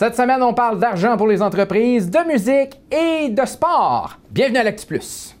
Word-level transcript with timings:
Cette 0.00 0.16
semaine, 0.16 0.42
on 0.42 0.54
parle 0.54 0.78
d'argent 0.78 1.18
pour 1.18 1.26
les 1.26 1.42
entreprises, 1.42 2.08
de 2.08 2.26
musique 2.26 2.80
et 2.90 3.28
de 3.28 3.44
sport. 3.44 4.16
Bienvenue 4.30 4.56
à 4.56 4.62
l'Actu 4.62 4.86
Plus. 4.86 5.36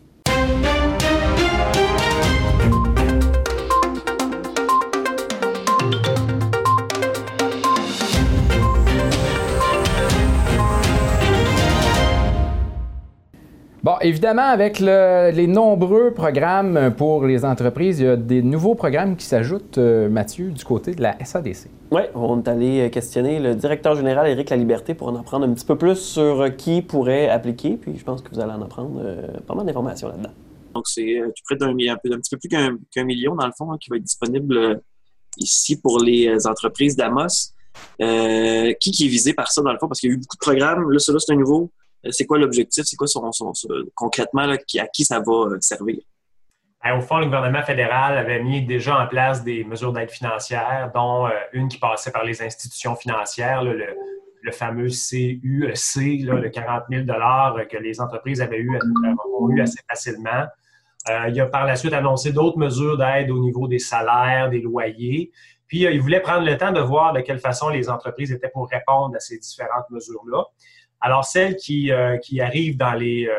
Bon, 13.82 13.94
évidemment, 14.02 14.42
avec 14.42 14.78
les 14.78 15.46
nombreux 15.46 16.12
programmes 16.12 16.94
pour 16.98 17.24
les 17.24 17.46
entreprises, 17.46 18.00
il 18.00 18.04
y 18.04 18.08
a 18.08 18.16
des 18.16 18.42
nouveaux 18.42 18.74
programmes 18.74 19.16
qui 19.16 19.24
s'ajoutent, 19.24 19.78
euh, 19.78 20.10
Mathieu, 20.10 20.50
du 20.50 20.62
côté 20.66 20.94
de 20.94 21.00
la 21.00 21.16
SADC. 21.24 21.70
Oui, 21.90 22.02
on 22.14 22.42
est 22.42 22.48
allé 22.48 22.90
questionner 22.90 23.40
le 23.40 23.54
directeur 23.54 23.96
général 23.96 24.28
Éric 24.28 24.50
Laliberté 24.50 24.92
pour 24.92 25.08
en 25.08 25.16
apprendre 25.16 25.46
un 25.46 25.54
petit 25.54 25.64
peu 25.64 25.78
plus 25.78 25.96
sur 25.96 26.54
qui 26.56 26.82
pourrait 26.82 27.30
appliquer, 27.30 27.78
puis 27.78 27.96
je 27.96 28.04
pense 28.04 28.20
que 28.20 28.28
vous 28.34 28.40
allez 28.40 28.52
en 28.52 28.60
apprendre 28.60 29.00
euh, 29.02 29.26
pas 29.46 29.54
mal 29.54 29.64
d'informations 29.64 30.08
là-dedans. 30.08 30.32
Donc, 30.74 30.86
c'est 30.86 31.18
euh, 31.18 31.32
près 31.46 31.56
d'un 31.56 31.70
un, 31.70 31.96
petit 31.96 32.36
peu 32.36 32.36
plus 32.36 32.50
qu'un 32.50 33.04
million, 33.04 33.34
dans 33.34 33.46
le 33.46 33.52
fond, 33.56 33.72
hein, 33.72 33.78
qui 33.80 33.88
va 33.88 33.96
être 33.96 34.04
disponible 34.04 34.82
ici 35.38 35.80
pour 35.80 36.02
les 36.02 36.46
entreprises 36.46 36.96
d'Amos. 36.96 37.54
qui, 37.98 38.90
qui 38.90 39.06
est 39.06 39.08
visé 39.08 39.32
par 39.32 39.50
ça, 39.50 39.62
dans 39.62 39.72
le 39.72 39.78
fond? 39.78 39.88
Parce 39.88 40.00
qu'il 40.00 40.10
y 40.10 40.12
a 40.12 40.16
eu 40.16 40.18
beaucoup 40.18 40.36
de 40.36 40.40
programmes. 40.40 40.90
Là, 40.90 40.98
celui 40.98 41.18
c'est 41.18 41.32
un 41.32 41.36
nouveau. 41.36 41.70
Euh, 42.06 42.10
c'est 42.10 42.26
quoi 42.26 42.38
l'objectif? 42.38 42.84
C'est 42.84 42.96
quoi 42.96 43.06
son, 43.06 43.30
concrètement 43.94 44.42
à 44.42 44.56
qui 44.58 45.04
ça 45.04 45.20
va 45.20 45.32
euh, 45.32 45.58
servir? 45.60 45.98
Au 46.82 47.00
fond, 47.02 47.18
le 47.18 47.26
gouvernement 47.26 47.62
fédéral 47.62 48.16
avait 48.16 48.42
mis 48.42 48.64
déjà 48.64 49.02
en 49.02 49.06
place 49.06 49.44
des 49.44 49.64
mesures 49.64 49.92
d'aide 49.92 50.10
financière, 50.10 50.90
dont 50.94 51.26
euh, 51.26 51.30
une 51.52 51.68
qui 51.68 51.78
passait 51.78 52.10
par 52.10 52.24
les 52.24 52.40
institutions 52.40 52.96
financières, 52.96 53.62
le, 53.62 53.76
fameux 54.52 54.88
CUC, 54.88 56.22
le 56.22 56.48
40 56.48 56.84
000 56.90 57.04
que 57.04 57.76
les 57.76 58.00
entreprises 58.00 58.40
avaient 58.40 58.60
eu, 58.60 58.78
eu 59.50 59.60
assez 59.60 59.80
facilement. 59.86 60.46
il 61.28 61.38
a 61.38 61.46
par 61.46 61.66
la 61.66 61.76
suite 61.76 61.92
annoncé 61.92 62.32
d'autres 62.32 62.56
mesures 62.56 62.96
d'aide 62.96 63.30
au 63.30 63.40
niveau 63.40 63.68
des 63.68 63.78
salaires, 63.78 64.48
des 64.48 64.62
loyers. 64.62 65.30
Puis, 65.66 65.82
il 65.82 66.00
voulait 66.00 66.20
prendre 66.20 66.46
le 66.46 66.56
temps 66.56 66.72
de 66.72 66.80
voir 66.80 67.12
de 67.12 67.20
quelle 67.20 67.38
façon 67.38 67.68
les 67.68 67.90
entreprises 67.90 68.32
étaient 68.32 68.48
pour 68.48 68.66
répondre 68.68 69.14
à 69.14 69.20
ces 69.20 69.38
différentes 69.38 69.88
mesures-là. 69.90 70.46
Alors, 71.00 71.24
celle 71.24 71.56
qui, 71.56 71.90
euh, 71.90 72.18
qui 72.18 72.40
arrive 72.40 72.76
dans 72.76 72.92
les, 72.92 73.26
euh, 73.26 73.32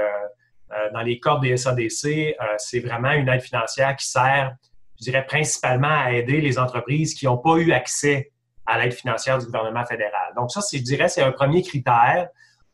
euh, 0.72 0.92
dans 0.94 1.02
les 1.02 1.20
corps 1.20 1.40
des 1.40 1.56
SADC, 1.58 2.36
c'est 2.58 2.80
vraiment 2.80 3.12
une 3.12 3.30
aide 3.30 3.42
financière 3.42 3.95
qui 3.95 4.08
sert, 4.08 4.56
je 5.00 5.04
dirais, 5.04 5.26
principalement 5.26 5.88
à 6.06 6.12
aider 6.14 6.42
les 6.42 6.58
entreprises 6.58 7.14
qui 7.14 7.26
n'ont 7.26 7.38
pas 7.38 7.58
eu 7.58 7.72
accès 7.72 8.32
à 8.66 8.80
l'aide 8.80 8.94
financière 8.94 9.38
du 9.38 9.45
gouvernement 9.45 9.86
fédéral. 9.86 10.34
Donc, 10.36 10.52
ça, 10.52 10.62
je 10.73 10.80
dirais, 10.80 11.09
c'est 11.09 11.23
un 11.23 11.32
premier 11.32 11.62
critère 11.62 12.30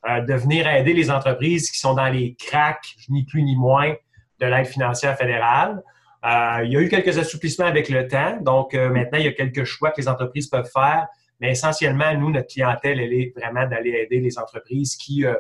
de 0.08 0.34
venir 0.36 0.68
aider 0.68 0.94
les 0.94 1.10
entreprises 1.10 1.72
qui 1.72 1.80
sont 1.80 1.96
dans 1.96 2.08
les 2.08 2.36
cracks, 2.36 2.96
ni 3.10 3.26
plus 3.26 3.42
ni 3.42 3.56
moins, 3.56 3.94
de 4.40 4.46
l'aide 4.46 4.68
financière 4.68 5.18
fédérale. 5.18 5.82
il 6.24 6.72
y 6.72 6.78
a 6.78 6.82
eu 6.82 6.88
quelques 6.88 7.18
assouplissements 7.18 7.66
avec 7.66 7.90
le 7.90 8.08
temps. 8.08 8.38
Donc, 8.42 8.74
maintenant, 8.74 9.18
il 9.18 9.26
y 9.26 9.28
a 9.28 9.34
quelques 9.34 9.64
choix 9.64 9.90
que 9.92 10.00
les 10.00 10.08
entreprises 10.08 10.48
peuvent 10.48 10.70
faire 10.72 11.08
mais 11.40 11.52
essentiellement, 11.52 12.14
nous, 12.16 12.32
notre 12.32 12.48
clientèle, 12.48 13.00
elle 13.00 13.14
est 13.14 13.34
vraiment 13.36 13.68
d'aller 13.68 13.92
aider 13.92 14.20
les 14.20 14.38
entreprises 14.40 14.96
qui 14.96 15.26
euh, 15.26 15.36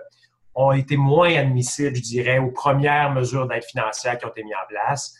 ont 0.53 0.71
été 0.71 0.95
moins 0.95 1.33
admissibles, 1.35 1.95
je 1.95 2.01
dirais, 2.01 2.37
aux 2.37 2.51
premières 2.51 3.11
mesures 3.11 3.47
d'aide 3.47 3.63
financière 3.63 4.17
qui 4.17 4.25
ont 4.25 4.29
été 4.29 4.43
mises 4.43 4.53
en 4.53 4.67
place. 4.67 5.15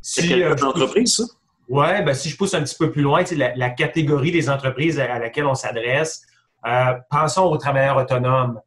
C'est 0.00 0.42
euh, 0.42 0.54
entreprise, 0.62 1.16
ça? 1.16 1.24
Oui, 1.68 2.02
ben, 2.04 2.12
si 2.12 2.28
je 2.28 2.36
pousse 2.36 2.52
un 2.54 2.62
petit 2.62 2.76
peu 2.76 2.90
plus 2.90 3.02
loin, 3.02 3.22
la, 3.36 3.54
la 3.54 3.70
catégorie 3.70 4.32
des 4.32 4.50
entreprises 4.50 4.98
à 5.00 5.18
laquelle 5.18 5.46
on 5.46 5.54
s'adresse, 5.54 6.26
euh, 6.66 6.94
pensons 7.10 7.44
aux 7.44 7.56
travailleurs 7.56 7.96
autonomes. 7.96 8.60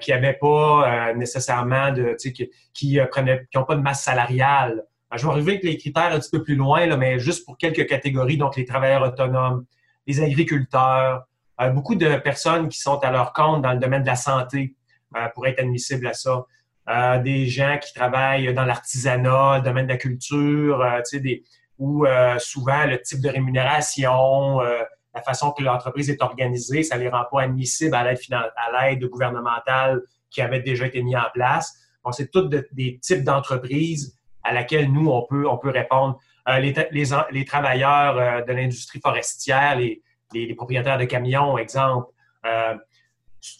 qui 0.00 0.10
n'avaient 0.10 0.38
pas 0.40 1.12
nécessairement 1.14 1.90
de, 1.92 2.16
qui, 2.20 2.50
qui, 2.72 2.98
prenaient, 3.10 3.46
qui 3.50 3.56
n'ont 3.56 3.64
pas 3.64 3.76
de 3.76 3.80
masse 3.80 4.02
salariale. 4.02 4.82
je 5.14 5.24
vais 5.24 5.32
arriver 5.32 5.52
avec 5.52 5.64
les 5.64 5.76
critères 5.78 6.12
un 6.12 6.18
petit 6.18 6.30
peu 6.30 6.42
plus 6.42 6.56
loin, 6.56 6.86
là, 6.86 6.96
mais 6.96 7.18
juste 7.18 7.46
pour 7.46 7.56
quelques 7.56 7.86
catégories, 7.86 8.36
donc 8.36 8.56
les 8.56 8.66
travailleurs 8.66 9.02
autonomes, 9.02 9.64
les 10.06 10.22
agriculteurs, 10.22 11.26
euh, 11.60 11.70
beaucoup 11.70 11.94
de 11.94 12.16
personnes 12.16 12.68
qui 12.68 12.78
sont 12.78 12.98
à 12.98 13.10
leur 13.10 13.32
compte 13.32 13.62
dans 13.62 13.72
le 13.72 13.78
domaine 13.78 14.02
de 14.02 14.08
la 14.08 14.16
santé 14.16 14.74
euh, 15.16 15.28
pour 15.34 15.46
être 15.46 15.60
admissibles 15.60 16.06
à 16.06 16.12
ça. 16.12 16.44
Euh, 16.88 17.18
des 17.18 17.46
gens 17.46 17.78
qui 17.82 17.94
travaillent 17.94 18.52
dans 18.52 18.64
l'artisanat, 18.64 19.58
le 19.58 19.62
domaine 19.62 19.86
de 19.86 19.92
la 19.92 19.98
culture, 19.98 20.84
tu 20.98 21.02
sais, 21.04 21.20
des, 21.20 21.44
où 21.78 22.06
souvent 22.38 22.84
le 22.86 23.00
type 23.02 23.20
de 23.20 23.28
rémunération, 23.28 24.60
la 24.60 25.22
façon 25.22 25.50
que 25.50 25.62
l'entreprise 25.62 26.08
est 26.08 26.22
organisée, 26.22 26.84
ça 26.84 26.96
les 26.96 27.08
rend 27.08 27.24
pas 27.30 27.42
admissibles 27.42 27.94
à 27.94 28.04
l'aide 28.04 28.18
à 28.30 28.88
l'aide 28.88 29.04
gouvernementale 29.06 30.02
qui 30.30 30.40
avait 30.40 30.60
déjà 30.60 30.86
été 30.86 31.02
mise 31.02 31.16
en 31.16 31.30
place. 31.32 31.74
Bon, 32.04 32.12
c'est 32.12 32.30
tous 32.30 32.48
des 32.48 32.98
types 33.00 33.24
d'entreprises 33.24 34.16
à 34.44 34.52
laquelle 34.52 34.92
nous, 34.92 35.08
on 35.10 35.26
peut, 35.26 35.48
on 35.48 35.56
peut 35.56 35.70
répondre. 35.70 36.20
Euh, 36.48 36.58
les, 36.58 37.44
travailleurs 37.46 38.18
euh, 38.18 38.42
de 38.42 38.52
l'industrie 38.52 39.00
forestière, 39.00 39.76
les, 39.76 40.02
les, 40.34 40.54
propriétaires 40.54 40.98
de 40.98 41.04
camions, 41.04 41.56
exemple. 41.56 42.12
Euh, 42.44 42.74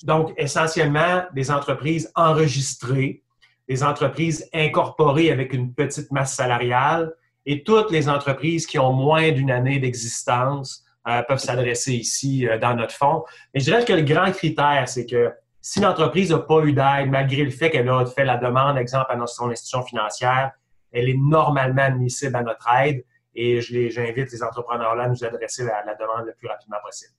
donc, 0.02 0.34
essentiellement, 0.36 1.22
des 1.34 1.50
entreprises 1.50 2.12
enregistrées, 2.14 3.22
des 3.68 3.82
entreprises 3.82 4.48
incorporées 4.52 5.30
avec 5.30 5.54
une 5.54 5.72
petite 5.72 6.12
masse 6.12 6.34
salariale 6.34 7.14
et 7.46 7.62
toutes 7.64 7.90
les 7.90 8.08
entreprises 8.08 8.66
qui 8.66 8.78
ont 8.78 8.92
moins 8.92 9.32
d'une 9.32 9.50
année 9.50 9.78
d'existence 9.78 10.84
peuvent 11.28 11.38
s'adresser 11.38 11.92
ici 11.92 12.46
dans 12.62 12.74
notre 12.74 12.94
fonds. 12.94 13.24
Mais 13.52 13.60
je 13.60 13.66
dirais 13.66 13.84
que 13.84 13.92
le 13.92 14.00
grand 14.00 14.32
critère, 14.32 14.88
c'est 14.88 15.04
que 15.04 15.30
si 15.60 15.80
l'entreprise 15.80 16.30
n'a 16.30 16.38
pas 16.38 16.60
eu 16.60 16.72
d'aide, 16.72 17.10
malgré 17.10 17.42
le 17.42 17.50
fait 17.50 17.68
qu'elle 17.68 17.88
a 17.90 18.06
fait 18.06 18.24
la 18.24 18.38
demande, 18.38 18.78
exemple, 18.78 19.06
à 19.10 19.26
son 19.26 19.50
institution 19.50 19.82
financière, 19.82 20.52
elle 20.94 21.09
est 21.09 21.19
normalement 21.19 21.82
admissible 21.82 22.37
à 22.37 22.43
notre 22.43 22.66
aide 22.72 23.05
et 23.34 23.60
j'invite 23.60 24.31
les 24.31 24.43
entrepreneurs-là 24.43 25.05
à 25.05 25.09
nous 25.09 25.25
adresser 25.25 25.65
la, 25.65 25.84
la, 25.84 25.94
demande 25.94 26.27
le 26.27 26.34
plus 26.34 26.49
rapidement 26.49 26.78
possible. 26.84 27.12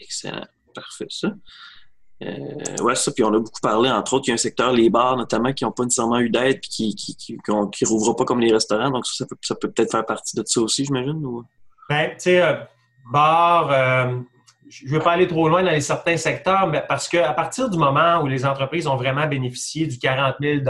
Excellent. 0.00 0.46
Parfait, 0.74 1.06
ça. 1.08 1.28
Euh, 2.22 2.82
ouais, 2.82 2.94
ça, 2.94 3.10
puis 3.12 3.24
on 3.24 3.34
a 3.34 3.38
beaucoup 3.38 3.60
parlé, 3.60 3.90
entre 3.90 4.14
autres, 4.14 4.24
il 4.26 4.30
y 4.30 4.32
a 4.32 4.34
un 4.34 4.38
secteur, 4.38 4.72
les 4.72 4.88
bars 4.88 5.16
notamment, 5.16 5.52
qui 5.52 5.64
n'ont 5.64 5.72
pas 5.72 5.84
nécessairement 5.84 6.20
eu 6.20 6.30
d'aide 6.30 6.56
et 6.56 6.60
qui 6.60 6.94
qui, 6.94 7.16
qui, 7.16 7.36
qui, 7.72 7.84
rouvrent 7.84 8.14
pas 8.14 8.24
comme 8.24 8.40
les 8.40 8.52
restaurants. 8.52 8.90
Donc, 8.90 9.06
ça, 9.06 9.24
ça 9.42 9.54
peut 9.56 9.70
peut-être 9.70 9.90
faire 9.90 10.06
partie 10.06 10.36
de 10.36 10.42
ça 10.46 10.60
aussi, 10.60 10.84
j'imagine? 10.84 11.24
Ou... 11.24 11.44
Ben, 11.88 12.10
tu 12.10 12.20
sais, 12.20 12.40
euh, 12.40 12.54
bars, 13.12 13.70
euh, 13.70 14.20
je 14.68 14.86
ne 14.86 14.90
veux 14.90 15.00
pas 15.00 15.12
aller 15.12 15.26
trop 15.26 15.48
loin 15.48 15.62
dans 15.62 15.70
les 15.70 15.80
certains 15.80 16.16
secteurs, 16.16 16.68
mais 16.68 16.84
parce 16.86 17.08
qu'à 17.08 17.32
partir 17.32 17.68
du 17.68 17.78
moment 17.78 18.20
où 18.22 18.26
les 18.26 18.46
entreprises 18.46 18.86
ont 18.86 18.96
vraiment 18.96 19.26
bénéficié 19.26 19.86
du 19.86 19.98
40 19.98 20.36
000 20.40 20.60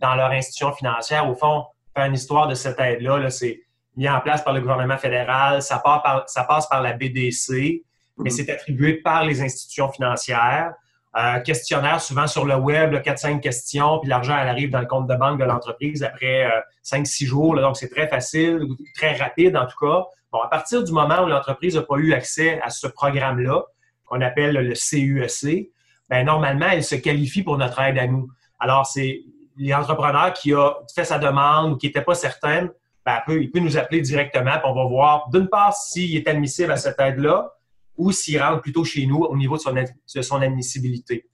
dans 0.00 0.14
leur 0.14 0.30
institution 0.30 0.72
financière. 0.72 1.28
Au 1.28 1.34
fond, 1.34 1.64
faire 1.94 2.06
une 2.06 2.14
histoire 2.14 2.48
de 2.48 2.54
cette 2.54 2.78
aide-là, 2.78 3.30
c'est 3.30 3.60
mis 3.96 4.08
en 4.08 4.20
place 4.20 4.42
par 4.42 4.52
le 4.52 4.60
gouvernement 4.60 4.98
fédéral, 4.98 5.62
ça, 5.62 5.82
ça 6.26 6.44
passe 6.44 6.68
par 6.68 6.82
la 6.82 6.92
BDC, 6.92 7.82
mais 8.18 8.24
mhm. 8.24 8.30
c'est 8.30 8.50
attribué 8.50 8.94
par 8.94 9.24
les 9.24 9.40
institutions 9.42 9.90
financières. 9.90 10.72
Euh, 11.16 11.40
questionnaire 11.40 11.98
souvent 11.98 12.26
sur 12.26 12.44
le 12.44 12.56
web, 12.56 12.94
4-5 12.94 13.40
questions, 13.40 14.00
puis 14.00 14.10
l'argent 14.10 14.36
elle 14.38 14.48
arrive 14.48 14.68
dans 14.68 14.80
le 14.80 14.86
compte 14.86 15.06
de 15.06 15.14
banque 15.14 15.40
de 15.40 15.44
l'entreprise 15.44 16.02
après 16.02 16.44
euh, 16.44 16.60
5-6 16.84 17.24
jours. 17.24 17.56
donc, 17.56 17.78
c'est 17.78 17.88
très 17.88 18.06
facile, 18.06 18.60
très 18.94 19.16
rapide 19.16 19.56
en 19.56 19.64
tout 19.64 19.78
cas. 19.80 20.04
Bon, 20.30 20.40
à 20.42 20.48
partir 20.48 20.84
du 20.84 20.92
moment 20.92 21.22
où 21.22 21.26
l'entreprise 21.26 21.74
n'a 21.74 21.82
pas 21.82 21.96
eu 21.96 22.12
accès 22.12 22.60
à 22.60 22.68
ce 22.68 22.86
programme-là, 22.86 23.62
qu'on 24.04 24.20
appelle 24.20 24.54
le 24.56 24.74
CUEC, 24.74 25.44
e 25.44 25.70
ben, 26.10 26.24
normalement, 26.24 26.68
elle 26.70 26.84
se 26.84 26.96
qualifie 26.96 27.42
pour 27.42 27.56
notre 27.56 27.80
aide 27.80 27.96
à 27.98 28.06
nous. 28.06 28.28
Alors, 28.58 28.86
c'est 28.86 29.22
l'entrepreneur 29.58 30.32
qui 30.32 30.52
a 30.52 30.74
fait 30.94 31.04
sa 31.04 31.18
demande 31.18 31.72
ou 31.72 31.76
qui 31.76 31.86
n'était 31.86 32.02
pas 32.02 32.14
certaine, 32.14 32.70
ben, 33.04 33.20
il 33.28 33.50
peut 33.50 33.60
nous 33.60 33.76
appeler 33.76 34.00
directement, 34.00 34.52
puis 34.52 34.62
on 34.64 34.74
va 34.74 34.84
voir, 34.84 35.28
d'une 35.30 35.48
part, 35.48 35.74
s'il 35.74 36.16
est 36.16 36.26
admissible 36.26 36.72
à 36.72 36.76
cette 36.76 36.98
aide-là 36.98 37.52
ou 37.96 38.12
s'il 38.12 38.40
rentre 38.42 38.62
plutôt 38.62 38.84
chez 38.84 39.06
nous 39.06 39.18
au 39.18 39.36
niveau 39.36 39.56
de 39.56 39.62
son, 39.62 39.72
de 39.72 40.22
son 40.22 40.42
admissibilité. 40.42 41.28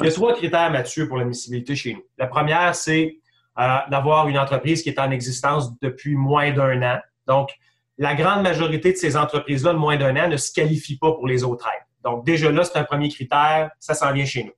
Il 0.00 0.04
y 0.04 0.08
a 0.08 0.12
trois 0.12 0.34
critères, 0.34 0.70
Mathieu, 0.70 1.08
pour 1.08 1.16
l'admissibilité 1.16 1.74
chez 1.74 1.94
nous. 1.94 2.02
La 2.18 2.28
première, 2.28 2.74
c'est 2.74 3.18
euh, 3.58 3.78
d'avoir 3.90 4.28
une 4.28 4.38
entreprise 4.38 4.82
qui 4.82 4.90
est 4.90 5.00
en 5.00 5.10
existence 5.10 5.76
depuis 5.80 6.14
moins 6.14 6.52
d'un 6.52 6.82
an. 6.82 7.00
Donc, 7.26 7.50
la 7.96 8.14
grande 8.14 8.42
majorité 8.42 8.92
de 8.92 8.96
ces 8.96 9.16
entreprises-là 9.16 9.72
de 9.72 9.78
moins 9.78 9.96
d'un 9.96 10.14
an 10.16 10.28
ne 10.28 10.36
se 10.36 10.52
qualifient 10.52 10.98
pas 10.98 11.12
pour 11.12 11.26
les 11.26 11.42
autres 11.42 11.66
aides. 11.66 11.84
Donc, 12.04 12.24
déjà 12.24 12.52
là, 12.52 12.62
c'est 12.62 12.78
un 12.78 12.84
premier 12.84 13.08
critère, 13.08 13.70
ça 13.80 13.94
s'en 13.94 14.12
vient 14.12 14.24
chez 14.24 14.44
nous. 14.44 14.52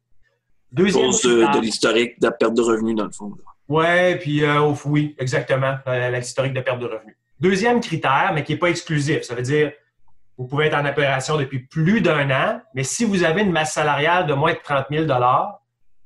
Deuxième 0.72 1.06
cause 1.06 1.22
de, 1.22 1.60
l'historique 1.60 2.20
de 2.20 2.26
la 2.26 2.32
perte 2.32 2.54
de 2.54 2.62
revenus, 2.62 2.96
dans 2.96 3.04
le 3.04 3.10
fond. 3.10 3.32
Oui, 3.68 4.16
puis 4.16 4.44
euh, 4.44 4.72
oui, 4.84 5.14
exactement, 5.18 5.76
euh, 5.86 6.10
l'historique 6.10 6.54
de 6.54 6.60
perte 6.60 6.80
de 6.80 6.86
revenus. 6.86 7.16
Deuxième 7.40 7.80
critère, 7.80 8.32
mais 8.34 8.44
qui 8.44 8.52
n'est 8.52 8.58
pas 8.58 8.68
exclusif, 8.68 9.22
ça 9.22 9.34
veut 9.34 9.42
dire 9.42 9.72
vous 10.40 10.46
pouvez 10.46 10.68
être 10.68 10.74
en 10.74 10.86
opération 10.86 11.36
depuis 11.36 11.58
plus 11.58 12.00
d'un 12.00 12.30
an, 12.30 12.62
mais 12.74 12.82
si 12.82 13.04
vous 13.04 13.24
avez 13.24 13.42
une 13.42 13.52
masse 13.52 13.74
salariale 13.74 14.26
de 14.26 14.32
moins 14.32 14.54
de 14.54 14.58
30 14.64 14.86
000 14.90 15.04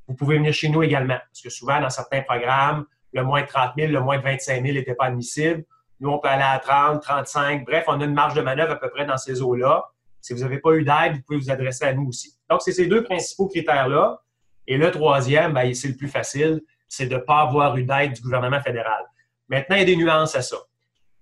vous 0.08 0.14
pouvez 0.14 0.38
venir 0.38 0.52
chez 0.52 0.68
nous 0.68 0.82
également. 0.82 1.18
Parce 1.30 1.40
que 1.40 1.50
souvent, 1.50 1.80
dans 1.80 1.88
certains 1.88 2.22
programmes, 2.22 2.84
le 3.12 3.22
moins 3.22 3.42
de 3.42 3.46
30 3.46 3.74
000, 3.78 3.92
le 3.92 4.00
moins 4.00 4.18
de 4.18 4.24
25 4.24 4.60
000 4.60 4.74
n'était 4.74 4.96
pas 4.96 5.04
admissible. 5.04 5.64
Nous, 6.00 6.10
on 6.10 6.18
peut 6.18 6.26
aller 6.26 6.42
à 6.42 6.58
30, 6.58 7.00
35. 7.00 7.64
Bref, 7.64 7.84
on 7.86 8.00
a 8.00 8.04
une 8.04 8.12
marge 8.12 8.34
de 8.34 8.40
manœuvre 8.42 8.72
à 8.72 8.76
peu 8.76 8.90
près 8.90 9.06
dans 9.06 9.16
ces 9.16 9.40
eaux-là. 9.40 9.84
Si 10.20 10.32
vous 10.32 10.40
n'avez 10.40 10.58
pas 10.58 10.72
eu 10.72 10.82
d'aide, 10.82 11.14
vous 11.14 11.22
pouvez 11.24 11.38
vous 11.38 11.50
adresser 11.52 11.84
à 11.84 11.92
nous 11.92 12.08
aussi. 12.08 12.36
Donc, 12.50 12.60
c'est 12.62 12.72
ces 12.72 12.86
deux 12.86 13.04
principaux 13.04 13.46
critères-là. 13.46 14.20
Et 14.66 14.76
le 14.76 14.90
troisième, 14.90 15.52
ben, 15.52 15.72
c'est 15.74 15.88
le 15.88 15.96
plus 15.96 16.08
facile, 16.08 16.62
c'est 16.88 17.06
de 17.06 17.14
ne 17.14 17.20
pas 17.20 17.40
avoir 17.40 17.76
eu 17.76 17.84
d'aide 17.84 18.12
du 18.12 18.22
gouvernement 18.22 18.60
fédéral. 18.60 19.04
Maintenant, 19.48 19.76
il 19.76 19.80
y 19.80 19.82
a 19.82 19.86
des 19.86 19.96
nuances 19.96 20.34
à 20.34 20.42
ça. 20.42 20.56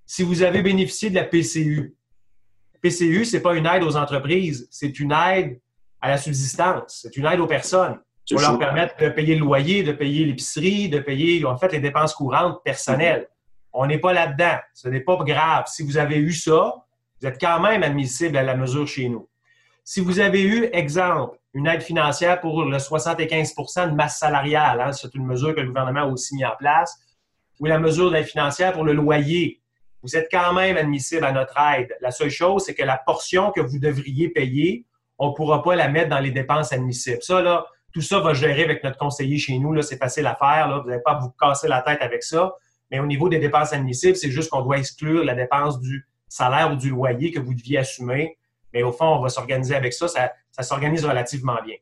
Si 0.06 0.22
vous 0.22 0.42
avez 0.42 0.62
bénéficié 0.62 1.10
de 1.10 1.14
la 1.14 1.24
PCU, 1.24 1.96
PCU, 2.82 3.24
ce 3.24 3.36
n'est 3.36 3.42
pas 3.42 3.54
une 3.54 3.66
aide 3.66 3.84
aux 3.84 3.96
entreprises, 3.96 4.68
c'est 4.70 4.98
une 4.98 5.12
aide 5.12 5.60
à 6.00 6.08
la 6.10 6.18
subsistance, 6.18 7.00
c'est 7.02 7.16
une 7.16 7.26
aide 7.26 7.40
aux 7.40 7.46
personnes 7.46 7.98
pour 8.28 8.40
leur 8.40 8.58
permettre 8.58 8.96
de 8.98 9.08
payer 9.08 9.34
le 9.34 9.40
loyer, 9.40 9.82
de 9.82 9.92
payer 9.92 10.24
l'épicerie, 10.24 10.88
de 10.88 10.98
payer 10.98 11.44
en 11.44 11.56
fait 11.56 11.72
les 11.72 11.80
dépenses 11.80 12.14
courantes 12.14 12.62
personnelles. 12.64 13.28
On 13.72 13.86
n'est 13.86 13.98
pas 13.98 14.12
là-dedans. 14.12 14.58
Ce 14.74 14.88
n'est 14.88 15.00
pas 15.00 15.16
grave. 15.16 15.64
Si 15.66 15.82
vous 15.82 15.96
avez 15.96 16.16
eu 16.16 16.32
ça, 16.32 16.74
vous 17.20 17.26
êtes 17.26 17.40
quand 17.40 17.60
même 17.60 17.82
admissible 17.82 18.36
à 18.36 18.42
la 18.42 18.56
mesure 18.56 18.86
chez 18.86 19.08
nous. 19.08 19.28
Si 19.84 20.00
vous 20.00 20.20
avez 20.20 20.42
eu, 20.42 20.68
exemple, 20.72 21.38
une 21.54 21.66
aide 21.66 21.82
financière 21.82 22.40
pour 22.40 22.64
le 22.64 22.76
75% 22.76 23.90
de 23.90 23.94
masse 23.94 24.18
salariale, 24.18 24.80
hein, 24.80 24.92
c'est 24.92 25.14
une 25.14 25.26
mesure 25.26 25.54
que 25.54 25.60
le 25.60 25.66
gouvernement 25.66 26.02
a 26.02 26.06
aussi 26.06 26.34
mis 26.36 26.44
en 26.44 26.56
place, 26.56 26.96
ou 27.60 27.66
la 27.66 27.78
mesure 27.78 28.10
d'aide 28.10 28.26
financière 28.26 28.72
pour 28.72 28.84
le 28.84 28.92
loyer, 28.92 29.60
vous 30.02 30.16
êtes 30.16 30.28
quand 30.30 30.52
même 30.52 30.76
admissible 30.76 31.24
à 31.24 31.32
notre 31.32 31.56
aide. 31.58 31.96
La 32.00 32.10
seule 32.10 32.30
chose, 32.30 32.64
c'est 32.64 32.74
que 32.74 32.82
la 32.82 32.96
portion 32.98 33.52
que 33.52 33.60
vous 33.60 33.78
devriez 33.78 34.28
payer, 34.28 34.84
on 35.18 35.30
ne 35.30 35.34
pourra 35.34 35.62
pas 35.62 35.76
la 35.76 35.88
mettre 35.88 36.08
dans 36.08 36.18
les 36.18 36.32
dépenses 36.32 36.72
admissibles. 36.72 37.22
Ça, 37.22 37.40
là, 37.40 37.66
tout 37.92 38.00
ça 38.00 38.18
va 38.18 38.34
gérer 38.34 38.64
avec 38.64 38.82
notre 38.82 38.98
conseiller 38.98 39.38
chez 39.38 39.58
nous. 39.58 39.80
C'est 39.82 39.98
facile 39.98 40.26
à 40.26 40.34
faire. 40.34 40.82
Vous 40.82 40.88
n'avez 40.88 41.02
pas 41.02 41.18
vous 41.20 41.30
casser 41.30 41.68
la 41.68 41.82
tête 41.82 42.02
avec 42.02 42.24
ça. 42.24 42.52
Mais 42.90 42.98
au 42.98 43.06
niveau 43.06 43.28
des 43.28 43.38
dépenses 43.38 43.72
admissibles, 43.72 44.16
c'est 44.16 44.30
juste 44.30 44.50
qu'on 44.50 44.62
doit 44.62 44.78
exclure 44.78 45.24
la 45.24 45.34
dépense 45.34 45.78
du 45.78 46.06
salaire 46.28 46.72
ou 46.72 46.76
du 46.76 46.90
loyer 46.90 47.30
que 47.30 47.38
vous 47.38 47.54
deviez 47.54 47.78
assumer. 47.78 48.36
Mais 48.72 48.82
au 48.82 48.92
fond, 48.92 49.16
on 49.16 49.20
va 49.20 49.28
s'organiser 49.28 49.74
avec 49.74 49.92
ça. 49.92 50.08
Ça, 50.08 50.62
s'organise 50.62 51.04
relativement 51.04 51.58
bien. 51.64 51.76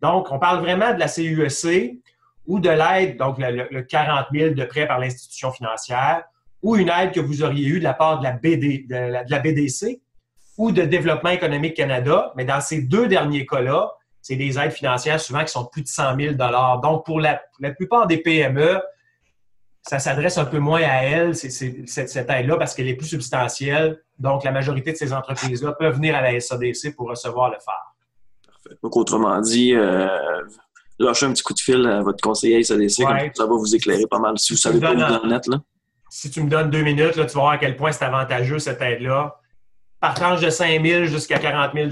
Donc, 0.00 0.30
on 0.30 0.38
parle 0.38 0.60
vraiment 0.60 0.94
de 0.94 0.98
la 0.98 1.08
CUSC 1.08 1.98
ou 2.46 2.60
de 2.60 2.70
l'aide, 2.70 3.16
donc 3.16 3.36
le, 3.38 3.82
40 3.82 4.26
000 4.32 4.54
de 4.54 4.64
prêt 4.64 4.86
par 4.86 4.98
l'institution 4.98 5.52
financière, 5.52 6.24
ou 6.62 6.76
une 6.76 6.88
aide 6.88 7.12
que 7.12 7.20
vous 7.20 7.42
auriez 7.42 7.68
eue 7.68 7.78
de 7.78 7.84
la 7.84 7.94
part 7.94 8.18
de 8.18 8.24
la, 8.24 8.32
BD, 8.32 8.86
de 8.88 8.96
la, 8.96 9.38
BDC 9.38 10.00
ou 10.56 10.72
de 10.72 10.82
Développement 10.82 11.30
économique 11.30 11.74
Canada. 11.74 12.32
Mais 12.36 12.44
dans 12.44 12.60
ces 12.60 12.82
deux 12.82 13.06
derniers 13.06 13.46
cas-là, 13.46 13.92
c'est 14.22 14.36
des 14.36 14.58
aides 14.58 14.72
financières 14.72 15.20
souvent 15.20 15.44
qui 15.44 15.52
sont 15.52 15.64
plus 15.66 15.82
de 15.82 15.88
100 15.88 16.16
000 16.16 16.34
Donc, 16.82 17.04
pour 17.04 17.20
la, 17.20 17.40
plupart 17.76 18.06
des 18.06 18.18
PME, 18.18 18.80
ça 19.82 19.98
s'adresse 19.98 20.38
un 20.38 20.44
peu 20.44 20.58
moins 20.58 20.82
à 20.82 21.02
elles, 21.02 21.34
cette, 21.34 22.30
aide-là, 22.30 22.56
parce 22.56 22.74
qu'elle 22.74 22.88
est 22.88 22.96
plus 22.96 23.06
substantielle. 23.06 24.02
Donc, 24.18 24.44
la 24.44 24.50
majorité 24.52 24.92
de 24.92 24.96
ces 24.96 25.12
entreprises-là 25.12 25.72
peuvent 25.72 25.94
venir 25.94 26.16
à 26.16 26.22
la 26.22 26.40
SADC 26.40 26.94
pour 26.96 27.08
recevoir 27.08 27.50
le 27.50 27.58
phare. 27.64 27.94
Parfait. 28.44 28.78
Donc, 28.82 28.96
autrement 28.96 29.40
dit, 29.40 29.74
euh, 29.74 30.08
lâchez 30.98 31.26
un 31.26 31.32
petit 31.32 31.42
coup 31.42 31.54
de 31.54 31.60
fil 31.60 31.86
à 31.86 32.02
votre 32.02 32.20
conseiller 32.20 32.62
SADC, 32.62 33.04
ça 33.34 33.46
va 33.46 33.54
vous 33.54 33.74
éclairer 33.74 34.06
pas 34.06 34.18
mal 34.18 34.38
si 34.38 34.52
vous 34.52 34.58
savez 34.58 34.80
pas 34.80 34.92
où 34.92 35.00
en 35.00 35.30
êtes. 35.30 35.46
Là 35.46 35.58
si 36.10 36.30
tu 36.30 36.42
me 36.42 36.48
donnes 36.48 36.70
deux 36.70 36.82
minutes, 36.82 37.16
là, 37.16 37.26
tu 37.26 37.34
vas 37.34 37.40
voir 37.40 37.52
à 37.52 37.58
quel 37.58 37.76
point 37.76 37.92
c'est 37.92 38.04
avantageux 38.04 38.58
cette 38.58 38.80
aide-là. 38.80 39.36
Par 40.00 40.14
tranche 40.14 40.40
de 40.40 40.50
5 40.50 40.84
000 40.84 41.04
jusqu'à 41.04 41.38
40 41.38 41.72
000 41.74 41.90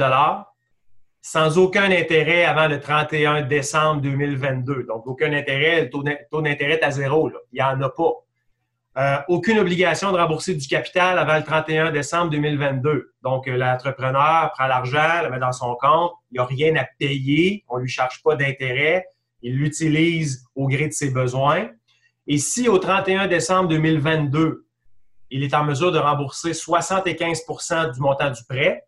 sans 1.21 1.59
aucun 1.59 1.91
intérêt 1.91 2.45
avant 2.45 2.69
le 2.69 2.79
31 2.79 3.43
décembre 3.43 4.01
2022. 4.03 4.85
Donc, 4.85 5.07
aucun 5.07 5.33
intérêt, 5.33 5.83
le 5.83 5.91
taux 5.91 6.41
d'intérêt 6.43 6.75
est 6.75 6.85
à 6.85 6.91
zéro. 6.91 7.31
Il 7.53 7.57
n'y 7.57 7.63
en 7.63 7.81
a 7.81 7.89
pas. 7.89 8.13
Euh, 8.99 9.19
aucune 9.29 9.59
obligation 9.59 10.11
de 10.11 10.17
rembourser 10.17 10.55
du 10.55 10.67
capital 10.67 11.19
avant 11.19 11.37
le 11.37 11.43
31 11.43 11.91
décembre 11.91 12.31
2022. 12.31 13.13
Donc, 13.23 13.47
euh, 13.47 13.55
l'entrepreneur 13.55 14.51
prend 14.53 14.67
l'argent, 14.67 15.23
le 15.23 15.29
met 15.29 15.39
dans 15.39 15.53
son 15.53 15.75
compte, 15.75 16.13
il 16.31 16.35
n'y 16.35 16.39
a 16.39 16.47
rien 16.47 16.75
à 16.77 16.87
payer, 16.99 17.63
on 17.69 17.77
ne 17.77 17.83
lui 17.83 17.91
charge 17.91 18.23
pas 18.23 18.37
d'intérêt, 18.37 19.05
il 19.43 19.57
l'utilise 19.57 20.47
au 20.55 20.67
gré 20.67 20.89
de 20.89 20.95
ses 20.95 21.11
besoins. 21.11 21.69
Et 22.27 22.39
si 22.39 22.71
au 22.71 22.79
31 22.79 23.27
décembre 23.27 23.69
2022, 23.69 24.67
il 25.31 25.43
est 25.43 25.53
en 25.53 25.65
mesure 25.65 25.93
de 25.93 25.99
rembourser 25.99 26.53
75% 26.53 27.93
du 27.93 28.01
montant 28.01 28.31
du 28.31 28.43
prêt, 28.49 28.83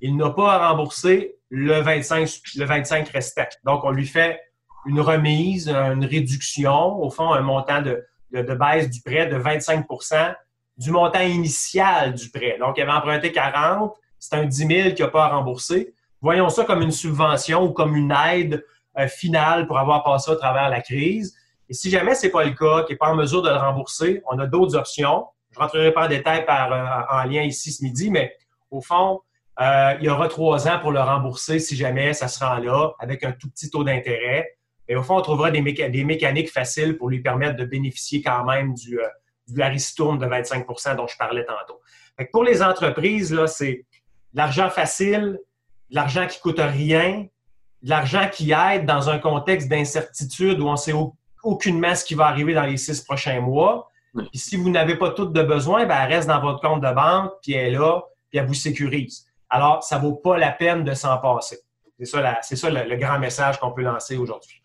il 0.00 0.16
n'a 0.16 0.30
pas 0.30 0.54
à 0.54 0.70
rembourser 0.70 1.36
le 1.50 1.80
25, 1.80 2.28
le 2.56 2.64
25 2.64 3.08
restant. 3.10 3.42
Donc, 3.62 3.84
on 3.84 3.92
lui 3.92 4.06
fait 4.06 4.40
une 4.84 5.00
remise, 5.00 5.68
une 5.68 6.04
réduction, 6.04 7.00
au 7.00 7.08
fond, 7.08 7.32
un 7.32 7.40
montant 7.40 7.82
de, 7.82 8.04
baisse 8.42 8.90
du 8.90 9.00
prêt 9.00 9.26
de 9.26 9.38
25% 9.38 10.34
du 10.76 10.90
montant 10.90 11.20
initial 11.20 12.14
du 12.14 12.30
prêt. 12.30 12.56
Donc, 12.58 12.76
il 12.76 12.82
avait 12.82 12.92
emprunté 12.92 13.32
40, 13.32 13.94
c'est 14.18 14.34
un 14.34 14.44
10 14.44 14.56
000 14.66 14.90
qu'il 14.94 15.04
n'a 15.04 15.10
pas 15.10 15.26
à 15.26 15.28
rembourser. 15.28 15.94
Voyons 16.20 16.48
ça 16.48 16.64
comme 16.64 16.82
une 16.82 16.90
subvention 16.90 17.64
ou 17.64 17.72
comme 17.72 17.94
une 17.94 18.12
aide 18.12 18.64
euh, 18.98 19.06
finale 19.06 19.66
pour 19.66 19.78
avoir 19.78 20.02
passé 20.02 20.30
au 20.30 20.36
travers 20.36 20.68
la 20.68 20.80
crise. 20.80 21.36
Et 21.68 21.74
si 21.74 21.90
jamais 21.90 22.14
ce 22.14 22.26
n'est 22.26 22.32
pas 22.32 22.44
le 22.44 22.52
cas, 22.52 22.84
qu'il 22.84 22.94
n'est 22.94 22.98
pas 22.98 23.10
en 23.10 23.14
mesure 23.14 23.42
de 23.42 23.50
le 23.50 23.56
rembourser, 23.56 24.22
on 24.30 24.38
a 24.38 24.46
d'autres 24.46 24.76
options. 24.76 25.26
Je 25.50 25.58
ne 25.58 25.62
rentrerai 25.62 25.92
pas 25.92 26.06
en 26.06 26.08
détail 26.08 26.44
par, 26.44 26.72
euh, 26.72 27.20
en 27.20 27.24
lien 27.24 27.42
ici 27.42 27.72
ce 27.72 27.82
midi, 27.84 28.10
mais 28.10 28.34
au 28.70 28.80
fond, 28.80 29.20
euh, 29.60 29.94
il 30.00 30.06
y 30.06 30.08
aura 30.08 30.28
trois 30.28 30.66
ans 30.66 30.80
pour 30.80 30.90
le 30.90 31.00
rembourser 31.00 31.58
si 31.58 31.76
jamais 31.76 32.12
ça 32.12 32.28
se 32.28 32.42
rend 32.42 32.56
là, 32.56 32.90
avec 32.98 33.22
un 33.22 33.32
tout 33.32 33.48
petit 33.48 33.70
taux 33.70 33.84
d'intérêt. 33.84 34.56
Et 34.88 34.96
au 34.96 35.02
fond, 35.02 35.16
on 35.16 35.22
trouvera 35.22 35.50
des, 35.50 35.62
mécaniques 35.62 36.50
faciles 36.50 36.96
pour 36.96 37.08
lui 37.08 37.20
permettre 37.20 37.56
de 37.56 37.64
bénéficier 37.64 38.22
quand 38.22 38.44
même 38.44 38.74
du, 38.74 39.00
euh, 39.00 39.06
du 39.48 39.54
de 39.54 39.60
25% 39.60 40.96
dont 40.96 41.06
je 41.06 41.16
parlais 41.16 41.44
tantôt. 41.44 41.80
pour 42.32 42.44
les 42.44 42.62
entreprises, 42.62 43.38
c'est 43.46 43.86
de 44.32 44.38
l'argent 44.38 44.70
facile, 44.70 45.38
de 45.90 45.94
l'argent 45.94 46.26
qui 46.26 46.40
coûte 46.40 46.60
rien, 46.60 47.26
de 47.82 47.90
l'argent 47.90 48.28
qui 48.30 48.52
aide 48.52 48.86
dans 48.86 49.08
un 49.10 49.18
contexte 49.18 49.68
d'incertitude 49.68 50.60
où 50.60 50.66
on 50.66 50.76
sait 50.76 50.94
aucunement 51.42 51.94
ce 51.94 52.04
qui 52.04 52.14
va 52.14 52.26
arriver 52.26 52.54
dans 52.54 52.64
les 52.64 52.76
six 52.76 53.02
prochains 53.02 53.40
mois. 53.40 53.90
Puis 54.14 54.38
si 54.38 54.56
vous 54.56 54.70
n'avez 54.70 54.96
pas 54.96 55.10
tout 55.10 55.26
de 55.26 55.42
besoin, 55.42 55.86
ben, 55.86 55.96
elle 56.02 56.14
reste 56.14 56.28
dans 56.28 56.40
votre 56.40 56.60
compte 56.60 56.80
de 56.80 56.92
banque, 56.92 57.32
puis 57.42 57.52
elle 57.52 57.74
est 57.74 57.78
là, 57.78 58.02
puis 58.30 58.38
elle 58.38 58.46
vous 58.46 58.54
sécurise. 58.54 59.26
Alors, 59.50 59.82
ça 59.82 59.98
ne 59.98 60.02
vaut 60.02 60.14
pas 60.14 60.38
la 60.38 60.50
peine 60.50 60.84
de 60.84 60.94
s'en 60.94 61.18
passer. 61.18 61.58
C'est 61.98 62.06
ça, 62.06 62.38
c'est 62.42 62.56
ça 62.56 62.70
le, 62.70 62.96
grand 62.96 63.18
message 63.18 63.58
qu'on 63.60 63.72
peut 63.72 63.82
lancer 63.82 64.16
aujourd'hui. 64.16 64.60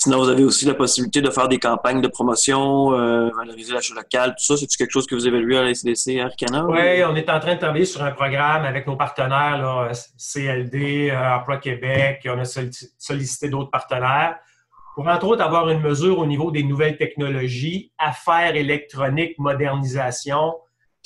Sinon, 0.00 0.18
vous 0.18 0.28
avez 0.28 0.44
aussi 0.44 0.64
la 0.64 0.74
possibilité 0.74 1.20
de 1.20 1.28
faire 1.28 1.48
des 1.48 1.58
campagnes 1.58 2.00
de 2.00 2.06
promotion, 2.06 2.92
euh, 2.92 3.30
valoriser 3.36 3.72
l'achat 3.74 3.94
local, 3.94 4.30
tout 4.38 4.44
ça. 4.44 4.56
C'est-tu 4.56 4.76
quelque 4.76 4.92
chose 4.92 5.08
que 5.08 5.16
vous 5.16 5.26
évaluez 5.26 5.58
à 5.58 5.64
la 5.64 5.70
SDC 5.70 6.20
Arcana? 6.20 6.66
Oui, 6.66 7.02
on 7.04 7.16
est 7.16 7.28
en 7.28 7.40
train 7.40 7.56
de 7.56 7.58
travailler 7.58 7.84
sur 7.84 8.04
un 8.04 8.12
programme 8.12 8.64
avec 8.64 8.86
nos 8.86 8.94
partenaires, 8.94 9.90
CLD, 10.16 11.10
euh, 11.10 11.34
Emploi 11.34 11.56
Québec, 11.56 12.26
on 12.26 12.38
a 12.38 12.44
sollicité 12.44 13.48
d'autres 13.48 13.70
partenaires 13.70 14.36
pour 14.94 15.06
entre 15.08 15.26
autres 15.26 15.42
avoir 15.42 15.68
une 15.68 15.80
mesure 15.80 16.18
au 16.18 16.26
niveau 16.26 16.50
des 16.50 16.62
nouvelles 16.62 16.96
technologies, 16.96 17.92
affaires 17.98 18.56
électroniques, 18.56 19.38
modernisation. 19.38 20.54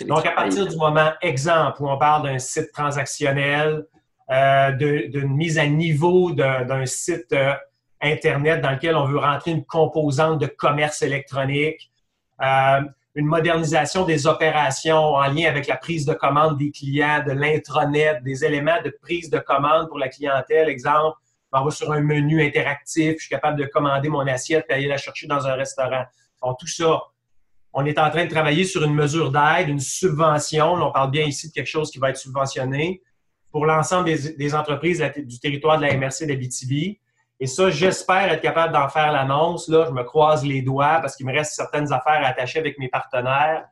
Donc, 0.06 0.24
à 0.26 0.32
partir 0.32 0.66
du 0.66 0.76
moment, 0.76 1.12
exemple, 1.20 1.82
où 1.82 1.90
on 1.90 1.98
parle 1.98 2.24
d'un 2.24 2.38
site 2.38 2.72
transactionnel, 2.72 3.86
euh, 4.30 4.72
d'une 4.72 5.34
mise 5.34 5.58
à 5.58 5.66
niveau 5.66 6.32
d'un 6.32 6.86
site 6.86 7.32
euh, 7.32 7.52
Internet 8.02 8.60
dans 8.60 8.72
lequel 8.72 8.96
on 8.96 9.04
veut 9.04 9.18
rentrer 9.18 9.52
une 9.52 9.64
composante 9.64 10.40
de 10.40 10.46
commerce 10.46 11.02
électronique, 11.02 11.90
euh, 12.42 12.80
une 13.14 13.26
modernisation 13.26 14.04
des 14.04 14.26
opérations 14.26 15.14
en 15.14 15.28
lien 15.28 15.48
avec 15.48 15.66
la 15.66 15.76
prise 15.76 16.04
de 16.06 16.14
commande 16.14 16.58
des 16.58 16.70
clients, 16.70 17.22
de 17.24 17.32
l'intranet, 17.32 18.22
des 18.22 18.44
éléments 18.44 18.80
de 18.84 18.90
prise 19.02 19.30
de 19.30 19.38
commande 19.38 19.88
pour 19.88 19.98
la 19.98 20.08
clientèle, 20.08 20.68
exemple, 20.68 21.16
on 21.52 21.64
va 21.64 21.70
sur 21.70 21.92
un 21.92 22.00
menu 22.00 22.42
interactif, 22.42 23.14
je 23.18 23.26
suis 23.26 23.28
capable 23.28 23.58
de 23.58 23.66
commander 23.66 24.08
mon 24.08 24.26
assiette 24.26 24.64
et 24.70 24.72
aller 24.72 24.88
la 24.88 24.96
chercher 24.96 25.26
dans 25.26 25.46
un 25.46 25.54
restaurant. 25.54 26.04
Donc, 26.42 26.58
tout 26.58 26.66
ça, 26.66 27.02
on 27.74 27.84
est 27.84 27.98
en 27.98 28.10
train 28.10 28.24
de 28.24 28.30
travailler 28.30 28.64
sur 28.64 28.82
une 28.84 28.94
mesure 28.94 29.30
d'aide, 29.30 29.68
une 29.68 29.80
subvention. 29.80 30.72
on 30.74 30.92
parle 30.92 31.10
bien 31.10 31.24
ici 31.24 31.48
de 31.48 31.52
quelque 31.52 31.68
chose 31.68 31.90
qui 31.90 31.98
va 31.98 32.10
être 32.10 32.16
subventionné 32.16 33.02
pour 33.50 33.66
l'ensemble 33.66 34.06
des, 34.06 34.54
entreprises 34.54 35.04
du 35.16 35.38
territoire 35.38 35.78
de 35.78 35.82
la 35.82 35.96
MRC 35.96 36.26
d'Abitibi. 36.26 36.98
Et 37.42 37.48
ça, 37.48 37.70
j'espère 37.70 38.32
être 38.32 38.40
capable 38.40 38.72
d'en 38.72 38.88
faire 38.88 39.10
l'annonce. 39.10 39.66
Là, 39.66 39.84
je 39.88 39.90
me 39.90 40.04
croise 40.04 40.46
les 40.46 40.62
doigts 40.62 41.00
parce 41.00 41.16
qu'il 41.16 41.26
me 41.26 41.32
reste 41.32 41.54
certaines 41.54 41.92
affaires 41.92 42.22
à 42.22 42.28
attacher 42.28 42.60
avec 42.60 42.78
mes 42.78 42.86
partenaires 42.88 43.64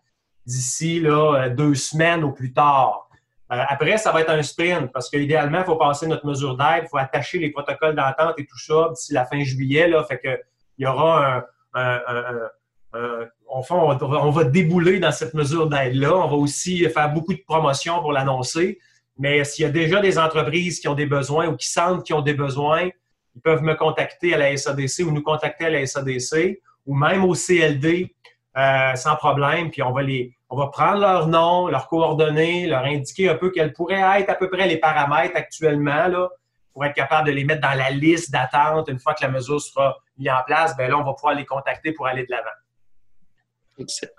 d'ici 0.44 0.98
là, 0.98 1.48
deux 1.50 1.76
semaines 1.76 2.24
au 2.24 2.32
plus 2.32 2.52
tard. 2.52 3.08
Euh, 3.52 3.62
après, 3.68 3.96
ça 3.96 4.10
va 4.10 4.22
être 4.22 4.30
un 4.30 4.42
sprint 4.42 4.90
parce 4.90 5.08
qu'idéalement, 5.08 5.60
il 5.60 5.64
faut 5.64 5.76
passer 5.76 6.08
notre 6.08 6.26
mesure 6.26 6.56
d'aide, 6.56 6.82
il 6.82 6.88
faut 6.88 6.96
attacher 6.96 7.38
les 7.38 7.52
protocoles 7.52 7.94
d'entente 7.94 8.34
et 8.38 8.44
tout 8.44 8.58
ça 8.58 8.88
d'ici 8.92 9.12
la 9.12 9.24
fin 9.24 9.40
juillet. 9.44 9.86
Là, 9.86 10.02
fait 10.02 10.18
que, 10.18 10.40
il 10.76 10.82
y 10.82 10.86
aura 10.88 11.44
un, 11.72 12.00
on, 12.92 13.62
on, 13.70 14.30
va 14.30 14.44
débouler 14.46 14.98
dans 14.98 15.12
cette 15.12 15.34
mesure 15.34 15.68
d'aide-là. 15.68 16.12
On 16.12 16.26
va 16.26 16.36
aussi 16.36 16.88
faire 16.88 17.12
beaucoup 17.12 17.34
de 17.34 17.42
promotions 17.46 18.00
pour 18.00 18.12
l'annoncer. 18.12 18.80
Mais 19.16 19.44
s'il 19.44 19.64
y 19.64 19.68
a 19.68 19.70
déjà 19.70 20.00
des 20.00 20.18
entreprises 20.18 20.80
qui 20.80 20.88
ont 20.88 20.94
des 20.94 21.06
besoins 21.06 21.46
ou 21.46 21.54
qui 21.54 21.68
sentent 21.68 22.04
qu'ils 22.04 22.16
ont 22.16 22.20
des 22.20 22.34
besoins, 22.34 22.88
ils 23.40 23.42
peuvent 23.42 23.62
me 23.62 23.74
contacter 23.74 24.34
à 24.34 24.36
la 24.36 24.54
SADC 24.54 25.06
ou 25.06 25.12
nous 25.12 25.22
contacter 25.22 25.64
à 25.64 25.70
la 25.70 25.86
SADC 25.86 26.60
ou 26.86 26.94
même 26.94 27.24
au 27.24 27.34
CLD 27.34 28.14
euh, 28.56 28.94
sans 28.96 29.16
problème. 29.16 29.70
Puis 29.70 29.82
on 29.82 29.92
va 29.92 30.02
les, 30.02 30.34
On 30.50 30.56
va 30.56 30.66
prendre 30.66 31.00
leur 31.00 31.26
nom, 31.26 31.68
leurs 31.68 31.88
coordonnées, 31.88 32.66
leur 32.66 32.84
indiquer 32.84 33.30
un 33.30 33.36
peu 33.36 33.50
quels 33.50 33.72
pourraient 33.72 34.20
être 34.20 34.28
à 34.28 34.34
peu 34.34 34.50
près 34.50 34.66
les 34.66 34.76
paramètres 34.76 35.36
actuellement 35.36 36.08
là, 36.08 36.28
pour 36.74 36.84
être 36.84 36.94
capable 36.94 37.28
de 37.28 37.32
les 37.32 37.44
mettre 37.44 37.62
dans 37.62 37.76
la 37.76 37.90
liste 37.90 38.30
d'attente 38.30 38.88
une 38.88 38.98
fois 38.98 39.14
que 39.14 39.24
la 39.24 39.30
mesure 39.30 39.60
sera 39.60 39.96
mise 40.18 40.28
en 40.28 40.42
place. 40.46 40.76
Bien 40.76 40.88
là, 40.88 40.98
on 40.98 41.04
va 41.04 41.14
pouvoir 41.14 41.34
les 41.34 41.46
contacter 41.46 41.92
pour 41.92 42.06
aller 42.06 42.24
de 42.24 42.30
l'avant. 42.30 42.44
Excellent. 43.78 44.12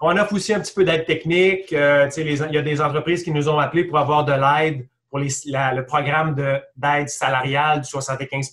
On 0.00 0.16
offre 0.16 0.34
aussi 0.34 0.54
un 0.54 0.60
petit 0.60 0.74
peu 0.74 0.84
d'aide 0.84 1.04
technique. 1.04 1.72
Euh, 1.72 2.08
il 2.16 2.54
y 2.54 2.58
a 2.58 2.62
des 2.62 2.80
entreprises 2.80 3.24
qui 3.24 3.32
nous 3.32 3.48
ont 3.48 3.58
appelés 3.58 3.84
pour 3.84 3.98
avoir 3.98 4.24
de 4.24 4.32
l'aide 4.32 4.86
pour 5.10 5.18
le 5.18 5.80
programme 5.82 6.34
d'aide 6.76 7.08
salariale 7.08 7.80
du 7.80 7.88
75 7.88 8.52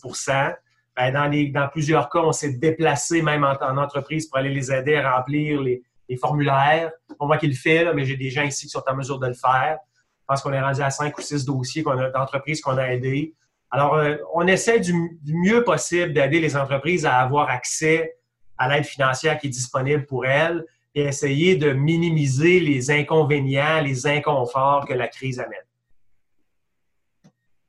ben, 0.96 1.12
dans, 1.12 1.30
dans, 1.30 1.68
plusieurs 1.68 2.10
cas, 2.10 2.20
on 2.20 2.32
s'est 2.32 2.54
déplacé 2.54 3.22
même 3.22 3.44
en, 3.44 3.78
entreprise 3.78 4.28
pour 4.28 4.38
aller 4.38 4.54
les 4.54 4.72
aider 4.72 4.96
à 4.96 5.18
remplir 5.18 5.62
les, 5.62 5.84
formulaires. 6.18 6.92
On 7.20 7.26
voit 7.26 7.38
qu'il 7.38 7.50
le 7.50 7.56
fait, 7.56 7.92
mais 7.94 8.06
j'ai 8.06 8.16
des 8.16 8.30
gens 8.30 8.44
ici 8.44 8.68
qui 8.68 8.70
sont 8.70 8.84
en 8.88 8.96
mesure 8.96 9.20
de 9.20 9.28
le 9.28 9.34
faire. 9.34 9.80
Je 10.22 10.26
pense 10.28 10.42
qu'on 10.42 10.54
est 10.54 10.62
rendu 10.62 10.82
à 10.82 10.90
cinq 10.90 11.18
ou 11.18 11.22
six 11.22 11.44
dossiers 11.44 11.84
d'entreprises 11.84 12.62
qu'on 12.62 12.78
a 12.78 12.94
aidés. 12.94 13.34
Alors, 13.72 13.96
euh, 13.96 14.16
on 14.34 14.48
essaie 14.48 14.80
du, 14.80 14.94
mieux 15.26 15.64
possible 15.64 16.14
d'aider 16.14 16.40
les 16.40 16.56
entreprises 16.56 17.06
à 17.06 17.18
avoir 17.18 17.50
accès 17.50 18.16
à 18.58 18.70
l'aide 18.70 18.86
financière 18.86 19.38
qui 19.38 19.48
est 19.48 19.50
disponible 19.50 20.06
pour 20.06 20.26
elles 20.26 20.64
et 20.94 21.02
essayer 21.02 21.58
de 21.58 21.74
minimiser 21.74 22.62
les 22.62 22.90
inconvénients, 22.90 23.82
les 23.82 24.08
inconforts 24.08 24.86
que 24.88 24.94
la 24.94 25.10
crise 25.10 25.40
amène. 25.40 25.65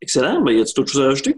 Excellent. 0.00 0.40
Ben, 0.42 0.52
y 0.52 0.60
a-t-il 0.60 0.80
autre 0.80 0.92
chose 0.92 1.02
à 1.02 1.10
ajouter? 1.10 1.36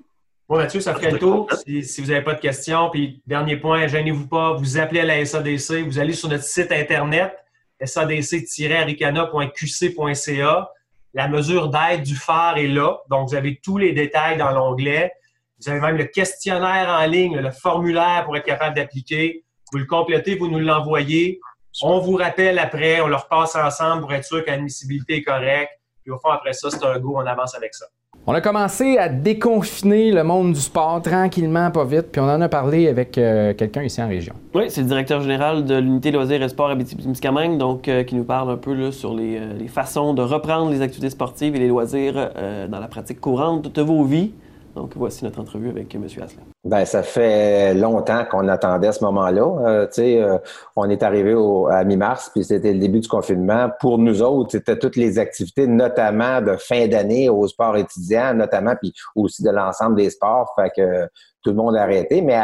Bon, 0.48 0.56
Mathieu, 0.56 0.80
ça 0.80 0.94
ferait 0.94 1.10
le 1.10 1.18
tour. 1.18 1.46
Si, 1.66 2.00
vous 2.00 2.08
n'avez 2.08 2.24
pas 2.24 2.32
de 2.34 2.40
questions, 2.40 2.88
puis 2.90 3.20
dernier 3.26 3.58
point, 3.58 3.86
gênez-vous 3.86 4.28
pas, 4.28 4.54
vous 4.54 4.78
appelez 4.78 5.00
à 5.00 5.04
la 5.04 5.22
SADC, 5.22 5.84
vous 5.84 5.98
allez 5.98 6.14
sur 6.14 6.30
notre 6.30 6.44
site 6.44 6.72
Internet, 6.72 7.36
sadc-aricana.qc.ca. 7.84 10.70
La 11.14 11.28
mesure 11.28 11.68
d'aide 11.68 12.02
du 12.02 12.16
phare 12.16 12.56
est 12.56 12.66
là, 12.66 12.98
donc 13.10 13.28
vous 13.28 13.34
avez 13.34 13.60
tous 13.62 13.76
les 13.76 13.92
détails 13.92 14.38
dans 14.38 14.52
l'onglet. 14.52 15.12
Vous 15.60 15.68
avez 15.68 15.80
même 15.80 15.96
le 15.96 16.04
questionnaire 16.04 16.88
en 16.88 17.04
ligne, 17.06 17.38
le 17.38 17.50
formulaire 17.50 18.24
pour 18.24 18.34
être 18.36 18.46
capable 18.46 18.76
d'appliquer. 18.76 19.44
Vous 19.72 19.78
le 19.78 19.84
complétez, 19.84 20.36
vous 20.36 20.48
nous 20.48 20.60
l'envoyez. 20.60 21.40
On 21.82 21.98
vous 21.98 22.16
rappelle 22.16 22.58
après, 22.58 23.02
on 23.02 23.08
le 23.08 23.16
repasse 23.16 23.54
ensemble 23.54 24.00
pour 24.02 24.14
être 24.14 24.24
sûr 24.24 24.42
que 24.44 24.50
l'admissibilité 24.50 25.16
est 25.16 25.22
correcte. 25.22 25.72
Puis 26.02 26.10
au 26.10 26.18
fond, 26.18 26.30
après 26.30 26.54
ça, 26.54 26.70
c'est 26.70 26.84
un 26.84 26.98
go, 26.98 27.16
on 27.16 27.26
avance 27.26 27.54
avec 27.54 27.74
ça. 27.74 27.86
On 28.30 28.34
a 28.34 28.42
commencé 28.42 28.98
à 28.98 29.08
déconfiner 29.08 30.12
le 30.12 30.22
monde 30.22 30.52
du 30.52 30.60
sport 30.60 31.00
tranquillement, 31.00 31.70
pas 31.70 31.86
vite, 31.86 32.08
puis 32.12 32.20
on 32.20 32.28
en 32.28 32.42
a 32.42 32.48
parlé 32.50 32.86
avec 32.86 33.16
euh, 33.16 33.54
quelqu'un 33.54 33.82
ici 33.84 34.02
en 34.02 34.08
région. 34.08 34.34
Oui, 34.54 34.64
c'est 34.68 34.82
le 34.82 34.86
directeur 34.86 35.22
général 35.22 35.64
de 35.64 35.76
l'unité 35.76 36.10
loisirs 36.10 36.42
et 36.42 36.48
sports 36.50 36.68
à 36.68 36.76
témiscamingue 36.76 37.56
donc 37.56 37.88
euh, 37.88 38.02
qui 38.02 38.14
nous 38.14 38.24
parle 38.24 38.50
un 38.50 38.58
peu 38.58 38.92
sur 38.92 39.16
euh, 39.18 39.54
les, 39.58 39.68
façons 39.68 40.12
de 40.12 40.20
reprendre 40.20 40.70
les 40.70 40.82
activités 40.82 41.08
sportives 41.08 41.56
et 41.56 41.58
les 41.58 41.68
loisirs 41.68 42.32
dans 42.68 42.80
la 42.80 42.86
pratique 42.86 43.18
courante 43.18 43.74
de 43.74 43.80
vos 43.80 44.04
vies. 44.04 44.32
Donc, 44.78 44.92
voici 44.94 45.24
notre 45.24 45.40
entrevue 45.40 45.70
avec 45.70 45.92
M. 45.92 46.04
Asselin. 46.04 46.42
Ben, 46.62 46.84
ça 46.84 47.02
fait 47.02 47.74
longtemps 47.74 48.24
qu'on 48.30 48.46
attendait 48.46 48.92
ce 48.92 49.02
moment-là. 49.02 49.42
Euh, 49.42 49.88
euh, 49.98 50.38
on 50.76 50.88
est 50.88 51.02
arrivé 51.02 51.34
à 51.68 51.82
mi-mars, 51.82 52.30
puis 52.32 52.44
c'était 52.44 52.72
le 52.72 52.78
début 52.78 53.00
du 53.00 53.08
confinement. 53.08 53.70
Pour 53.80 53.98
nous 53.98 54.22
autres, 54.22 54.52
c'était 54.52 54.78
toutes 54.78 54.94
les 54.94 55.18
activités, 55.18 55.66
notamment 55.66 56.40
de 56.40 56.56
fin 56.56 56.86
d'année 56.86 57.28
au 57.28 57.48
sport 57.48 57.76
étudiant, 57.76 58.34
notamment, 58.34 58.74
puis 58.80 58.92
aussi 59.16 59.42
de 59.42 59.50
l'ensemble 59.50 59.96
des 59.96 60.10
sports. 60.10 60.54
Fait 60.54 60.70
que 60.70 61.08
tout 61.42 61.50
le 61.50 61.56
monde 61.56 61.74
a 61.76 61.82
arrêté. 61.82 62.22
Mais 62.22 62.38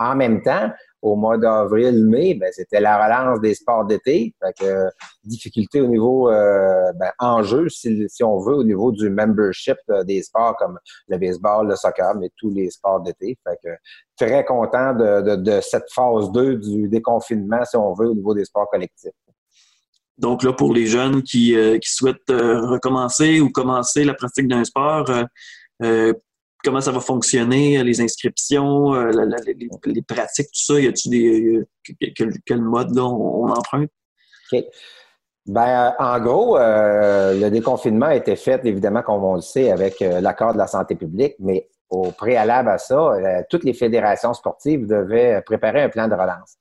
en 0.00 0.16
même 0.16 0.42
temps, 0.42 0.70
au 1.02 1.14
mois 1.14 1.36
d'avril-mai, 1.36 2.34
ben, 2.34 2.50
c'était 2.52 2.80
la 2.80 3.02
relance 3.04 3.40
des 3.40 3.54
sports 3.54 3.84
d'été. 3.84 4.34
Difficulté 5.24 5.80
au 5.80 5.86
niveau 5.86 6.30
euh, 6.30 6.92
ben, 6.94 7.10
enjeu, 7.18 7.68
si, 7.68 8.08
on 8.22 8.38
veut, 8.40 8.54
au 8.54 8.64
niveau 8.64 8.92
du 8.92 9.10
membership 9.10 9.76
euh, 9.90 10.02
des 10.04 10.22
sports 10.22 10.56
comme 10.56 10.78
le 11.08 11.18
baseball, 11.18 11.68
le 11.68 11.76
soccer, 11.76 12.14
mais 12.18 12.30
tous 12.36 12.50
les 12.50 12.70
sports 12.70 13.00
d'été. 13.00 13.38
Très 14.16 14.44
content 14.44 14.94
de, 14.94 15.60
cette 15.60 15.90
phase 15.94 16.32
2 16.32 16.56
du 16.56 16.88
déconfinement, 16.88 17.64
si 17.64 17.76
on 17.76 17.92
veut, 17.92 18.08
au 18.08 18.14
niveau 18.14 18.34
des 18.34 18.46
sports 18.46 18.68
collectifs. 18.70 19.12
Donc 20.16 20.42
là, 20.42 20.52
pour 20.52 20.74
les 20.74 20.86
jeunes 20.86 21.22
qui, 21.22 21.56
euh, 21.56 21.78
qui 21.78 21.90
souhaitent 21.90 22.28
recommencer 22.28 23.40
ou 23.40 23.50
commencer 23.50 24.04
la 24.04 24.14
pratique 24.14 24.48
d'un 24.48 24.64
sport, 24.64 25.10
comment 26.64 26.80
ça 26.80 26.92
va 26.92 27.00
fonctionner, 27.00 27.82
les 27.82 28.00
inscriptions, 28.00 28.94
euh, 28.94 29.10
les, 29.86 30.02
pratiques, 30.02 30.48
tout 30.48 30.74
ça? 30.74 30.80
Y 30.80 30.86
a-t-il 30.86 31.10
des. 31.10 31.56
Euh, 31.56 32.36
quel, 32.46 32.60
mode 32.60 32.96
on, 32.98 33.48
emprunte? 33.48 33.90
Ben, 35.46 35.66
euh, 35.66 35.90
en 35.98 36.20
gros, 36.20 36.58
le 36.58 37.48
déconfinement 37.48 38.06
a 38.06 38.16
été 38.16 38.36
fait, 38.36 38.64
évidemment, 38.64 39.02
comme 39.02 39.24
on 39.24 39.34
le 39.34 39.40
sait, 39.40 39.70
avec 39.70 40.00
l'accord 40.00 40.52
de 40.52 40.58
la 40.58 40.66
santé 40.66 40.94
publique, 40.94 41.34
mais 41.38 41.68
au 41.88 42.12
préalable 42.12 42.68
à 42.68 42.78
ça, 42.78 43.14
toutes 43.48 43.64
les 43.64 43.74
fédérations 43.74 44.32
sportives 44.32 44.86
devaient 44.86 45.42
préparer 45.44 45.82
un 45.82 45.88
plan 45.88 46.06
de 46.06 46.14
relance. 46.14 46.56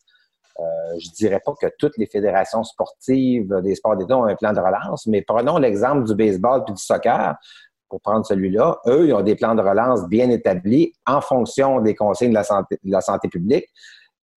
je 0.57 1.09
ne 1.09 1.15
dirais 1.15 1.41
pas 1.45 1.53
que 1.61 1.67
toutes 1.77 1.97
les 1.97 2.07
fédérations 2.07 2.63
sportives 2.63 3.53
des 3.61 3.75
sports 3.75 3.95
d'État 3.95 4.17
ont 4.17 4.23
un 4.23 4.35
plan 4.35 4.53
de 4.53 4.59
relance, 4.59 5.05
mais 5.05 5.21
prenons 5.21 5.57
l'exemple 5.59 6.05
du 6.05 6.15
baseball 6.15 6.63
et 6.67 6.71
du 6.71 6.77
soccer 6.81 7.35
pour 7.89 8.01
prendre 8.01 8.25
celui-là, 8.25 8.79
eux, 8.87 9.07
ils 9.07 9.13
ont 9.13 9.21
des 9.21 9.35
plans 9.35 9.55
de 9.55 9.61
relance 9.61 10.07
bien 10.07 10.29
établis 10.29 10.93
en 11.05 11.21
fonction 11.21 11.81
des 11.81 11.95
consignes 11.95 12.29
de 12.31 12.35
la 12.83 13.01
santé, 13.01 13.27
publique. 13.27 13.65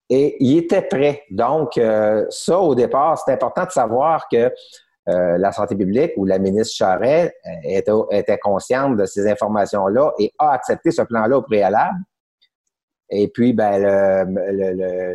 Et 0.09 0.37
ils 0.41 0.59
étaient 0.59 0.83
prêts. 0.83 1.23
Donc, 1.31 1.79
euh, 1.79 2.27
ça, 2.31 2.59
au 2.59 2.75
départ, 2.75 3.19
c'est 3.19 3.33
important 3.33 3.65
de 3.65 3.71
savoir 3.71 4.27
que 4.31 4.53
euh, 5.09 5.39
la 5.39 5.53
santé 5.53 5.75
publique 5.75 6.13
ou 6.17 6.25
la 6.25 6.39
ministre 6.39 6.75
Charret 6.77 7.35
euh, 7.47 8.11
était, 8.11 8.39
consciente 8.39 8.97
de 8.97 9.05
ces 9.05 9.29
informations-là 9.29 10.13
et 10.19 10.33
a 10.39 10.53
accepté 10.53 10.91
ce 10.91 11.03
plan-là 11.03 11.39
au 11.39 11.43
préalable. 11.43 11.99
Et 13.11 13.29
puis, 13.29 13.53
ben, 13.53 14.27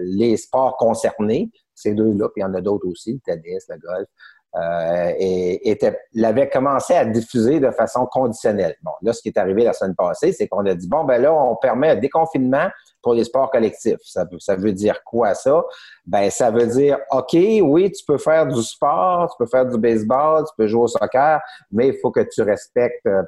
les 0.04 0.38
sports 0.38 0.78
concernés, 0.78 1.50
ces 1.74 1.94
deux-là, 1.94 2.30
puis 2.30 2.42
il 2.42 2.42
y 2.42 2.46
en 2.46 2.54
a 2.54 2.62
d'autres 2.62 2.88
aussi, 2.88 3.14
le 3.14 3.20
tennis, 3.20 3.66
le 3.70 3.78
golf, 3.78 4.08
euh, 4.56 5.14
et 5.20 5.78
l'avait 6.14 6.50
commencé 6.50 6.94
à 6.94 7.06
diffuser 7.06 7.60
de 7.60 7.70
façon 7.72 8.06
conditionnelle. 8.06 8.76
Bon, 8.82 8.92
là, 9.02 9.14
ce 9.14 9.22
qui 9.22 9.28
est 9.30 9.38
arrivé 9.38 9.64
la 9.64 9.74
semaine 9.74 9.96
passée, 9.96 10.32
c'est 10.32 10.48
qu'on 10.48 10.66
a 10.66 10.74
dit, 10.74 10.88
bon, 10.88 11.04
ben 11.04 11.22
là, 11.22 11.34
on 11.34 11.56
permet 11.56 11.90
un 11.90 11.96
déconfinement 11.96 12.70
pour 13.04 13.14
les 13.14 13.24
sports 13.24 13.52
collectifs. 13.52 14.00
Ça, 14.04 14.26
veut 14.56 14.74
dire 14.74 15.04
quoi, 15.04 15.34
ça? 15.34 15.64
Ben, 16.06 16.30
ça 16.30 16.50
veut 16.50 16.66
dire, 16.68 16.98
OK, 17.12 17.34
oui, 17.34 17.92
tu 17.92 18.04
peux 18.06 18.18
faire 18.18 18.48
du 18.48 18.62
sport, 18.64 19.30
tu 19.30 19.44
peux 19.44 19.50
faire 19.50 19.66
du 19.66 19.78
baseball, 19.78 20.44
tu 20.46 20.54
peux 20.58 20.68
jouer 20.68 20.84
au 20.84 20.88
soccer, 20.88 21.40
mais 21.72 21.90
il 21.90 21.98
faut 22.02 22.12
que 22.12 22.22
tu 22.22 22.42
respectes 22.42 23.06
euh, 23.06 23.22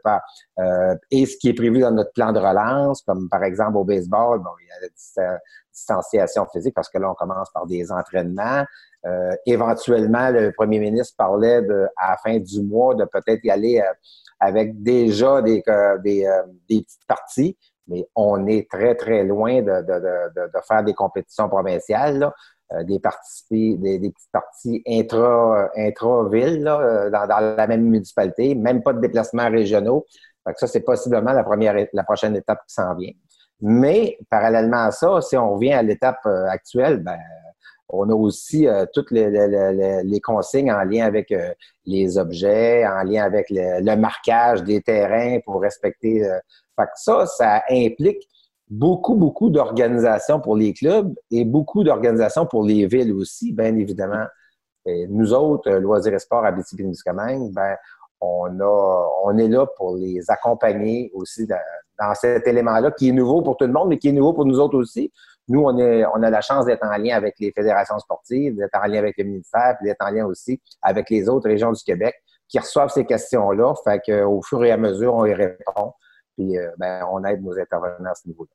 euh, 0.60 0.96
et 1.12 1.26
ce 1.26 1.38
qui 1.38 1.50
est 1.50 1.54
prévu 1.54 1.80
dans 1.80 1.92
notre 1.92 2.12
plan 2.14 2.32
de 2.32 2.40
relance, 2.40 3.02
comme 3.04 3.30
par 3.30 3.44
exemple 3.44 3.78
au 3.78 3.84
baseball, 3.84 4.40
bon, 4.40 4.50
il 4.62 4.68
y 4.68 5.24
a 5.24 5.38
distanciation 5.80 6.46
physique 6.52 6.74
parce 6.76 6.90
que 6.90 6.98
là, 6.98 7.10
on 7.10 7.16
commence 7.16 7.50
par 7.52 7.66
des 7.66 7.92
entraînements. 7.92 8.66
Euh, 9.06 9.32
éventuellement, 9.46 10.30
le 10.30 10.52
premier 10.52 10.80
ministre 10.80 11.16
parlait 11.18 11.62
à 11.98 12.12
la 12.12 12.18
fin 12.18 12.38
du 12.38 12.62
mois 12.62 12.96
de 12.96 13.06
peut-être 13.06 13.44
y 13.44 13.50
aller 13.50 13.80
euh, 13.80 13.94
avec 14.40 14.82
déjà 14.84 15.42
des, 15.42 15.64
euh, 15.68 15.98
des, 16.00 16.26
petites 16.68 17.08
parties, 17.08 17.58
mais 17.88 18.06
on 18.16 18.46
est 18.46 18.70
très, 18.70 18.96
très 18.96 19.24
loin 19.24 19.62
de, 19.62 19.82
de, 19.82 20.48
de 20.48 20.62
faire 20.68 20.84
des 20.84 20.94
compétitions 20.94 21.48
provinciales. 21.48 22.20
Là. 22.20 22.34
des, 22.84 23.00
des, 23.50 24.00
des, 24.00 24.10
petites 24.12 24.32
parties 24.32 24.84
intra, 24.88 25.70
intra-ville 25.76 26.64
dans, 26.64 27.10
dans, 27.10 27.56
la 27.58 27.68
même 27.68 27.84
municipalité, 27.84 28.54
même 28.54 28.84
pas 28.84 28.94
de 28.94 29.00
déplacements 29.00 29.50
régionaux. 29.50 30.06
Fait 30.46 30.58
ça, 30.58 30.68
c'est 30.68 30.82
possiblement 30.82 31.34
la 31.34 31.44
première 31.44 31.76
la 31.94 32.04
prochaine 32.04 32.36
étape 32.36 32.60
qui 32.68 32.74
s'en 32.74 32.96
vient. 32.96 33.12
Mais 33.62 34.18
parallèlement 34.30 34.86
à 34.86 34.92
ça, 34.92 35.22
si 35.22 35.36
on 35.36 35.56
revient 35.56 35.74
à 35.74 35.82
l'étape 35.82 36.26
actuelle, 36.26 36.98
ben 36.98 37.18
on 37.90 38.10
a 38.10 38.14
aussi 38.14 38.68
euh, 38.68 38.86
toutes 38.94 39.12
les, 39.12 40.22
consignes 40.22 40.72
en 40.72 40.84
lien 40.84 41.06
avec 41.06 41.32
euh, 41.32 41.52
les 41.86 42.18
objets, 42.18 42.86
en 42.88 43.04
lien 43.04 43.24
avec 43.24 43.48
le, 43.50 43.96
marquage 43.96 44.64
des 44.64 44.82
terrains 44.82 45.40
pour 45.44 45.62
respecter. 45.62 46.24
Euh, 46.24 46.38
fait 46.80 46.86
que 46.86 46.92
ça, 46.96 47.26
ça 47.26 47.64
implique 47.70 48.28
beaucoup, 48.70 49.16
beaucoup 49.16 49.50
d'organisations 49.50 50.40
pour 50.40 50.56
les 50.56 50.74
clubs 50.74 51.14
et 51.32 51.44
beaucoup 51.44 51.84
d'organisations 51.84 52.46
pour 52.46 52.64
les 52.64 52.86
villes 52.86 53.14
aussi, 53.14 53.52
bien 53.54 53.76
évidemment. 53.76 54.26
Nous 54.86 55.34
autres, 55.34 55.70
Loisirs 55.72 56.14
et 56.14 56.20
Sports 56.20 56.46
à 56.46 56.52
BTP-Miscamingue, 56.52 57.52
ben, 57.52 57.76
on, 58.22 58.60
a, 58.60 59.08
on 59.24 59.38
est 59.38 59.48
là 59.48 59.68
pour 59.78 59.98
les 59.98 60.20
accompagner 60.30 61.12
aussi 61.14 61.46
dans, 61.46 61.58
dans 62.00 62.14
cet 62.14 62.48
élément-là 62.48 62.92
qui 62.92 63.10
est 63.10 63.12
nouveau 63.12 63.42
pour 63.42 63.58
tout 63.58 63.66
le 63.66 63.74
monde, 63.74 63.90
mais 63.90 63.98
qui 63.98 64.10
est 64.10 64.14
nouveau 64.14 64.34
pour 64.34 64.46
nous 64.46 64.60
autres 64.60 64.78
aussi. 64.78 65.12
Nous, 65.48 65.62
on, 65.62 65.78
est, 65.80 66.06
on 66.06 66.22
a 66.22 66.30
la 66.30 66.42
chance 66.42 66.66
d'être 66.66 66.86
en 66.86 66.98
lien 66.98 67.16
avec 67.16 67.36
les 67.40 67.52
fédérations 67.52 67.98
sportives, 68.00 68.56
d'être 68.56 68.76
en 68.76 68.88
lien 68.88 69.00
avec 69.00 69.16
le 69.18 69.24
ministère, 69.24 69.76
puis 69.80 69.88
d'être 69.88 70.06
en 70.06 70.12
lien 70.12 70.26
aussi 70.26 70.62
avec 70.82 71.10
les 71.10 71.28
autres 71.28 71.50
régions 71.50 71.72
du 71.72 71.84
Québec 71.84 72.16
qui 72.48 72.60
reçoivent 72.60 72.90
ces 72.90 73.06
questions-là. 73.06 73.74
Fait 73.84 74.00
qu'au 74.06 74.42
fur 74.42 74.64
et 74.64 74.72
à 74.72 74.78
mesure, 74.78 75.16
on 75.16 75.26
y 75.26 75.34
répond, 75.34 75.94
puis 76.38 76.58
euh, 76.58 76.70
ben, 76.78 77.04
on 77.12 77.24
aide 77.24 77.44
nos 77.44 77.58
intervenants 77.58 78.12
à 78.12 78.16
ce 78.16 78.28
niveau-là. 78.28 78.50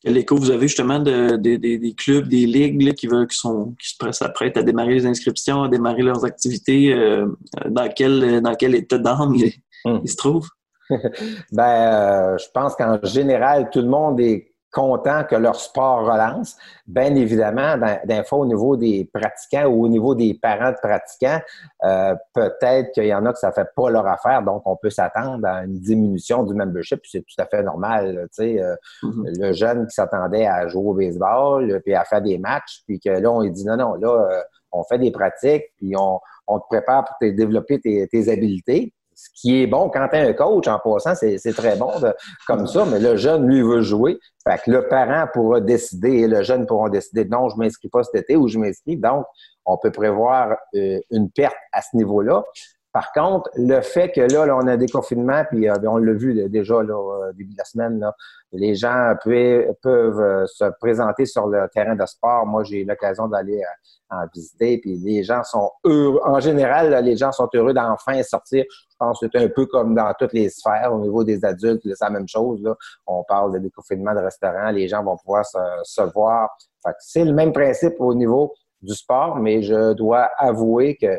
Quel 0.00 0.16
écho 0.16 0.36
vous 0.36 0.50
avez 0.50 0.68
justement 0.68 1.00
de, 1.00 1.34
des 1.36 1.94
clubs, 1.96 2.28
des 2.28 2.46
ligues 2.46 2.94
qui, 2.94 3.08
veulent, 3.08 3.26
qui, 3.26 3.36
sont, 3.36 3.74
qui 3.80 3.88
se 3.88 4.12
s'apprêtent 4.12 4.56
à 4.56 4.62
démarrer 4.62 4.94
les 4.94 5.06
inscriptions, 5.06 5.64
à 5.64 5.68
démarrer 5.68 6.02
leurs 6.02 6.24
activités? 6.24 6.92
Euh, 6.92 7.26
dans, 7.68 7.88
quel, 7.92 8.40
dans 8.40 8.54
quel 8.54 8.76
état 8.76 8.98
d'âme 8.98 9.34
ils, 9.34 9.52
hmm. 9.84 10.06
se 10.06 10.16
trouvent? 10.16 10.48
ben, 11.52 12.36
je 12.38 12.46
pense 12.52 12.76
qu'en 12.76 12.98
général, 13.02 13.70
tout 13.70 13.80
le 13.80 13.88
monde 13.88 14.20
est 14.20 14.52
contents 14.70 15.24
que 15.24 15.34
leur 15.34 15.56
sport 15.56 16.00
relance. 16.00 16.56
Bien 16.86 17.14
évidemment, 17.14 17.76
d'un 18.04 18.22
fois 18.22 18.40
au 18.40 18.46
niveau 18.46 18.76
des 18.76 19.08
pratiquants 19.12 19.66
ou 19.66 19.84
au 19.84 19.88
niveau 19.88 20.14
des 20.14 20.34
parents 20.34 20.70
de 20.70 20.76
pratiquants, 20.76 21.40
euh, 21.84 22.14
peut-être 22.34 22.92
qu'il 22.92 23.06
y 23.06 23.14
en 23.14 23.24
a 23.26 23.32
que 23.32 23.38
ça 23.38 23.52
fait 23.52 23.68
pas 23.74 23.90
leur 23.90 24.06
affaire, 24.06 24.42
donc 24.42 24.62
on 24.66 24.76
peut 24.76 24.90
s'attendre 24.90 25.46
à 25.46 25.64
une 25.64 25.78
diminution 25.78 26.42
du 26.42 26.54
membership, 26.54 27.00
c'est 27.04 27.22
tout 27.22 27.40
à 27.42 27.46
fait 27.46 27.62
normal. 27.62 28.28
Tu 28.32 28.42
sais, 28.44 28.62
euh, 28.62 28.74
mm-hmm. 29.02 29.40
Le 29.40 29.52
jeune 29.52 29.86
qui 29.86 29.94
s'attendait 29.94 30.46
à 30.46 30.68
jouer 30.68 30.86
au 30.86 30.94
baseball, 30.94 31.80
puis 31.84 31.94
à 31.94 32.04
faire 32.04 32.22
des 32.22 32.38
matchs, 32.38 32.82
puis 32.86 33.00
que 33.00 33.10
là, 33.10 33.32
on 33.32 33.40
lui 33.40 33.50
dit 33.50 33.64
non, 33.64 33.76
non, 33.76 33.94
là, 33.94 34.28
euh, 34.30 34.42
on 34.70 34.84
fait 34.84 34.98
des 34.98 35.10
pratiques, 35.10 35.64
puis 35.76 35.94
on, 35.96 36.20
on 36.46 36.60
te 36.60 36.66
prépare 36.68 37.04
pour 37.04 37.16
te 37.18 37.30
développer 37.30 37.80
tes, 37.80 38.06
tes 38.08 38.28
habiletés 38.30 38.92
ce 39.18 39.30
qui 39.34 39.60
est 39.60 39.66
bon 39.66 39.90
quand 39.90 40.06
tu 40.08 40.16
es 40.16 40.28
un 40.28 40.32
coach, 40.32 40.68
en 40.68 40.78
passant, 40.78 41.12
c'est 41.16 41.52
très 41.52 41.74
bon 41.74 41.90
comme 42.46 42.68
ça, 42.68 42.84
mais 42.84 43.00
le 43.00 43.16
jeune, 43.16 43.48
lui, 43.48 43.62
veut 43.62 43.82
jouer. 43.82 44.20
Fait 44.46 44.60
que 44.62 44.70
le 44.70 44.86
parent 44.86 45.26
pourra 45.32 45.60
décider 45.60 46.18
et 46.18 46.28
le 46.28 46.44
jeune 46.44 46.66
pourra 46.66 46.88
décider 46.88 47.24
non, 47.24 47.48
je 47.48 47.56
m'inscris 47.56 47.88
pas 47.88 48.04
cet 48.04 48.14
été 48.14 48.36
ou 48.36 48.46
je 48.46 48.58
m'inscris. 48.58 48.96
Donc, 48.96 49.26
on 49.66 49.76
peut 49.76 49.90
prévoir 49.90 50.56
euh, 50.76 51.00
une 51.10 51.32
perte 51.32 51.56
à 51.72 51.82
ce 51.82 51.96
niveau-là. 51.96 52.44
Par 52.92 53.12
contre, 53.12 53.50
le 53.54 53.80
fait 53.82 54.10
que 54.10 54.22
là, 54.22 54.56
on 54.56 54.66
a 54.66 54.76
des 54.76 54.88
confinements, 54.88 55.44
puis 55.44 55.68
euh, 55.68 55.76
on 55.84 55.98
l'a 55.98 56.12
vu 56.14 56.48
déjà 56.48 56.82
là, 56.82 56.96
au 56.96 57.32
début 57.32 57.52
de 57.52 57.58
la 57.58 57.64
semaine, 57.64 58.00
là, 58.00 58.14
les 58.52 58.74
gens 58.74 59.14
peuvent, 59.22 60.20
euh, 60.20 60.46
se 60.46 60.64
présenter 60.80 61.26
sur 61.26 61.46
le 61.48 61.68
terrain 61.68 61.94
de 61.94 62.06
sport. 62.06 62.46
Moi, 62.46 62.64
j'ai 62.64 62.80
eu 62.80 62.84
l'occasion 62.84 63.28
d'aller 63.28 63.60
euh, 63.60 64.16
en 64.16 64.24
visiter, 64.34 64.78
puis 64.78 64.96
les 64.96 65.22
gens 65.22 65.44
sont 65.44 65.70
heureux. 65.84 66.20
En 66.24 66.40
général, 66.40 67.04
les 67.04 67.16
gens 67.16 67.30
sont 67.30 67.48
heureux 67.52 67.74
d'enfin 67.74 68.22
sortir. 68.22 68.64
Je 68.70 68.96
pense 68.98 69.20
que 69.20 69.26
c'est 69.30 69.38
un 69.38 69.48
peu 69.48 69.66
comme 69.66 69.94
dans 69.94 70.12
toutes 70.18 70.32
les 70.32 70.48
sphères. 70.48 70.94
Au 70.94 71.00
niveau 71.00 71.24
des 71.24 71.44
adultes, 71.44 71.82
c'est 71.84 72.04
la 72.04 72.10
même 72.10 72.28
chose. 72.28 72.62
Là. 72.62 72.74
On 73.06 73.22
parle 73.22 73.52
de 73.52 73.58
déconfinement 73.58 74.14
de 74.14 74.20
restaurants, 74.20 74.70
les 74.70 74.88
gens 74.88 75.04
vont 75.04 75.18
pouvoir 75.18 75.44
se, 75.44 75.58
se 75.82 76.02
voir. 76.14 76.48
C'est 77.00 77.24
le 77.24 77.34
même 77.34 77.52
principe 77.52 77.96
au 77.98 78.14
niveau 78.14 78.54
du 78.80 78.94
sport, 78.94 79.36
mais 79.36 79.60
je 79.62 79.92
dois 79.92 80.30
avouer 80.38 80.96
que 80.96 81.18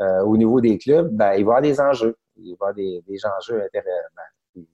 euh, 0.00 0.22
au 0.22 0.36
niveau 0.36 0.60
des 0.60 0.78
clubs, 0.78 1.10
ben, 1.14 1.32
il 1.32 1.32
va 1.32 1.36
y 1.36 1.40
avoir 1.42 1.62
des 1.62 1.80
enjeux. 1.80 2.16
Il 2.36 2.42
va 2.42 2.48
y 2.48 2.52
avoir 2.52 2.74
des, 2.74 3.04
des 3.06 3.18
enjeux 3.26 3.62
intéressants. 3.62 4.66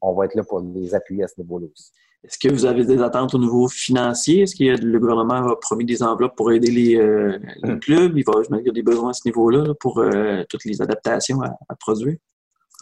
On 0.00 0.14
va 0.14 0.26
être 0.26 0.34
là 0.34 0.42
pour 0.44 0.60
les 0.60 0.94
appuyer 0.94 1.24
à 1.24 1.28
ce 1.28 1.40
niveau-là 1.40 1.66
aussi. 1.66 1.90
Est-ce 2.22 2.38
que 2.38 2.52
vous 2.52 2.66
avez 2.66 2.84
des 2.84 3.00
attentes 3.00 3.34
au 3.34 3.38
niveau 3.38 3.66
financier? 3.68 4.42
Est-ce 4.42 4.54
que 4.54 4.82
le 4.82 4.98
gouvernement 4.98 5.50
a 5.50 5.56
promis 5.56 5.86
des 5.86 6.02
enveloppes 6.02 6.36
pour 6.36 6.52
aider 6.52 6.70
les, 6.70 6.96
euh, 6.96 7.38
hmm. 7.62 7.78
clubs? 7.78 8.16
Il 8.16 8.24
va, 8.24 8.32
y 8.62 8.68
a 8.68 8.72
des 8.72 8.82
besoins 8.82 9.10
à 9.10 9.12
ce 9.14 9.22
niveau-là 9.24 9.74
pour 9.80 9.98
euh, 9.98 10.44
toutes 10.48 10.64
les 10.66 10.82
adaptations 10.82 11.40
à, 11.42 11.74
produire? 11.76 12.16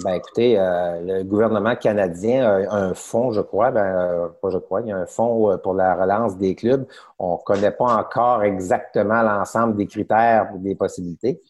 Ben 0.04 0.12
écoutez, 0.12 0.54
le 0.56 1.24
gouvernement 1.24 1.74
canadien 1.74 2.44
a 2.46 2.76
un 2.76 2.94
fonds, 2.94 3.32
je 3.32 3.40
crois, 3.40 3.72
ben, 3.72 4.32
pas 4.40 4.50
je 4.50 4.58
crois, 4.58 4.80
il 4.82 4.88
y 4.88 4.92
a 4.92 4.96
un 4.96 5.06
fonds 5.06 5.58
pour 5.60 5.74
la 5.74 5.96
relance 5.96 6.38
des 6.38 6.54
clubs. 6.54 6.86
On 7.18 7.32
ne 7.32 7.38
connaît 7.38 7.72
pas 7.72 7.96
encore 7.96 8.44
exactement 8.44 9.22
l'ensemble 9.22 9.76
des 9.76 9.88
critères, 9.88 10.52
des 10.58 10.76
possibilités. 10.76 11.42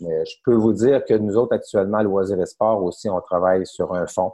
Mais 0.00 0.24
je 0.24 0.36
peux 0.44 0.54
vous 0.54 0.72
dire 0.72 1.04
que 1.04 1.14
nous 1.14 1.36
autres, 1.36 1.54
actuellement, 1.54 2.02
Loisirs 2.02 2.40
et 2.40 2.46
Sport 2.46 2.82
aussi, 2.82 3.08
on 3.08 3.20
travaille 3.20 3.66
sur 3.66 3.94
un 3.94 4.06
fonds 4.06 4.32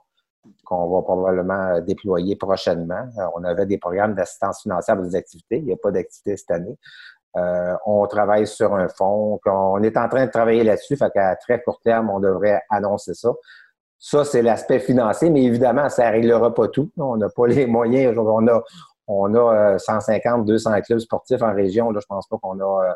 qu'on 0.64 0.88
va 0.88 1.02
probablement 1.02 1.81
déployer 1.81 2.37
prochainement. 2.37 3.07
Euh, 3.19 3.26
on 3.37 3.45
avait 3.45 3.67
des 3.67 3.79
programmes 3.79 4.14
d'assistance 4.14 4.62
financière 4.62 4.97
pour 4.97 5.05
des 5.05 5.17
activités. 5.17 5.59
Il 5.59 5.64
n'y 5.64 5.73
a 5.73 5.76
pas 5.76 5.90
d'activité 5.90 6.37
cette 6.37 6.50
année. 6.50 6.79
Euh, 7.37 7.75
on 7.87 8.07
travaille 8.07 8.47
sur 8.47 8.75
un 8.75 8.88
fonds. 8.88 9.38
On 9.47 9.83
est 9.83 9.97
en 9.97 10.09
train 10.09 10.26
de 10.26 10.31
travailler 10.31 10.64
là-dessus. 10.64 10.97
Fait 10.97 11.11
qu'à 11.11 11.37
très 11.37 11.62
court 11.62 11.81
terme, 11.81 12.11
on 12.11 12.21
devrait 12.21 12.62
annoncer 12.71 13.14
ça. 13.14 13.31
Ça, 13.99 14.25
c'est 14.25 14.43
l'aspect 14.43 14.81
financier, 14.81 15.29
mais 15.29 15.45
évidemment, 15.45 15.88
ça 15.90 16.09
ne 16.09 16.12
réglera 16.12 16.55
pas 16.55 16.69
tout. 16.69 16.90
On 16.97 17.17
n'a 17.17 17.29
pas 17.29 17.47
les 17.49 17.67
moyens. 17.67 18.17
On 18.17 18.49
a, 18.49 18.62
on 19.07 19.35
a 19.35 19.79
150, 19.79 20.40
euh, 20.40 20.44
200 20.44 20.81
clubs 20.81 20.99
sportifs 21.01 21.42
en 21.42 21.55
région. 21.55 21.90
Là, 21.90 22.01
je 22.01 22.07
pense 22.07 22.27
pas 22.27 22.38
qu'on 22.38 22.59
a 22.61 22.94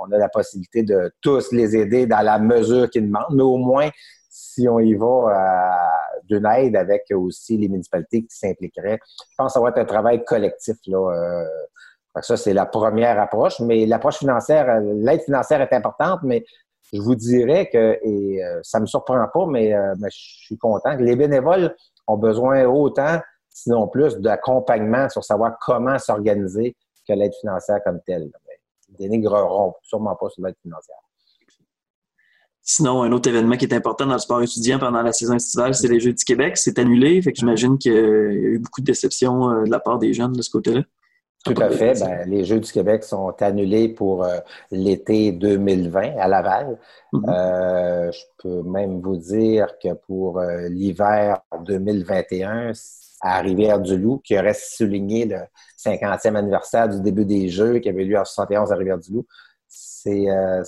on 0.00 0.12
a 0.12 0.18
la 0.18 0.28
possibilité 0.28 0.82
de 0.82 1.12
tous 1.20 1.52
les 1.52 1.76
aider 1.76 2.06
dans 2.06 2.20
la 2.20 2.38
mesure 2.38 2.88
qu'ils 2.90 3.06
demandent, 3.06 3.34
mais 3.34 3.42
au 3.42 3.56
moins, 3.56 3.90
si 4.38 4.68
on 4.68 4.78
y 4.78 4.94
va 4.94 5.06
euh, 5.06 6.22
d'une 6.24 6.46
aide 6.46 6.76
avec 6.76 7.04
aussi 7.12 7.56
les 7.56 7.68
municipalités 7.68 8.22
qui 8.22 8.36
s'impliqueraient, 8.36 9.00
je 9.02 9.34
pense 9.36 9.52
que 9.52 9.54
ça 9.54 9.60
va 9.60 9.70
être 9.70 9.78
un 9.78 9.84
travail 9.84 10.24
collectif. 10.24 10.76
Là, 10.86 11.10
euh, 11.10 12.20
ça, 12.20 12.36
c'est 12.36 12.52
la 12.52 12.66
première 12.66 13.20
approche, 13.20 13.60
mais 13.60 13.86
l'approche 13.86 14.18
financière, 14.18 14.80
l'aide 14.80 15.22
financière 15.22 15.60
est 15.60 15.72
importante, 15.72 16.20
mais 16.22 16.44
je 16.92 17.00
vous 17.00 17.14
dirais 17.14 17.68
que, 17.68 17.98
et 18.02 18.44
euh, 18.44 18.60
ça 18.62 18.80
me 18.80 18.86
surprend 18.86 19.24
pas, 19.32 19.46
mais, 19.46 19.74
mais, 19.98 20.08
je 20.10 20.46
suis 20.46 20.58
content 20.58 20.96
que 20.96 21.02
les 21.02 21.16
bénévoles 21.16 21.74
ont 22.06 22.16
besoin 22.16 22.64
autant, 22.64 23.20
sinon 23.50 23.88
plus, 23.88 24.18
d'accompagnement 24.18 25.08
sur 25.08 25.24
savoir 25.24 25.58
comment 25.60 25.98
s'organiser 25.98 26.76
que 27.06 27.12
l'aide 27.12 27.34
financière 27.40 27.80
comme 27.84 28.00
telle 28.06 28.30
dénigreront 28.98 29.74
sûrement 29.82 30.16
pas 30.16 30.28
sur 30.28 30.44
l'aide 30.44 30.56
financière. 30.62 30.96
Sinon, 32.70 33.02
un 33.02 33.12
autre 33.12 33.30
événement 33.30 33.56
qui 33.56 33.64
est 33.64 33.72
important 33.72 34.04
dans 34.04 34.12
le 34.12 34.18
sport 34.18 34.42
étudiant 34.42 34.78
pendant 34.78 35.00
la 35.00 35.12
saison 35.12 35.36
estivale, 35.36 35.74
c'est 35.74 35.88
les 35.88 36.00
Jeux 36.00 36.12
du 36.12 36.22
Québec. 36.22 36.58
C'est 36.58 36.78
annulé, 36.78 37.22
fait 37.22 37.32
que 37.32 37.38
j'imagine 37.38 37.78
qu'il 37.78 37.94
y 37.94 37.96
a 37.96 38.00
eu 38.00 38.58
beaucoup 38.58 38.82
de 38.82 38.86
déceptions 38.86 39.50
euh, 39.50 39.64
de 39.64 39.70
la 39.70 39.80
part 39.80 39.98
des 39.98 40.12
jeunes 40.12 40.34
de 40.34 40.42
ce 40.42 40.50
côté-là. 40.50 40.82
Tout 41.46 41.54
à 41.56 41.70
fait. 41.70 41.98
Ben, 41.98 42.28
les 42.28 42.44
Jeux 42.44 42.60
du 42.60 42.70
Québec 42.70 43.04
sont 43.04 43.34
annulés 43.40 43.88
pour 43.88 44.22
euh, 44.22 44.40
l'été 44.70 45.32
2020 45.32 46.18
à 46.18 46.28
Laval. 46.28 46.78
Euh, 47.14 48.12
je 48.12 48.22
peux 48.36 48.62
même 48.64 49.00
vous 49.00 49.16
dire 49.16 49.68
que 49.82 49.94
pour 49.94 50.38
l'hiver 50.68 51.40
2021, 51.64 52.72
à 53.20 53.40
Rivière-du-Loup, 53.40 54.20
qui 54.24 54.38
aurait 54.38 54.54
souligné 54.54 55.24
le 55.24 55.38
50e 55.78 56.36
anniversaire 56.36 56.88
du 56.88 57.00
début 57.00 57.24
des 57.24 57.48
Jeux 57.48 57.78
qui 57.78 57.88
avait 57.88 58.04
lieu 58.04 58.18
en 58.18 58.24
71 58.24 58.72
à 58.72 58.76
Rivière-du-Loup. 58.76 59.26
C'est 59.66 60.30
euh, 60.30 60.62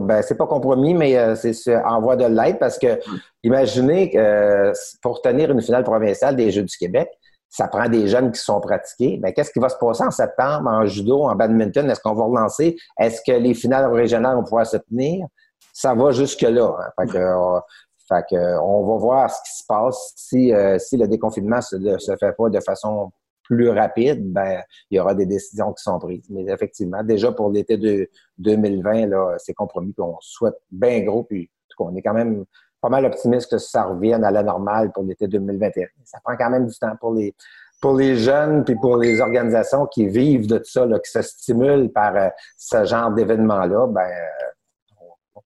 ben, 0.00 0.22
pas 0.38 0.46
compromis, 0.46 0.94
mais 0.94 1.18
euh, 1.18 1.34
c'est 1.34 1.76
en 1.76 2.00
voie 2.00 2.16
de 2.16 2.24
l'être 2.24 2.58
parce 2.58 2.78
que 2.78 2.98
imaginez 3.42 4.10
euh, 4.16 4.72
pour 5.02 5.20
tenir 5.20 5.50
une 5.50 5.60
finale 5.60 5.84
provinciale 5.84 6.34
des 6.36 6.50
Jeux 6.50 6.62
du 6.62 6.76
Québec, 6.76 7.10
ça 7.48 7.68
prend 7.68 7.88
des 7.88 8.06
jeunes 8.08 8.32
qui 8.32 8.40
sont 8.40 8.60
pratiqués. 8.60 9.18
Mais 9.22 9.32
qu'est-ce 9.32 9.50
qui 9.50 9.58
va 9.58 9.68
se 9.68 9.76
passer 9.76 10.04
en 10.04 10.10
septembre 10.10 10.68
en 10.68 10.86
judo, 10.86 11.24
en 11.24 11.34
badminton? 11.34 11.88
Est-ce 11.90 12.00
qu'on 12.00 12.14
va 12.14 12.24
relancer? 12.24 12.76
Est-ce 12.98 13.20
que 13.26 13.36
les 13.36 13.54
finales 13.54 13.92
régionales 13.92 14.36
vont 14.36 14.44
pouvoir 14.44 14.66
se 14.66 14.76
tenir? 14.78 15.26
Ça 15.72 15.94
va 15.94 16.10
jusque-là. 16.10 16.74
Hein. 16.98 17.60
Fait 18.08 18.24
que, 18.30 18.58
on 18.60 18.86
va 18.86 18.96
voir 18.96 19.30
ce 19.30 19.40
qui 19.42 19.58
se 19.58 19.64
passe. 19.66 20.12
Si, 20.16 20.52
si 20.78 20.96
le 20.96 21.08
déconfinement 21.08 21.60
ne 21.72 21.98
se, 21.98 22.16
fait 22.16 22.32
pas 22.32 22.48
de 22.48 22.60
façon 22.60 23.10
plus 23.42 23.70
rapide, 23.70 24.32
ben, 24.32 24.60
il 24.90 24.96
y 24.96 25.00
aura 25.00 25.14
des 25.14 25.26
décisions 25.26 25.72
qui 25.72 25.82
sont 25.82 25.98
prises. 25.98 26.28
Mais 26.30 26.44
effectivement, 26.52 27.02
déjà 27.02 27.32
pour 27.32 27.50
l'été 27.50 27.76
de 27.76 28.08
2020, 28.38 29.06
là, 29.06 29.34
c'est 29.38 29.54
compromis 29.54 29.94
qu'on 29.94 30.16
souhaite 30.20 30.56
bien 30.70 31.00
gros, 31.00 31.24
puis 31.24 31.50
on 31.78 31.94
est 31.94 32.02
quand 32.02 32.14
même 32.14 32.44
pas 32.80 32.88
mal 32.88 33.04
optimiste 33.04 33.50
que 33.50 33.58
ça 33.58 33.84
revienne 33.84 34.24
à 34.24 34.30
la 34.30 34.42
normale 34.42 34.92
pour 34.92 35.04
l'été 35.04 35.26
2021. 35.28 35.86
Ça 36.04 36.18
prend 36.22 36.36
quand 36.36 36.50
même 36.50 36.66
du 36.66 36.78
temps 36.78 36.96
pour 37.00 37.14
les 37.14 37.34
pour 37.80 37.94
les 37.94 38.16
jeunes 38.16 38.64
puis 38.64 38.74
pour 38.74 38.96
les 38.96 39.20
organisations 39.20 39.86
qui 39.86 40.06
vivent 40.06 40.46
de 40.46 40.60
ça, 40.64 40.86
là, 40.86 40.98
qui 40.98 41.10
se 41.10 41.20
stimulent 41.20 41.92
par 41.92 42.16
euh, 42.16 42.28
ce 42.56 42.84
genre 42.86 43.10
d'événements-là, 43.10 43.86
ben, 43.88 44.10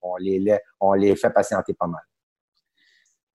on, 0.01 0.17
les, 0.17 0.57
on 0.79 0.93
les 0.93 1.17
fait 1.17 1.31
patienter 1.31 1.75
pas 1.75 1.89
mal. 1.89 2.01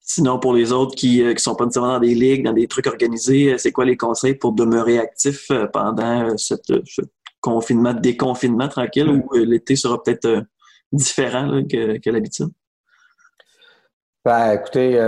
Sinon, 0.07 0.37
pour 0.37 0.53
les 0.53 0.71
autres 0.71 0.93
qui 0.95 1.23
ne 1.23 1.33
euh, 1.33 1.37
sont 1.37 1.55
pas 1.55 1.65
nécessairement 1.65 1.93
dans 1.93 1.99
des 1.99 2.13
ligues, 2.13 2.45
dans 2.45 2.53
des 2.53 2.67
trucs 2.67 2.85
organisés, 2.85 3.53
euh, 3.53 3.57
c'est 3.57 3.71
quoi 3.71 3.85
les 3.85 3.97
conseils 3.97 4.35
pour 4.35 4.51
demeurer 4.53 4.99
actif 4.99 5.49
euh, 5.49 5.65
pendant 5.65 6.37
cette, 6.37 6.71
ce 6.85 7.01
confinement, 7.41 7.91
déconfinement 7.91 8.67
tranquille 8.67 9.09
où 9.09 9.33
l'été 9.33 9.75
sera 9.75 10.01
peut-être 10.01 10.43
différent 10.91 11.63
que, 11.67 12.09
l'habitude? 12.11 12.49
Ben, 14.23 14.53
écoutez, 14.53 14.99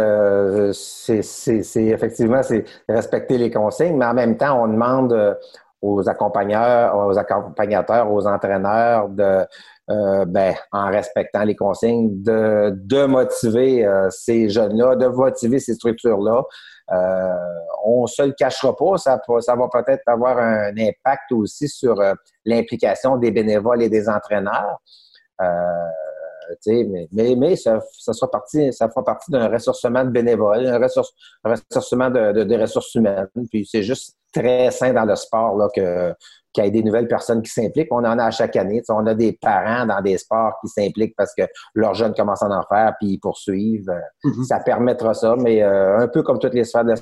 c'est 0.73 1.85
effectivement 1.85 2.43
c'est 2.43 2.65
respecter 2.87 3.37
les 3.37 3.49
consignes, 3.49 3.97
mais 3.97 4.05
en 4.05 4.13
même 4.13 4.37
temps, 4.37 4.63
on 4.63 4.67
demande 4.67 5.37
aux 5.81 6.07
accompagneurs, 6.07 6.95
aux 6.95 7.17
accompagnateurs, 7.17 8.11
aux 8.11 8.27
entraîneurs 8.27 9.09
de 9.09 9.43
euh, 9.89 10.25
ben, 10.25 10.53
en 10.73 10.89
respectant 10.89 11.45
les 11.45 11.55
consignes, 11.55 12.21
de, 12.21 12.73
de 12.75 13.05
motiver 13.05 13.85
euh, 13.85 14.09
ces 14.09 14.49
jeunes-là, 14.49 14.97
de 14.97 15.07
motiver 15.07 15.59
ces 15.59 15.75
structures-là. 15.75 16.43
Euh, 16.91 17.33
on 17.85 18.01
ne 18.01 18.07
se 18.07 18.21
le 18.21 18.33
cachera 18.33 18.75
pas, 18.75 18.97
ça, 18.97 19.17
va 19.25 19.67
peut-être 19.71 20.03
avoir 20.07 20.37
un 20.39 20.71
impact 20.77 21.31
aussi 21.31 21.69
sur 21.69 21.95
l'implication 22.43 23.15
des 23.15 23.31
bénévoles 23.31 23.81
et 23.81 23.89
des 23.89 24.09
entraîneurs. 24.09 24.77
mais, 25.39 27.07
mais, 27.13 27.35
mais 27.37 27.55
ça, 27.55 27.79
ça, 27.97 28.11
sera 28.11 28.29
parti, 28.29 28.73
ça 28.73 28.89
fera 28.89 29.05
partie 29.05 29.31
d'un 29.31 29.47
ressourcement 29.47 30.03
de 30.03 30.09
bénévoles, 30.09 30.67
un, 30.67 30.79
ressourcement 30.79 32.09
de, 32.09 32.43
de, 32.43 32.59
ressources 32.59 32.93
humaines. 32.95 33.29
Puis 33.49 33.65
c'est 33.65 33.83
juste 33.83 34.17
très 34.33 34.69
sain 34.71 34.91
dans 34.91 35.05
le 35.05 35.15
sport 35.15 35.55
là, 35.57 35.69
que, 35.73 36.13
qu'il 36.57 36.65
y 36.65 36.67
ait 36.67 36.71
des 36.71 36.83
nouvelles 36.83 37.07
personnes 37.07 37.43
qui 37.43 37.51
s'impliquent. 37.51 37.91
On 37.91 38.03
en 38.03 38.17
a 38.17 38.25
à 38.25 38.31
chaque 38.31 38.55
année. 38.55 38.81
on 38.89 39.05
a 39.05 39.13
des 39.13 39.33
parents 39.39 39.85
dans 39.85 40.01
des 40.01 40.17
sports 40.17 40.53
qui 40.61 40.67
s'impliquent 40.67 41.15
parce 41.15 41.33
que 41.35 41.43
leurs 41.75 41.93
jeunes 41.93 42.15
commencent 42.15 42.41
à 42.41 42.47
en 42.47 42.63
faire 42.63 42.95
puis 42.99 43.11
ils 43.11 43.19
poursuivent. 43.19 43.93
Mm-hmm. 44.23 44.43
Ça 44.45 44.59
permettra 44.59 45.13
ça, 45.13 45.35
mais 45.37 45.61
euh, 45.61 45.99
un 45.99 46.07
peu 46.07 46.23
comme 46.23 46.39
toutes 46.39 46.55
les 46.55 46.63
sphères 46.63 46.83
de 46.83 46.95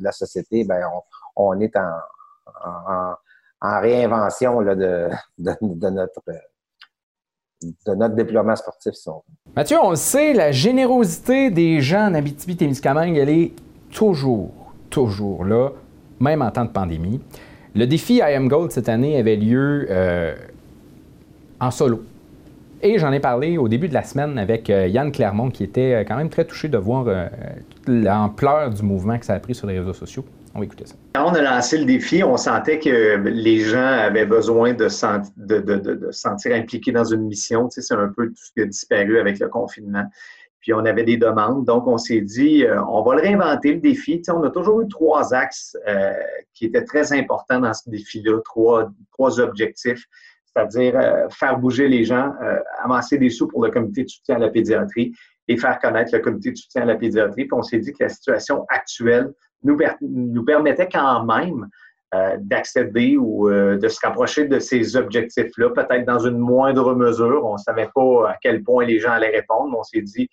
la, 0.00 0.12
société, 0.12 0.64
ben, 0.64 0.82
on, 1.36 1.60
est 1.60 1.76
en, 1.76 1.92
en, 2.64 3.14
en 3.60 3.80
réinvention 3.80 4.58
là, 4.60 4.74
de, 4.74 5.08
de, 5.38 5.52
de, 5.60 5.90
notre 5.90 6.20
de 7.86 7.94
notre 7.94 8.14
déploiement 8.14 8.56
sportif. 8.56 8.94
Mathieu, 9.54 9.76
on 9.80 9.90
le 9.90 9.96
sait, 9.96 10.32
la 10.32 10.50
générosité 10.50 11.50
des 11.50 11.80
gens 11.80 12.08
en 12.08 12.14
Abitibi-Témiscamingue, 12.14 13.16
elle 13.16 13.28
est 13.28 13.52
toujours, 13.92 14.50
toujours 14.88 15.44
là, 15.44 15.70
même 16.18 16.42
en 16.42 16.50
temps 16.50 16.64
de 16.64 16.70
pandémie. 16.70 17.20
Le 17.74 17.86
défi 17.86 18.16
I 18.16 18.34
Am 18.34 18.48
Gold 18.48 18.72
cette 18.72 18.88
année 18.88 19.16
avait 19.18 19.36
lieu 19.36 19.86
euh, 19.90 20.34
en 21.60 21.70
solo. 21.70 22.02
Et 22.82 22.98
j'en 22.98 23.12
ai 23.12 23.20
parlé 23.20 23.58
au 23.58 23.68
début 23.68 23.88
de 23.88 23.94
la 23.94 24.02
semaine 24.02 24.38
avec 24.38 24.70
euh, 24.70 24.88
Yann 24.88 25.12
Clermont, 25.12 25.50
qui 25.50 25.62
était 25.62 25.94
euh, 25.94 26.04
quand 26.06 26.16
même 26.16 26.30
très 26.30 26.44
touché 26.44 26.68
de 26.68 26.78
voir 26.78 27.06
l'ampleur 27.86 28.70
du 28.70 28.82
mouvement 28.82 29.18
que 29.18 29.26
ça 29.26 29.34
a 29.34 29.38
pris 29.38 29.54
sur 29.54 29.66
les 29.66 29.78
réseaux 29.78 29.92
sociaux. 29.92 30.24
On 30.54 30.58
va 30.58 30.64
écouter 30.64 30.84
ça. 30.86 30.96
Quand 31.14 31.30
on 31.30 31.34
a 31.34 31.42
lancé 31.42 31.78
le 31.78 31.84
défi, 31.84 32.24
on 32.24 32.36
sentait 32.36 32.80
que 32.80 33.18
les 33.28 33.60
gens 33.60 33.86
avaient 33.86 34.26
besoin 34.26 34.74
de, 34.74 34.88
se 34.88 35.06
sentir 36.10 36.56
impliqués 36.56 36.90
dans 36.90 37.04
une 37.04 37.22
mission. 37.22 37.68
Tu 37.68 37.74
sais, 37.74 37.82
c'est 37.82 37.94
un 37.94 38.08
peu 38.08 38.26
tout 38.26 38.34
ce 38.34 38.52
qui 38.52 38.62
a 38.62 38.66
disparu 38.66 39.20
avec 39.20 39.38
le 39.38 39.48
confinement. 39.48 40.04
Puis 40.60 40.74
on 40.74 40.84
avait 40.84 41.04
des 41.04 41.16
demandes. 41.16 41.64
Donc, 41.64 41.86
on 41.86 41.96
s'est 41.96 42.20
dit, 42.20 42.64
euh, 42.64 42.82
on 42.84 43.02
va 43.02 43.14
le 43.14 43.22
réinventer, 43.22 43.74
le 43.74 43.80
défi. 43.80 44.22
On 44.28 44.42
a 44.42 44.50
toujours 44.50 44.82
eu 44.82 44.88
trois 44.88 45.32
axes 45.34 45.76
euh, 45.88 46.12
qui 46.54 46.66
étaient 46.66 46.84
très 46.84 47.12
importants 47.12 47.60
dans 47.60 47.72
ce 47.72 47.88
défi-là, 47.88 48.40
trois, 48.44 48.90
trois 49.12 49.40
objectifs, 49.40 50.04
c'est-à-dire 50.44 50.98
euh, 50.98 51.28
faire 51.30 51.58
bouger 51.58 51.88
les 51.88 52.04
gens, 52.04 52.32
amasser 52.82 53.16
des 53.16 53.30
sous 53.30 53.48
pour 53.48 53.64
le 53.64 53.70
comité 53.70 54.04
de 54.04 54.08
soutien 54.08 54.36
à 54.36 54.38
la 54.38 54.50
pédiatrie 54.50 55.12
et 55.48 55.56
faire 55.56 55.78
connaître 55.80 56.14
le 56.14 56.20
comité 56.20 56.52
de 56.52 56.56
soutien 56.56 56.82
à 56.82 56.84
la 56.84 56.96
pédiatrie. 56.96 57.46
Puis 57.46 57.54
on 57.54 57.62
s'est 57.62 57.78
dit 57.78 57.92
que 57.92 58.04
la 58.04 58.10
situation 58.10 58.66
actuelle 58.68 59.32
nous, 59.62 59.78
nous 60.02 60.44
permettait 60.44 60.88
quand 60.88 61.24
même 61.24 61.68
d'accéder 62.38 63.16
ou 63.16 63.48
de 63.48 63.88
se 63.88 63.98
rapprocher 64.04 64.46
de 64.46 64.58
ces 64.58 64.96
objectifs-là, 64.96 65.70
peut-être 65.70 66.04
dans 66.04 66.18
une 66.18 66.38
moindre 66.38 66.94
mesure. 66.94 67.46
On 67.46 67.52
ne 67.52 67.58
savait 67.58 67.88
pas 67.94 68.30
à 68.30 68.36
quel 68.42 68.64
point 68.64 68.84
les 68.84 68.98
gens 68.98 69.12
allaient 69.12 69.30
répondre, 69.30 69.76
on 69.78 69.84
s'est 69.84 70.02
dit 70.02 70.28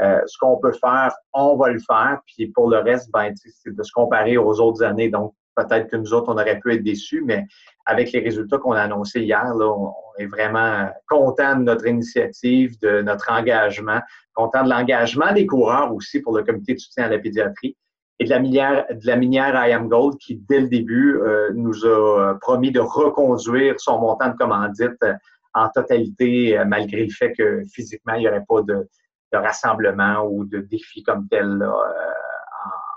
euh, 0.00 0.20
ce 0.26 0.38
qu'on 0.38 0.58
peut 0.58 0.72
faire, 0.72 1.12
on 1.32 1.56
va 1.56 1.70
le 1.70 1.80
faire. 1.80 2.20
Puis 2.26 2.48
pour 2.48 2.70
le 2.70 2.78
reste, 2.78 3.10
ben, 3.12 3.32
c'est 3.36 3.74
de 3.74 3.82
se 3.82 3.92
comparer 3.92 4.36
aux 4.36 4.60
autres 4.60 4.82
années. 4.82 5.08
Donc, 5.08 5.34
peut-être 5.56 5.88
que 5.88 5.96
nous 5.96 6.14
autres, 6.14 6.32
on 6.32 6.38
aurait 6.38 6.58
pu 6.60 6.74
être 6.74 6.82
déçus, 6.82 7.22
mais 7.24 7.44
avec 7.86 8.12
les 8.12 8.20
résultats 8.20 8.58
qu'on 8.58 8.72
a 8.72 8.82
annoncés 8.82 9.20
hier, 9.20 9.54
là, 9.54 9.66
on, 9.66 9.92
est 10.18 10.26
vraiment 10.26 10.88
content 11.08 11.54
de 11.56 11.62
notre 11.62 11.86
initiative, 11.86 12.76
de 12.80 13.02
notre 13.02 13.30
engagement, 13.30 14.00
content 14.34 14.64
de 14.64 14.68
l'engagement 14.68 15.32
des 15.32 15.46
coureurs 15.46 15.94
aussi 15.94 16.20
pour 16.20 16.36
le 16.36 16.42
comité 16.42 16.74
de 16.74 16.78
soutien 16.80 17.04
à 17.04 17.08
la 17.08 17.18
pédiatrie 17.18 17.76
et 18.18 18.24
de 18.24 18.30
la 18.30 18.40
minière, 18.40 18.84
de 18.90 19.06
la 19.06 19.14
minière 19.14 19.54
I 19.54 19.72
Am 19.72 19.88
Gold 19.88 20.18
qui, 20.18 20.42
dès 20.48 20.60
le 20.60 20.68
début, 20.68 21.18
euh, 21.18 21.52
nous 21.54 21.86
a 21.86 22.34
promis 22.40 22.72
de 22.72 22.80
reconduire 22.80 23.78
son 23.78 24.00
montant 24.00 24.30
de 24.30 24.36
commandite 24.36 25.00
euh, 25.04 25.14
en 25.54 25.68
totalité, 25.68 26.58
euh, 26.58 26.64
malgré 26.64 27.04
le 27.04 27.10
fait 27.10 27.32
que 27.32 27.62
physiquement, 27.72 28.14
il 28.14 28.20
n'y 28.20 28.28
aurait 28.28 28.44
pas 28.48 28.62
de, 28.62 28.88
rassemblement 29.36 30.24
ou 30.26 30.44
de 30.44 30.60
défi 30.60 31.02
comme 31.02 31.28
tel 31.28 31.62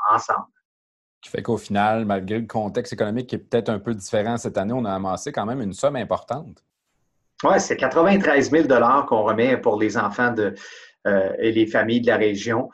ensemble. 0.09 0.47
Qui 1.21 1.29
fait 1.29 1.43
qu'au 1.43 1.57
final, 1.57 2.05
malgré 2.05 2.39
le 2.39 2.47
contexte 2.47 2.93
économique 2.93 3.27
qui 3.27 3.35
est 3.35 3.39
peut-être 3.39 3.69
un 3.69 3.79
peu 3.79 3.93
différent 3.93 4.37
cette 4.37 4.57
année, 4.57 4.73
on 4.73 4.85
a 4.85 4.93
amassé 4.93 5.31
quand 5.31 5.45
même 5.45 5.61
une 5.61 5.73
somme 5.73 5.95
importante. 5.95 6.63
Oui, 7.43 7.59
c'est 7.59 7.77
93 7.77 8.49
000 8.49 8.67
qu'on 9.07 9.23
remet 9.23 9.57
pour 9.57 9.79
les 9.79 9.97
enfants 9.97 10.31
de, 10.31 10.55
et 11.05 11.51
les 11.51 11.67
familles 11.67 12.01
de 12.01 12.07
la 12.07 12.17
région 12.17 12.69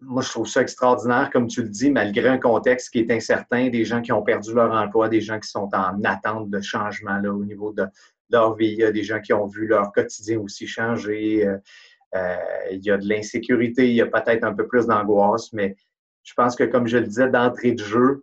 moi, 0.00 0.22
je 0.22 0.30
trouve 0.30 0.46
ça 0.46 0.62
extraordinaire, 0.62 1.30
comme 1.30 1.46
tu 1.46 1.62
le 1.62 1.68
dis, 1.68 1.90
malgré 1.90 2.28
un 2.28 2.38
contexte 2.38 2.90
qui 2.90 3.00
est 3.00 3.10
incertain, 3.10 3.68
des 3.68 3.84
gens 3.84 4.00
qui 4.00 4.12
ont 4.12 4.22
perdu 4.22 4.54
leur 4.54 4.72
emploi, 4.72 5.08
des 5.08 5.20
gens 5.20 5.38
qui 5.38 5.48
sont 5.48 5.68
en 5.72 6.02
attente 6.04 6.50
de 6.50 6.60
changement 6.60 7.18
là, 7.18 7.32
au 7.32 7.44
niveau 7.44 7.72
de 7.72 7.84
leur 8.30 8.56
vie, 8.56 8.76
des 8.76 9.02
gens 9.02 9.20
qui 9.20 9.32
ont 9.32 9.46
vu 9.46 9.66
leur 9.66 9.92
quotidien 9.92 10.38
aussi 10.40 10.66
changer, 10.66 11.46
euh, 11.46 11.52
euh, 11.52 11.58
il 12.14 12.84
y 12.84 12.90
a 12.90 12.98
de 12.98 13.08
l'insécurité, 13.08 13.88
il 13.88 13.94
y 13.94 14.00
a 14.00 14.06
peut-être 14.06 14.44
un 14.44 14.54
peu 14.54 14.66
plus 14.66 14.86
d'angoisse, 14.86 15.52
mais 15.52 15.76
je 16.22 16.34
pense 16.34 16.56
que, 16.56 16.64
comme 16.64 16.86
je 16.86 16.98
le 16.98 17.06
disais 17.06 17.28
d'entrée 17.28 17.72
de 17.72 17.82
jeu, 17.82 18.22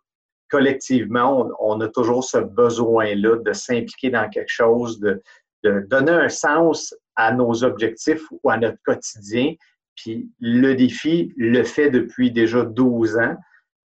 collectivement, 0.49 1.49
on, 1.59 1.79
a 1.81 1.87
toujours 1.87 2.23
ce 2.23 2.37
besoin-là 2.37 3.37
de 3.37 3.53
s'impliquer 3.53 4.09
dans 4.09 4.29
quelque 4.29 4.51
chose, 4.51 4.99
de, 4.99 5.21
de 5.63 5.85
donner 5.89 6.11
un 6.11 6.29
sens 6.29 6.95
à 7.15 7.33
nos 7.33 7.63
objectifs 7.63 8.23
ou 8.31 8.49
à 8.49 8.57
notre 8.57 8.77
quotidien, 8.85 9.55
puis 9.95 10.29
le 10.39 10.73
défi 10.75 11.33
le 11.35 11.63
fait 11.63 11.89
depuis 11.89 12.31
déjà 12.31 12.63
12 12.63 13.17
ans. 13.17 13.35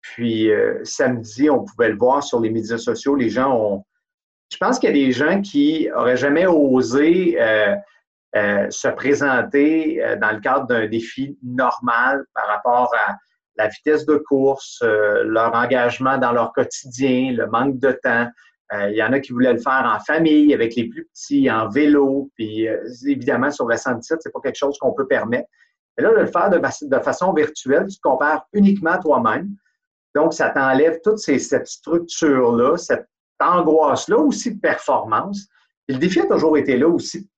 Puis 0.03 0.51
euh, 0.51 0.81
samedi, 0.83 1.49
on 1.49 1.65
pouvait 1.65 1.91
le 1.91 1.97
voir 1.97 2.23
sur 2.23 2.41
les 2.41 2.51
médias 2.51 2.79
sociaux. 2.79 3.15
Les 3.15 3.31
gens 3.31 3.55
ont. 3.55 3.85
Je 4.53 4.57
pense 4.57 4.79
qu'il 4.79 4.89
y 4.89 4.93
a 4.93 5.07
des 5.07 5.13
gens 5.13 5.41
qui 5.41 5.89
n'auraient 5.89 6.17
jamais 6.17 6.47
osé 6.47 7.37
euh, 7.41 7.77
euh, 8.37 8.67
se 8.71 8.89
présenter 8.89 10.03
dans 10.21 10.31
le 10.31 10.41
cadre 10.41 10.67
d'un 10.67 10.87
défi 10.87 11.39
normal 11.43 12.25
par 12.35 12.47
rapport 12.47 12.95
à 12.95 13.17
la 13.57 13.69
vitesse 13.69 14.07
de 14.07 14.17
course, 14.17 14.83
leur 14.83 15.55
engagement 15.55 16.17
dans 16.17 16.33
leur 16.33 16.53
quotidien, 16.53 17.33
le 17.33 17.47
manque 17.47 17.79
de 17.79 17.93
temps. 18.03 18.29
il 18.73 18.95
y 18.95 19.03
en 19.03 19.13
a 19.13 19.21
qui 19.21 19.33
voulaient 19.33 19.53
le 19.53 19.59
faire 19.59 19.85
en 19.85 19.99
famille, 20.01 20.55
avec 20.55 20.77
les 20.77 20.89
plus 20.89 21.07
petits, 21.07 21.51
en 21.51 21.69
vélo. 21.69 22.31
Puis 22.37 22.67
évidemment, 23.07 23.51
sur 23.51 23.69
la 23.69 23.77
117, 23.77 24.23
ce 24.23 24.29
n'est 24.29 24.33
pas 24.33 24.41
quelque 24.41 24.57
chose 24.57 24.79
qu'on 24.79 24.93
peut 24.93 25.07
permettre. 25.07 25.49
Et 25.99 26.03
là, 26.03 26.11
de 26.13 26.21
le 26.21 26.27
faire 26.27 26.49
de, 26.49 26.99
façon 27.01 27.33
virtuelle, 27.33 27.87
tu 27.87 27.97
te 27.97 28.01
compares 28.03 28.47
uniquement 28.55 28.99
toi-même. 28.99 29.51
Donc, 30.15 30.33
ça 30.33 30.51
t'enlève 30.51 30.99
toute 31.05 31.19
cette 31.19 31.67
structure-là, 31.67 32.77
cette 32.77 33.07
angoisse-là 33.39 34.17
aussi 34.17 34.55
de 34.55 34.61
performance. 34.61 35.47
Le 35.89 35.97
défi 35.97 36.21
a 36.21 36.27
toujours 36.27 36.57
été 36.57 36.79
là 36.79 36.89
aussi 36.89 37.30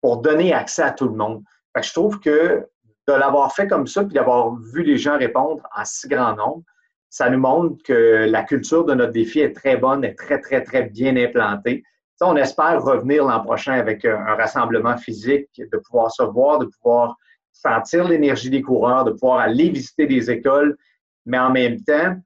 pour 0.00 0.18
donner 0.18 0.52
accès 0.52 0.82
à 0.82 0.92
tout 0.92 1.08
le 1.08 1.14
monde. 1.14 1.42
je 1.80 1.92
trouve 1.92 2.20
que 2.20 2.66
de 3.08 3.12
l'avoir 3.12 3.54
fait 3.54 3.66
comme 3.66 3.86
ça, 3.86 4.04
puis 4.04 4.14
d'avoir 4.14 4.54
vu 4.56 4.82
les 4.82 4.98
gens 4.98 5.16
répondre 5.16 5.62
en 5.74 5.84
si 5.84 6.08
grand 6.08 6.36
nombre, 6.36 6.62
ça 7.08 7.30
nous 7.30 7.38
montre 7.38 7.82
que 7.82 8.26
la 8.28 8.42
culture 8.42 8.84
de 8.84 8.94
notre 8.94 9.12
défi 9.12 9.40
est 9.40 9.54
très 9.54 9.76
bonne, 9.76 10.04
est 10.04 10.14
très, 10.14 10.40
très, 10.40 10.62
très 10.62 10.82
bien 10.82 11.16
implantée. 11.16 11.82
on 12.20 12.36
espère 12.36 12.82
revenir 12.82 13.24
l'an 13.24 13.40
prochain 13.42 13.72
avec 13.72 14.04
un, 14.04 14.34
rassemblement 14.34 14.96
physique, 14.98 15.48
de 15.56 15.78
pouvoir 15.78 16.12
se 16.12 16.22
voir, 16.22 16.58
de 16.58 16.66
pouvoir 16.66 17.16
sentir 17.52 18.06
l'énergie 18.06 18.50
des 18.50 18.60
coureurs, 18.60 19.04
de 19.04 19.12
pouvoir 19.12 19.38
aller 19.40 19.70
visiter 19.70 20.06
des 20.06 20.30
écoles, 20.30 20.76
mais 21.24 21.38
en 21.38 21.50
même 21.50 21.82
temps, 21.82 22.16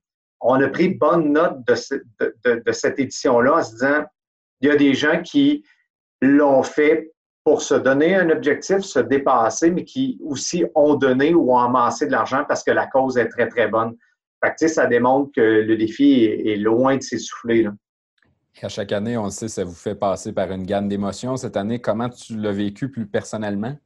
on 0.41 0.61
a 0.61 0.69
pris 0.69 0.89
bonne 0.89 1.33
note 1.33 1.65
de, 1.67 2.73
cette 2.73 2.99
édition-là 2.99 3.55
en 3.59 3.63
se 3.63 3.73
disant, 3.73 4.05
il 4.61 4.69
y 4.69 4.71
a 4.71 4.77
des 4.77 4.95
gens 4.95 5.23
qui 5.23 5.65
l'ont 6.21 6.65
fait 6.65 7.12
pour 7.45 7.63
se 7.63 7.75
donner 7.75 8.15
un 8.15 8.31
objectif, 8.31 8.81
se 8.81 9.01
dépasser, 9.01 9.71
mais 9.71 9.85
qui 9.85 10.19
aussi 10.25 10.65
ont 10.75 10.95
donné 10.95 11.35
ou 11.35 11.53
ont 11.53 11.59
amassé 11.59 12.07
de 12.07 12.13
l'argent 12.13 12.45
parce 12.47 12.63
que 12.63 12.71
la 12.71 12.87
cause 12.87 13.17
est 13.19 13.29
très, 13.29 13.49
très 13.49 13.69
bonne. 13.69 13.97
Fait 14.45 14.69
ça 14.69 14.87
démontre 14.87 15.31
que 15.35 15.41
le 15.41 15.77
défi 15.77 16.25
est, 16.25 16.57
loin 16.57 16.97
de 16.97 17.03
s'essouffler. 17.03 17.69
À 18.61 18.69
chaque 18.69 18.93
année, 18.93 19.17
on 19.17 19.25
le 19.25 19.31
sait, 19.31 19.49
ça 19.49 19.65
vous 19.65 19.75
fait 19.75 19.95
passer 19.95 20.33
par 20.33 20.51
une 20.51 20.65
gamme 20.65 20.89
d'émotions. 20.89 21.37
Cette 21.37 21.57
année, 21.57 21.81
comment 21.81 22.09
tu 22.09 22.37
l'as 22.37 22.53
vécu 22.53 22.91
plus 22.91 23.07
personnellement? 23.07 23.77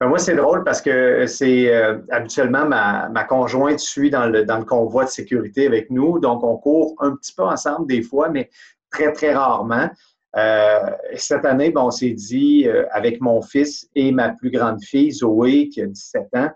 Ben, 0.00 0.08
moi, 0.08 0.18
c'est 0.18 0.34
drôle 0.34 0.64
parce 0.64 0.80
que 0.80 1.26
c'est 1.26 1.74
euh, 1.74 1.98
habituellement 2.10 2.66
ma, 2.66 3.24
conjointe 3.24 3.78
suit 3.78 4.10
dans 4.10 4.26
le, 4.26 4.44
dans 4.44 4.58
le 4.58 4.64
convoi 4.64 5.04
de 5.04 5.10
sécurité 5.10 5.66
avec 5.66 5.90
nous. 5.90 6.18
Donc, 6.18 6.42
on 6.42 6.56
court 6.56 6.94
un 6.98 7.14
petit 7.14 7.34
peu 7.34 7.44
ensemble 7.44 7.86
des 7.86 8.02
fois, 8.02 8.30
mais 8.30 8.50
très, 8.90 9.12
très 9.12 9.34
rarement. 9.34 9.90
Euh, 10.36 10.90
cette 11.16 11.44
année, 11.44 11.70
ben, 11.70 11.82
on 11.82 11.90
s'est 11.90 12.12
dit, 12.12 12.68
euh, 12.68 12.86
avec 12.92 13.20
mon 13.20 13.42
fils 13.42 13.88
et 13.94 14.12
ma 14.12 14.30
plus 14.30 14.50
grande 14.50 14.82
fille, 14.82 15.10
Zoé, 15.10 15.68
qui 15.68 15.82
a 15.82 15.86
17 15.86 16.28
ans, 16.34 16.50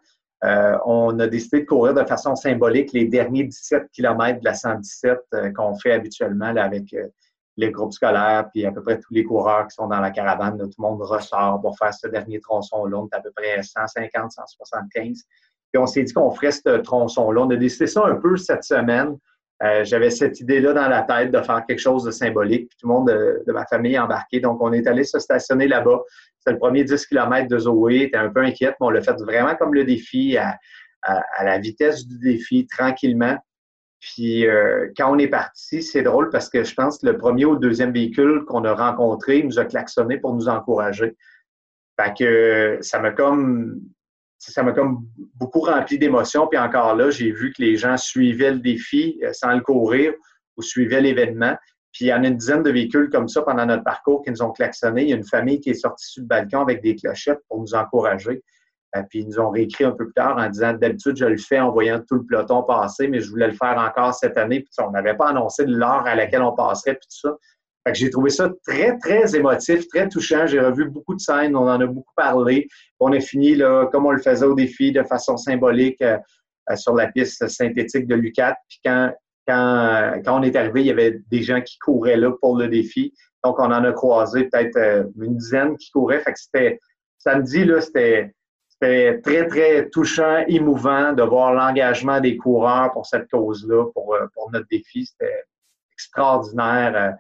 on 0.85 1.19
a 1.21 1.27
décidé 1.27 1.61
de 1.61 1.67
courir 1.67 1.95
de 1.95 2.05
façon 2.05 2.37
symbolique 2.37 2.93
les 2.93 3.07
derniers 3.07 3.45
17 3.45 3.85
km 3.91 4.41
de 4.41 4.45
la 4.45 4.53
117 4.53 5.19
qu'on 5.57 5.75
fait 5.75 5.93
habituellement 5.93 6.53
là, 6.53 6.65
avec 6.65 6.95
les 7.57 7.71
groupes 7.71 7.93
scolaires, 7.93 8.49
puis 8.53 8.67
à 8.67 8.73
peu 8.73 8.83
près 8.83 8.99
tous 8.99 9.13
les 9.15 9.25
coureurs 9.25 9.67
qui 9.69 9.75
sont 9.75 9.87
dans 9.87 10.01
la 10.01 10.11
caravane, 10.11 10.59
tout 10.59 10.71
le 10.79 10.83
monde 10.83 11.03
ressort 11.03 11.61
pour 11.61 11.77
faire 11.79 11.95
ce 11.95 12.09
dernier 12.09 12.41
tronçon-là. 12.41 12.99
On 12.99 13.07
est 13.07 13.15
à 13.15 13.21
peu 13.21 13.31
près 13.35 13.63
150, 13.63 14.33
175. 14.33 15.23
Puis 15.73 15.79
on 15.79 15.87
s'est 15.87 16.03
dit 16.03 16.13
qu'on 16.13 16.31
ferait 16.31 16.53
ce 16.53 16.79
tronçon-là. 16.79 17.43
On 17.43 17.51
a 17.51 17.57
décidé 17.57 17.87
ça 17.87 18.05
un 18.07 18.17
peu 18.17 18.37
cette 18.37 18.65
semaine. 18.65 19.17
Euh, 19.62 19.85
j'avais 19.85 20.11
cette 20.11 20.40
idée-là 20.40 20.73
dans 20.73 20.88
la 20.88 21.03
tête 21.03 21.31
de 21.31 21.40
faire 21.40 21.64
quelque 21.67 21.81
chose 21.81 22.05
de 22.05 22.11
symbolique. 22.11 22.69
Puis 22.69 22.79
tout 22.81 22.88
le 22.88 22.95
monde 22.95 23.07
de, 23.09 23.53
ma 23.53 23.64
famille 23.67 23.95
est 23.95 23.99
embarqué. 23.99 24.40
Donc, 24.40 24.61
on 24.61 24.73
est 24.73 24.87
allé 24.87 25.05
se 25.05 25.19
stationner 25.19 25.69
là-bas. 25.69 26.01
c'est 26.40 26.53
le 26.53 26.59
premier 26.59 26.85
10 26.85 27.07
km 27.07 27.49
de 27.49 27.59
Zoé. 27.59 28.11
Tu 28.12 28.19
un 28.19 28.31
peu 28.31 28.40
inquiète, 28.40 28.75
mais 28.81 28.87
on 28.87 28.90
l'a 28.90 29.01
fait 29.01 29.17
vraiment 29.21 29.55
comme 29.55 29.75
le 29.75 29.85
défi, 29.85 30.37
à, 30.37 30.59
la 31.43 31.59
vitesse 31.59 32.07
du 32.07 32.19
défi, 32.19 32.67
tranquillement. 32.67 33.37
Puis 34.01 34.47
euh, 34.47 34.88
quand 34.97 35.14
on 35.14 35.19
est 35.19 35.29
parti, 35.29 35.83
c'est 35.83 36.03
drôle 36.03 36.29
parce 36.31 36.51
que 36.51 36.62
je 36.62 36.75
pense 36.75 36.99
que 36.99 37.07
le 37.07 37.17
premier 37.17 37.47
ou 37.47 37.55
le 37.55 37.59
deuxième 37.59 37.93
véhicule 37.93 38.45
qu'on 38.47 38.64
a 38.64 38.75
rencontré 38.75 39.43
nous 39.43 39.59
a 39.59 39.64
klaxonné 39.64 40.19
pour 40.19 40.35
nous 40.35 40.49
encourager. 40.49 41.17
Fait 41.99 42.12
que 42.19 42.79
ça 42.83 42.99
m'a 42.99 43.12
comme 43.12 43.81
ça 44.52 44.62
m'a 44.62 44.72
comme 44.72 45.07
beaucoup 45.35 45.61
rempli 45.61 45.98
d'émotions. 45.98 46.46
Puis 46.46 46.59
encore 46.59 46.94
là, 46.94 47.11
j'ai 47.11 47.33
vu 47.33 47.52
que 47.52 47.62
les 47.62 47.76
gens 47.76 47.96
suivaient 47.96 48.52
le 48.52 48.61
défi 48.61 49.18
euh, 49.22 49.33
sans 49.33 49.52
le 49.54 49.61
courir 49.61 50.12
ou 50.57 50.62
suivaient 50.62 51.00
l'événement. 51.00 51.57
Puis 51.92 52.07
il 52.07 52.09
y 52.09 52.14
en 52.14 52.24
a 52.24 52.28
une 52.28 52.37
dizaine 52.37 52.62
de 52.62 52.70
véhicules 52.70 53.09
comme 53.11 53.28
ça 53.28 53.42
pendant 53.42 53.66
notre 53.66 53.85
parcours 53.85 54.22
qui 54.22 54.30
nous 54.30 54.42
ont 54.42 54.50
klaxonné. 54.50 55.02
Il 55.02 55.11
y 55.11 55.12
a 55.12 55.16
une 55.16 55.26
famille 55.26 55.61
qui 55.61 55.70
est 55.70 55.74
sortie 55.74 56.07
sur 56.07 56.22
le 56.22 56.26
balcon 56.26 56.61
avec 56.61 56.83
des 56.83 56.96
clochettes 56.96 57.40
pour 57.48 57.61
nous 57.61 57.74
encourager. 57.74 58.42
Euh, 58.96 59.02
puis 59.09 59.20
ils 59.20 59.26
nous 59.26 59.38
ont 59.38 59.50
réécrit 59.50 59.85
un 59.85 59.92
peu 59.92 60.07
plus 60.07 60.14
tard 60.14 60.37
en 60.38 60.48
disant 60.48 60.72
d'habitude, 60.74 61.16
je 61.16 61.24
le 61.24 61.37
fais 61.37 61.61
en 61.61 61.70
voyant 61.70 62.00
tout 62.07 62.16
le 62.16 62.24
peloton 62.24 62.62
passer, 62.62 63.09
mais 63.09 63.20
je 63.20 63.30
voulais 63.30 63.48
le 63.48 63.54
faire 63.54 63.78
encore 63.78 64.14
cette 64.14 64.37
année. 64.37 64.61
Puis 64.61 64.70
on 64.85 64.90
n'avait 64.90 65.16
pas 65.16 65.28
annoncé 65.28 65.64
l'heure 65.66 66.07
à 66.07 66.14
laquelle 66.14 66.42
on 66.42 66.52
passerait, 66.52 66.94
puis 66.94 67.07
tout 67.09 67.28
ça. 67.28 67.37
J'ai 67.92 68.09
trouvé 68.09 68.31
ça 68.31 68.51
très, 68.66 68.97
très 68.99 69.37
émotif, 69.37 69.87
très 69.88 70.09
touchant. 70.09 70.47
J'ai 70.47 70.61
revu 70.61 70.87
beaucoup 70.87 71.14
de 71.14 71.20
scènes, 71.20 71.55
on 71.55 71.68
en 71.68 71.81
a 71.81 71.87
beaucoup 71.87 72.14
parlé. 72.16 72.66
On 72.99 73.12
a 73.12 73.20
fini, 73.20 73.55
là, 73.55 73.87
comme 73.92 74.07
on 74.07 74.11
le 74.11 74.23
faisait 74.23 74.47
au 74.47 74.55
défi, 74.55 74.90
de 74.90 75.03
façon 75.03 75.37
symbolique 75.37 76.01
euh, 76.01 76.16
euh, 76.70 76.77
sur 76.77 76.94
la 76.94 77.09
piste 77.09 77.47
synthétique 77.49 78.07
de 78.07 78.14
l'UCAT. 78.14 78.57
Puis 78.68 78.81
quand, 78.85 79.12
quand, 79.47 80.20
quand 80.25 80.40
on 80.40 80.42
est 80.42 80.57
arrivé, 80.57 80.81
il 80.81 80.87
y 80.87 80.90
avait 80.90 81.20
des 81.31 81.42
gens 81.42 81.61
qui 81.61 81.79
couraient 81.79 82.16
là 82.16 82.33
pour 82.40 82.57
le 82.57 82.68
défi. 82.68 83.12
Donc, 83.44 83.59
on 83.59 83.64
en 83.64 83.85
a 83.85 83.92
croisé 83.92 84.44
peut-être 84.44 85.11
une 85.20 85.37
dizaine 85.37 85.77
qui 85.77 85.90
couraient. 85.90 86.20
Fait 86.20 86.33
que 86.33 86.40
c'était 86.40 86.81
samedi, 87.18 87.64
là, 87.64 87.83
c'était 87.83 88.35
c'était 88.75 89.20
très, 89.20 89.47
très 89.47 89.88
touchant, 89.88 90.44
émouvant 90.49 91.12
de 91.12 91.23
voir 91.23 91.53
l'engagement 91.53 92.20
des 92.20 92.37
coureurs 92.37 92.90
pour 92.92 93.07
cette 93.07 93.31
cause-là, 93.31 93.87
pour, 93.92 94.14
euh, 94.14 94.27
pour 94.35 94.51
notre 94.51 94.66
défi. 94.68 95.07
C'était 95.07 95.44
extraordinaire. 95.92 97.14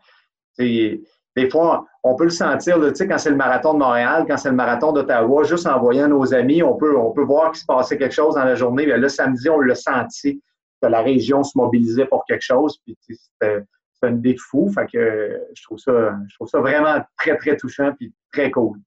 Des 0.58 1.50
fois, 1.50 1.86
on 2.02 2.14
peut 2.14 2.24
le 2.24 2.30
sentir, 2.30 2.78
là, 2.78 2.90
quand 2.92 3.18
c'est 3.18 3.30
le 3.30 3.36
marathon 3.36 3.74
de 3.74 3.78
Montréal, 3.78 4.24
quand 4.28 4.36
c'est 4.36 4.50
le 4.50 4.54
marathon 4.54 4.92
d'Ottawa, 4.92 5.42
juste 5.42 5.66
en 5.66 5.80
voyant 5.80 6.06
nos 6.06 6.32
amis, 6.32 6.62
on 6.62 6.76
peut, 6.76 6.96
on 6.96 7.12
peut 7.12 7.24
voir 7.24 7.50
qu'il 7.50 7.60
se 7.60 7.66
passait 7.66 7.98
quelque 7.98 8.14
chose 8.14 8.34
dans 8.34 8.44
la 8.44 8.54
journée. 8.54 8.86
Mais 8.86 8.98
là, 8.98 9.08
samedi, 9.08 9.48
on 9.48 9.58
l'a 9.60 9.74
senti 9.74 10.40
que 10.80 10.88
la 10.88 11.00
région 11.00 11.42
se 11.42 11.56
mobilisait 11.56 12.06
pour 12.06 12.24
quelque 12.26 12.42
chose. 12.42 12.78
Puis 12.84 12.96
c'était 13.08 13.64
une 14.02 14.18
idée 14.18 14.34
de 14.34 14.40
fou. 14.40 14.70
Fait 14.72 14.86
que 14.86 15.40
je 15.54 15.62
trouve 15.64 15.78
ça, 15.78 16.14
je 16.28 16.34
trouve 16.36 16.48
ça 16.48 16.60
vraiment 16.60 17.02
très, 17.18 17.36
très 17.36 17.56
touchant 17.56 17.92
puis 17.98 18.12
très 18.32 18.50
cool. 18.50 18.78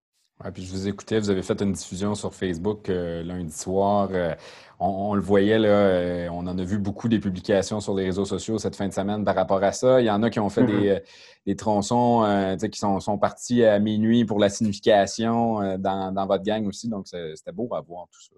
Ouais, 0.43 0.51
puis 0.51 0.63
je 0.63 0.71
vous 0.71 0.87
écoutais, 0.87 1.19
vous 1.19 1.31
avez 1.31 1.41
fait 1.41 1.59
une 1.61 1.71
diffusion 1.71 2.13
sur 2.13 2.35
Facebook 2.35 2.89
euh, 2.89 3.23
lundi 3.23 3.51
soir. 3.51 4.09
Euh, 4.11 4.35
on, 4.79 5.15
le 5.15 5.21
voyait, 5.21 5.57
là, 5.57 5.69
euh, 5.69 6.29
on 6.31 6.45
en 6.45 6.59
a 6.59 6.63
vu 6.63 6.77
beaucoup 6.77 7.09
des 7.09 7.17
publications 7.17 7.79
sur 7.79 7.95
les 7.95 8.05
réseaux 8.05 8.25
sociaux 8.25 8.59
cette 8.59 8.75
fin 8.75 8.87
de 8.87 8.93
semaine 8.93 9.25
par 9.25 9.33
rapport 9.33 9.63
à 9.63 9.71
ça. 9.71 9.99
Il 9.99 10.05
y 10.05 10.11
en 10.11 10.21
a 10.21 10.29
qui 10.29 10.39
ont 10.39 10.49
fait 10.49 10.63
des, 10.63 10.91
mm-hmm. 10.91 11.01
des, 11.47 11.55
tronçons 11.55 12.55
qui 12.71 12.77
sont, 12.77 12.99
sont, 12.99 13.17
partis 13.17 13.63
à 13.63 13.79
minuit 13.79 14.25
pour 14.25 14.37
la 14.37 14.49
signification 14.49 15.77
dans, 15.79 16.13
dans, 16.13 16.27
votre 16.27 16.43
gang 16.43 16.67
aussi. 16.67 16.87
Donc, 16.87 17.07
c'était 17.07 17.51
beau 17.51 17.67
à 17.73 17.81
voir 17.81 18.05
tout 18.11 18.21
ça. 18.21 18.35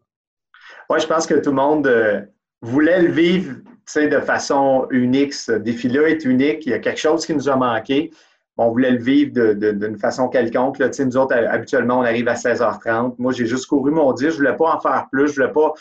Oui, 0.89 1.01
je 1.01 1.07
pense 1.07 1.27
que 1.27 1.33
tout 1.33 1.49
le 1.49 1.57
monde 1.57 2.29
voulait 2.61 3.01
le 3.01 3.11
vivre 3.11 3.57
de 3.97 4.19
façon 4.21 4.87
unique. 4.91 5.33
Ce 5.33 5.51
défi-là 5.51 6.07
est 6.07 6.23
unique. 6.23 6.65
Il 6.65 6.69
y 6.69 6.73
a 6.73 6.79
quelque 6.79 6.99
chose 6.99 7.25
qui 7.25 7.33
nous 7.33 7.49
a 7.49 7.57
manqué 7.57 8.11
on 8.59 8.71
voulait 8.71 8.91
le 8.91 9.01
vivre 9.01 9.53
d'une 9.53 9.97
façon 9.97 10.27
quelconque. 10.27 10.79
Là. 10.79 10.89
Nous 10.99 11.17
autres, 11.17 11.33
habituellement, 11.33 11.99
on 11.99 12.03
arrive 12.03 12.27
à 12.27 12.33
16h30. 12.33 13.15
Moi, 13.17 13.31
j'ai 13.31 13.45
juste 13.45 13.67
couru 13.67 13.89
mon 13.89 14.11
10. 14.11 14.21
Je 14.21 14.27
ne 14.27 14.35
voulais 14.35 14.55
pas 14.57 14.75
en 14.75 14.79
faire 14.81 15.07
plus. 15.09 15.27
Je 15.27 15.39
ne 15.41 15.47
voulais 15.47 15.53
pas. 15.53 15.73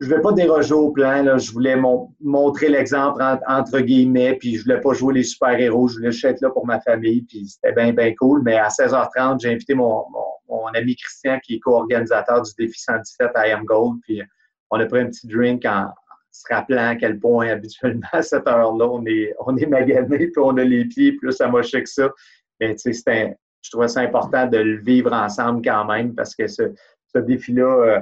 Je 0.00 0.06
voulais 0.06 0.22
pas 0.22 0.32
déroger 0.32 0.72
au 0.72 0.90
plan. 0.90 1.36
Je 1.36 1.52
voulais 1.52 1.76
montrer 2.20 2.70
l'exemple 2.70 3.22
entre, 3.46 3.80
guillemets, 3.80 4.34
puis 4.40 4.56
je 4.56 4.64
voulais 4.64 4.80
pas 4.80 4.94
jouer 4.94 5.12
les 5.12 5.24
super-héros. 5.24 5.88
Je 5.88 5.96
voulais 5.96 6.10
juste 6.10 6.24
être 6.24 6.40
là 6.40 6.48
pour 6.48 6.66
ma 6.66 6.80
famille, 6.80 7.20
puis 7.22 7.46
c'était 7.46 7.72
bien, 7.72 7.92
bien 7.92 8.14
cool. 8.14 8.40
Mais 8.42 8.56
à 8.56 8.68
16h30, 8.68 9.40
j'ai 9.42 9.52
invité 9.52 9.74
mon, 9.74 10.06
ami 10.74 10.96
Christian, 10.96 11.38
qui 11.44 11.56
est 11.56 11.60
co-organisateur 11.60 12.40
du 12.42 12.50
défi 12.58 12.80
117 12.80 13.30
à 13.34 13.40
Am 13.54 13.64
Gold, 13.64 14.00
puis 14.02 14.22
on 14.70 14.80
a 14.80 14.86
pris 14.86 15.00
un 15.00 15.06
petit 15.06 15.26
drink 15.26 15.66
en, 15.66 15.88
se 16.34 16.52
rappelant 16.52 16.88
à 16.88 16.96
quel 16.96 17.18
point 17.20 17.48
habituellement 17.48 18.08
à 18.12 18.22
cette 18.22 18.46
heure-là, 18.48 18.88
on 18.88 19.06
est, 19.06 19.32
on 19.46 19.56
est 19.56 19.66
magané, 19.66 20.18
puis 20.18 20.42
on 20.42 20.56
a 20.56 20.64
les 20.64 20.84
pieds 20.84 21.12
plus 21.12 21.40
amochés 21.40 21.82
que 21.82 21.88
ça. 21.88 22.10
Mais 22.60 22.74
tu 22.74 22.92
sais, 22.92 23.36
je 23.62 23.70
trouvais 23.70 23.88
ça 23.88 24.00
important 24.00 24.46
de 24.46 24.58
le 24.58 24.80
vivre 24.82 25.12
ensemble 25.12 25.62
quand 25.64 25.84
même 25.84 26.14
parce 26.14 26.34
que 26.34 26.46
ce, 26.48 26.62
ce 27.06 27.18
défi-là, 27.18 27.64
euh, 27.64 28.00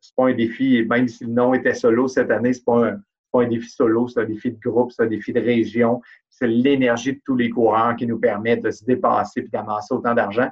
c'est 0.00 0.14
pas 0.14 0.28
un 0.28 0.34
défi, 0.34 0.84
même 0.88 1.08
si 1.08 1.24
le 1.24 1.32
nom 1.32 1.54
était 1.54 1.74
solo 1.74 2.06
cette 2.08 2.30
année, 2.30 2.52
c'est 2.52 2.64
pas 2.64 2.88
un, 2.88 3.00
pas 3.32 3.42
un 3.42 3.48
défi 3.48 3.68
solo, 3.68 4.06
c'est 4.08 4.20
un 4.20 4.26
défi 4.26 4.52
de 4.52 4.58
groupe, 4.60 4.92
c'est 4.92 5.02
un 5.02 5.06
défi 5.06 5.32
de 5.32 5.40
région. 5.40 6.00
C'est 6.30 6.46
l'énergie 6.46 7.14
de 7.14 7.20
tous 7.24 7.36
les 7.36 7.50
coureurs 7.50 7.96
qui 7.96 8.06
nous 8.06 8.18
permet 8.18 8.56
de 8.56 8.70
se 8.70 8.84
dépasser 8.84 9.40
et 9.40 9.48
d'amasser 9.48 9.92
autant 9.92 10.14
d'argent. 10.14 10.48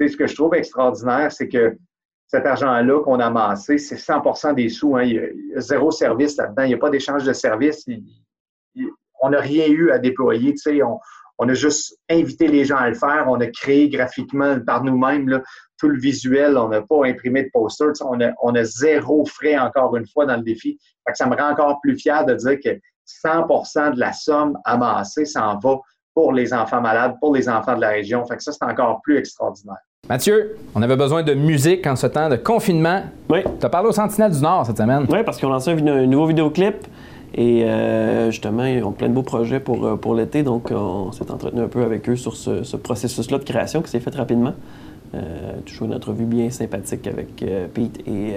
Ce 0.00 0.16
que 0.16 0.26
je 0.28 0.34
trouve 0.34 0.54
extraordinaire, 0.54 1.32
c'est 1.32 1.48
que 1.48 1.76
cet 2.28 2.44
argent-là 2.44 3.02
qu'on 3.02 3.20
a 3.20 3.26
amassé, 3.26 3.78
c'est 3.78 3.96
100% 3.96 4.54
des 4.54 4.68
sous. 4.68 4.96
Hein. 4.96 5.02
Il, 5.04 5.14
y 5.14 5.56
a, 5.56 5.60
zéro 5.60 5.90
service 5.90 6.36
là-dedans. 6.36 6.62
Il 6.62 6.68
n'y 6.68 6.74
a 6.74 6.78
pas 6.78 6.90
d'échange 6.90 7.24
de 7.24 7.32
services. 7.32 7.86
on 9.22 9.30
n'a 9.30 9.40
rien 9.40 9.66
eu 9.66 9.90
à 9.90 9.98
déployer. 9.98 10.54
on, 10.84 10.98
on, 11.38 11.48
a 11.48 11.54
juste 11.54 11.98
invité 12.10 12.46
les 12.48 12.66
gens 12.66 12.76
à 12.76 12.90
le 12.90 12.94
faire. 12.94 13.24
On 13.28 13.40
a 13.40 13.46
créé 13.46 13.88
graphiquement 13.88 14.60
par 14.60 14.84
nous-mêmes 14.84 15.42
tout 15.78 15.88
le 15.88 15.98
visuel. 15.98 16.58
On 16.58 16.68
n'a 16.68 16.82
pas 16.82 17.06
imprimé 17.06 17.44
de 17.44 17.50
posters. 17.50 17.94
On 18.02 18.54
a, 18.54 18.64
zéro 18.64 19.24
frais 19.24 19.56
encore 19.56 19.96
une 19.96 20.06
fois 20.06 20.26
dans 20.26 20.36
le 20.36 20.42
défi. 20.42 20.78
ça 21.14 21.26
me 21.26 21.34
rend 21.34 21.52
encore 21.52 21.80
plus 21.80 21.96
fier 21.96 22.26
de 22.26 22.34
dire 22.34 22.58
que 22.62 22.78
100% 23.24 23.94
de 23.94 24.00
la 24.00 24.12
somme 24.12 24.58
amassée 24.66 25.24
s'en 25.24 25.58
va 25.58 25.78
pour 26.12 26.34
les 26.34 26.52
enfants 26.52 26.82
malades, 26.82 27.14
pour 27.20 27.34
les 27.34 27.48
enfants 27.48 27.76
de 27.76 27.80
la 27.80 27.88
région. 27.88 28.26
Fait 28.26 28.38
ça, 28.38 28.52
c'est 28.52 28.64
encore 28.64 29.00
plus 29.00 29.16
extraordinaire. 29.16 29.78
Mathieu, 30.08 30.56
on 30.74 30.80
avait 30.80 30.96
besoin 30.96 31.22
de 31.22 31.34
musique 31.34 31.86
en 31.86 31.94
ce 31.94 32.06
temps 32.06 32.30
de 32.30 32.36
confinement. 32.36 33.02
Oui. 33.28 33.40
Tu 33.60 33.66
as 33.66 33.68
parlé 33.68 33.90
au 33.90 33.92
Sentinelle 33.92 34.32
du 34.32 34.40
Nord 34.40 34.64
cette 34.64 34.78
semaine. 34.78 35.04
Oui, 35.10 35.18
parce 35.22 35.38
qu'on 35.38 35.50
lancé 35.50 35.72
un, 35.72 36.06
nouveau 36.06 36.24
vidéoclip. 36.24 36.76
Et 37.34 37.64
euh, 37.64 38.30
justement, 38.30 38.64
ils 38.64 38.82
ont 38.82 38.92
plein 38.92 39.10
de 39.10 39.12
beaux 39.12 39.22
projets 39.22 39.60
pour, 39.60 39.84
euh, 39.84 39.96
pour 39.96 40.14
l'été. 40.14 40.42
Donc, 40.42 40.70
on 40.70 41.12
s'est 41.12 41.30
entretenu 41.30 41.60
un 41.60 41.68
peu 41.68 41.82
avec 41.82 42.08
eux 42.08 42.16
sur 42.16 42.36
ce, 42.36 42.76
processus-là 42.76 43.36
de 43.36 43.44
création 43.44 43.82
qui 43.82 43.90
s'est 43.90 44.00
fait 44.00 44.14
rapidement. 44.14 44.54
Euh, 45.14 45.52
toujours 45.66 45.88
une 45.88 45.94
entrevue 45.94 46.24
bien 46.24 46.48
sympathique 46.48 47.06
avec 47.06 47.44
Pete 47.74 48.00
et 48.08 48.32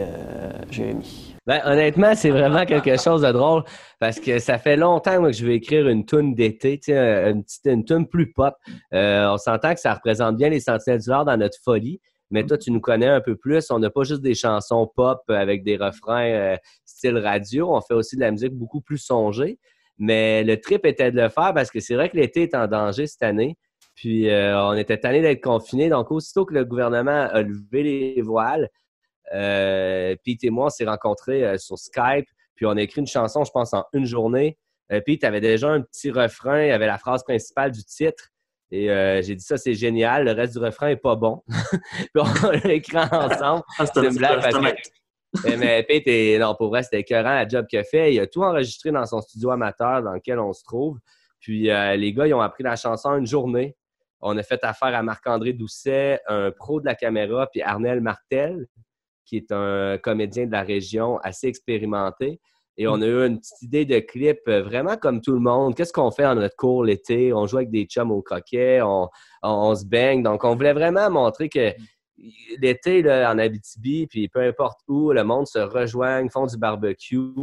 Jérémy. 0.71 1.30
Ben, 1.47 1.60
honnêtement, 1.65 2.13
c'est 2.13 2.30
vraiment 2.30 2.65
quelque 2.65 2.99
chose 2.99 3.23
de 3.23 3.32
drôle 3.32 3.63
parce 3.99 4.19
que 4.19 4.38
ça 4.38 4.60
fait 4.60 4.75
longtemps 4.75 5.23
que 5.23 5.32
je 5.32 5.43
vais 5.43 5.56
écrire 5.56 5.88
une 5.88 6.06
tune 6.06 6.36
d'été, 6.36 6.80
une 6.88 7.43
petite 7.43 7.65
une 7.65 7.84
tune 7.84 8.08
plus 8.08 8.32
pop. 8.32 8.54
Euh, 8.93 9.27
on 9.27 9.38
s'entend 9.38 9.73
que 9.73 9.80
ça 9.80 9.95
représente 9.95 10.38
bien 10.38 10.49
les 10.49 10.60
Sentinelles 10.60 11.01
du 11.01 11.10
Nord 11.10 11.25
dans 11.25 11.38
notre 11.38 11.58
folie. 11.63 11.99
Mais 12.30 12.45
toi, 12.45 12.58
tu 12.58 12.71
nous 12.71 12.80
connais 12.80 13.08
un 13.08 13.21
peu 13.21 13.36
plus. 13.36 13.71
On 13.71 13.80
n'a 13.80 13.89
pas 13.89 14.04
juste 14.04 14.21
des 14.21 14.36
chansons 14.36 14.89
pop 14.95 15.19
avec 15.30 15.63
des 15.63 15.77
refrains 15.77 16.30
euh, 16.30 16.58
style 16.86 17.17
radio. 17.17 17.75
On 17.75 17.82
fait 17.82 17.95
aussi 17.95 18.15
de 18.15 18.21
la 18.21 18.32
musique 18.32 18.54
beaucoup 18.54 18.82
plus 18.82 18.99
songée. 18.99 19.58
Mais 19.97 20.43
le 20.43 20.60
trip 20.62 20.86
était 20.86 21.12
de 21.12 21.19
le 21.19 21.30
faire 21.30 21.54
parce 21.54 21.71
que 21.71 21.80
c'est 21.80 21.95
vrai 21.95 22.10
que 22.10 22.17
l'été 22.17 22.43
est 22.43 22.56
en 22.56 22.67
danger 22.67 23.08
cette 23.08 23.23
année. 23.23 23.58
Puis 23.95 24.30
euh, 24.30 24.60
on 24.63 24.73
était 24.73 24.97
tanné 24.97 25.21
d'être 25.21 25.43
confinés. 25.43 25.89
Donc, 25.89 26.12
aussitôt 26.12 26.45
que 26.45 26.54
le 26.54 26.65
gouvernement 26.65 27.27
a 27.32 27.41
levé 27.41 27.84
les 27.84 28.21
voiles, 28.21 28.69
Pete 30.23 30.43
et 30.43 30.49
moi, 30.49 30.67
on 30.67 30.69
s'est 30.69 30.85
rencontrés 30.85 31.43
euh, 31.43 31.57
sur 31.57 31.77
Skype, 31.77 32.27
puis 32.55 32.65
on 32.65 32.71
a 32.71 32.81
écrit 32.81 33.01
une 33.01 33.07
chanson, 33.07 33.43
je 33.43 33.51
pense, 33.51 33.73
en 33.73 33.85
une 33.93 34.05
journée. 34.05 34.57
Euh, 34.91 35.01
Pete 35.01 35.23
avait 35.23 35.41
déjà 35.41 35.69
un 35.69 35.81
petit 35.81 36.11
refrain, 36.11 36.63
il 36.65 36.71
avait 36.71 36.87
la 36.87 36.97
phrase 36.97 37.23
principale 37.23 37.71
du 37.71 37.83
titre. 37.83 38.29
Et 38.73 38.87
j'ai 39.21 39.35
dit 39.35 39.43
ça, 39.43 39.57
c'est 39.57 39.73
génial. 39.73 40.23
Le 40.23 40.31
reste 40.31 40.53
du 40.53 40.59
refrain 40.59 40.87
est 40.87 40.95
pas 40.95 41.17
bon. 41.17 41.43
puis 41.49 42.09
on 42.15 42.51
l'a 42.51 42.71
écrit 42.71 42.95
ensemble. 42.95 43.63
Ah, 43.77 43.85
c'est 43.85 44.01
une 44.01 44.15
blague 44.15 44.41
parce 44.41 44.55
que. 44.55 45.57
mais 45.57 45.83
Pete, 45.83 46.39
non, 46.39 46.55
pour 46.55 46.69
vrai, 46.69 46.81
c'était 46.81 47.01
écœurant 47.01 47.33
la 47.33 47.45
job 47.45 47.67
qu'il 47.67 47.79
a 47.79 47.83
fait. 47.83 48.13
Il 48.13 48.19
a 48.21 48.27
tout 48.27 48.43
enregistré 48.43 48.91
dans 48.91 49.05
son 49.05 49.19
studio 49.19 49.51
amateur 49.51 50.01
dans 50.01 50.13
lequel 50.13 50.39
on 50.39 50.53
se 50.53 50.63
trouve. 50.63 50.99
Puis 51.41 51.63
les 51.63 52.13
gars, 52.13 52.27
ils 52.27 52.33
ont 52.33 52.39
appris 52.39 52.63
la 52.63 52.77
chanson 52.77 53.17
une 53.17 53.27
journée. 53.27 53.75
On 54.21 54.37
a 54.37 54.43
fait 54.43 54.63
affaire 54.63 54.95
à 54.95 55.01
Marc-André 55.01 55.53
Doucet, 55.53 56.21
un 56.27 56.51
pro 56.51 56.79
de 56.79 56.85
la 56.85 56.95
caméra, 56.95 57.47
puis 57.47 57.61
Arnel 57.61 58.01
Martel, 58.01 58.67
qui 59.25 59.38
est 59.38 59.51
un 59.51 59.97
comédien 59.97 60.45
de 60.45 60.51
la 60.51 60.63
région 60.63 61.17
assez 61.19 61.47
expérimenté. 61.47 62.39
Et 62.77 62.88
on 62.88 63.01
a 63.01 63.05
eu 63.05 63.27
une 63.27 63.39
petite 63.39 63.62
idée 63.62 63.86
de 63.86 63.99
clip 63.99 64.39
euh, 64.47 64.63
vraiment 64.63 64.95
comme 64.97 65.21
tout 65.21 65.34
le 65.34 65.39
monde. 65.39 65.75
Qu'est-ce 65.75 65.93
qu'on 65.93 66.10
fait 66.10 66.23
dans 66.23 66.36
notre 66.36 66.55
cours 66.55 66.84
l'été? 66.84 67.34
On 67.34 67.45
joue 67.45 67.57
avec 67.57 67.69
des 67.69 67.84
chums 67.84 68.12
au 68.12 68.21
croquet, 68.21 68.81
on, 68.81 69.75
se 69.75 69.86
baigne. 69.86 70.23
Donc, 70.23 70.43
on 70.43 70.55
voulait 70.55 70.73
vraiment 70.73 71.10
montrer 71.10 71.49
que 71.49 71.73
l'été, 72.60 73.03
en 73.25 73.38
Abitibi, 73.38 74.07
puis 74.07 74.29
peu 74.29 74.39
importe 74.41 74.79
où, 74.88 75.12
le 75.12 75.23
monde 75.23 75.47
se 75.47 75.60
rejoigne, 75.60 76.29
font 76.29 76.45
du 76.45 76.57
barbecue. 76.57 77.34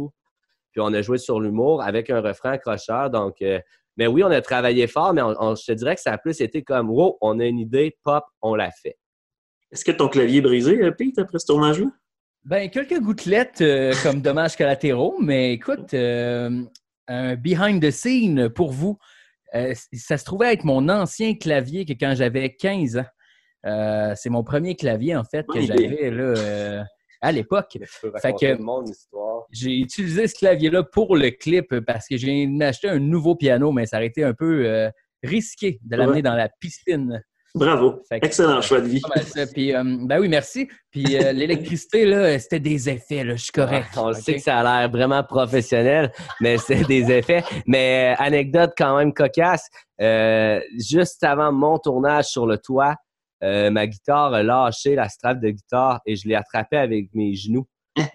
Puis 0.71 0.81
on 0.81 0.93
a 0.93 1.01
joué 1.01 1.17
sur 1.17 1.39
l'humour 1.39 1.83
avec 1.83 2.09
un 2.09 2.21
refrain 2.21 2.51
accrocheur. 2.51 3.09
Donc, 3.09 3.41
euh, 3.41 3.59
mais 3.97 4.07
oui, 4.07 4.23
on 4.23 4.31
a 4.31 4.41
travaillé 4.41 4.87
fort, 4.87 5.13
mais 5.13 5.21
je 5.21 5.65
te 5.65 5.71
dirais 5.73 5.95
que 5.95 6.01
ça 6.01 6.13
a 6.13 6.17
plus 6.17 6.41
été 6.41 6.63
comme, 6.63 6.89
wow, 6.89 7.17
on 7.21 7.39
a 7.39 7.45
une 7.45 7.59
idée, 7.59 7.97
pop, 8.03 8.23
on 8.41 8.55
l'a 8.55 8.71
fait. 8.71 8.97
Est-ce 9.71 9.85
que 9.85 9.91
ton 9.91 10.07
clavier 10.07 10.37
est 10.39 10.41
brisé, 10.41 10.81
euh, 10.81 10.91
Pete, 10.91 11.19
après 11.19 11.39
ce 11.39 11.45
tournage-là? 11.47 11.87
Ben, 12.45 12.69
quelques 12.69 12.99
gouttelettes 12.99 13.61
euh, 13.61 13.91
comme 14.03 14.21
dommages 14.21 14.55
collatéraux, 14.55 15.17
mais 15.21 15.53
écoute, 15.53 15.93
euh, 15.93 16.63
un 17.07 17.35
behind 17.35 17.81
the 17.81 17.91
scene 17.91 18.49
pour 18.49 18.71
vous. 18.71 18.97
Euh, 19.55 19.73
ça 19.93 20.17
se 20.17 20.25
trouvait 20.25 20.53
être 20.53 20.63
mon 20.63 20.89
ancien 20.89 21.35
clavier 21.35 21.85
que 21.85 21.93
quand 21.93 22.13
j'avais 22.15 22.55
15 22.55 22.97
ans. 22.97 23.05
Euh, 23.65 24.13
c'est 24.15 24.29
mon 24.29 24.43
premier 24.43 24.75
clavier, 24.75 25.15
en 25.15 25.23
fait, 25.23 25.45
que 25.47 25.59
j'avais 25.59 26.09
là, 26.11 26.23
euh, 26.37 26.83
à 27.21 27.31
l'époque. 27.31 27.77
Fait 28.21 28.33
que- 28.33 28.61
mon 28.61 28.85
histoire. 28.85 29.43
J'ai 29.51 29.79
utilisé 29.79 30.27
ce 30.27 30.35
clavier-là 30.35 30.83
pour 30.83 31.15
le 31.15 31.31
clip 31.31 31.79
parce 31.81 32.07
que 32.07 32.15
j'ai 32.15 32.47
acheté 32.61 32.87
un 32.87 32.99
nouveau 32.99 33.35
piano, 33.35 33.71
mais 33.71 33.85
ça 33.85 33.97
aurait 33.97 34.07
été 34.07 34.23
un 34.23 34.33
peu 34.33 34.65
euh, 34.65 34.89
risqué 35.23 35.79
de 35.83 35.95
l'amener 35.97 36.17
Ouais. 36.17 36.21
dans 36.21 36.35
la 36.35 36.47
piscine. 36.61 37.21
Bravo. 37.55 38.01
Excellent 38.11 38.61
choix 38.61 38.79
de 38.81 38.87
vie. 38.87 39.01
Mal 39.15 39.23
ça. 39.25 39.47
Puis, 39.47 39.73
euh, 39.73 39.83
ben 39.83 40.19
oui, 40.19 40.29
merci. 40.29 40.67
Puis 40.91 41.17
euh, 41.17 41.31
l'électricité, 41.33 42.05
là, 42.05 42.37
c'était 42.39 42.59
des 42.59 42.89
effets, 42.89 43.23
là, 43.23 43.35
je 43.35 43.43
suis 43.43 43.51
correct. 43.51 43.89
On 43.97 44.09
OK? 44.09 44.15
sait 44.15 44.35
que 44.35 44.41
ça 44.41 44.59
a 44.59 44.63
l'air 44.81 44.91
vraiment 44.91 45.23
professionnel, 45.23 46.11
mais 46.41 46.57
c'est 46.57 46.83
des 46.85 47.11
effets. 47.17 47.43
Mais 47.65 48.13
euh, 48.13 48.23
anecdote 48.23 48.71
quand 48.77 48.97
même 48.97 49.13
cocasse. 49.13 49.67
euh, 50.01 50.61
juste 50.77 51.23
avant 51.23 51.51
mon 51.51 51.77
tournage 51.79 52.25
sur 52.25 52.45
le 52.45 52.57
toit, 52.57 52.95
euh, 53.43 53.69
ma 53.71 53.87
guitare 53.87 54.33
a 54.33 54.43
lâché 54.43 54.95
la 54.95 55.07
strap 55.09 55.39
de 55.39 55.49
guitare 55.49 56.01
et 56.05 56.15
je 56.15 56.27
l'ai 56.27 56.35
attrapée 56.35 56.77
avec 56.77 57.07
mes 57.13 57.33
genoux. 57.35 57.65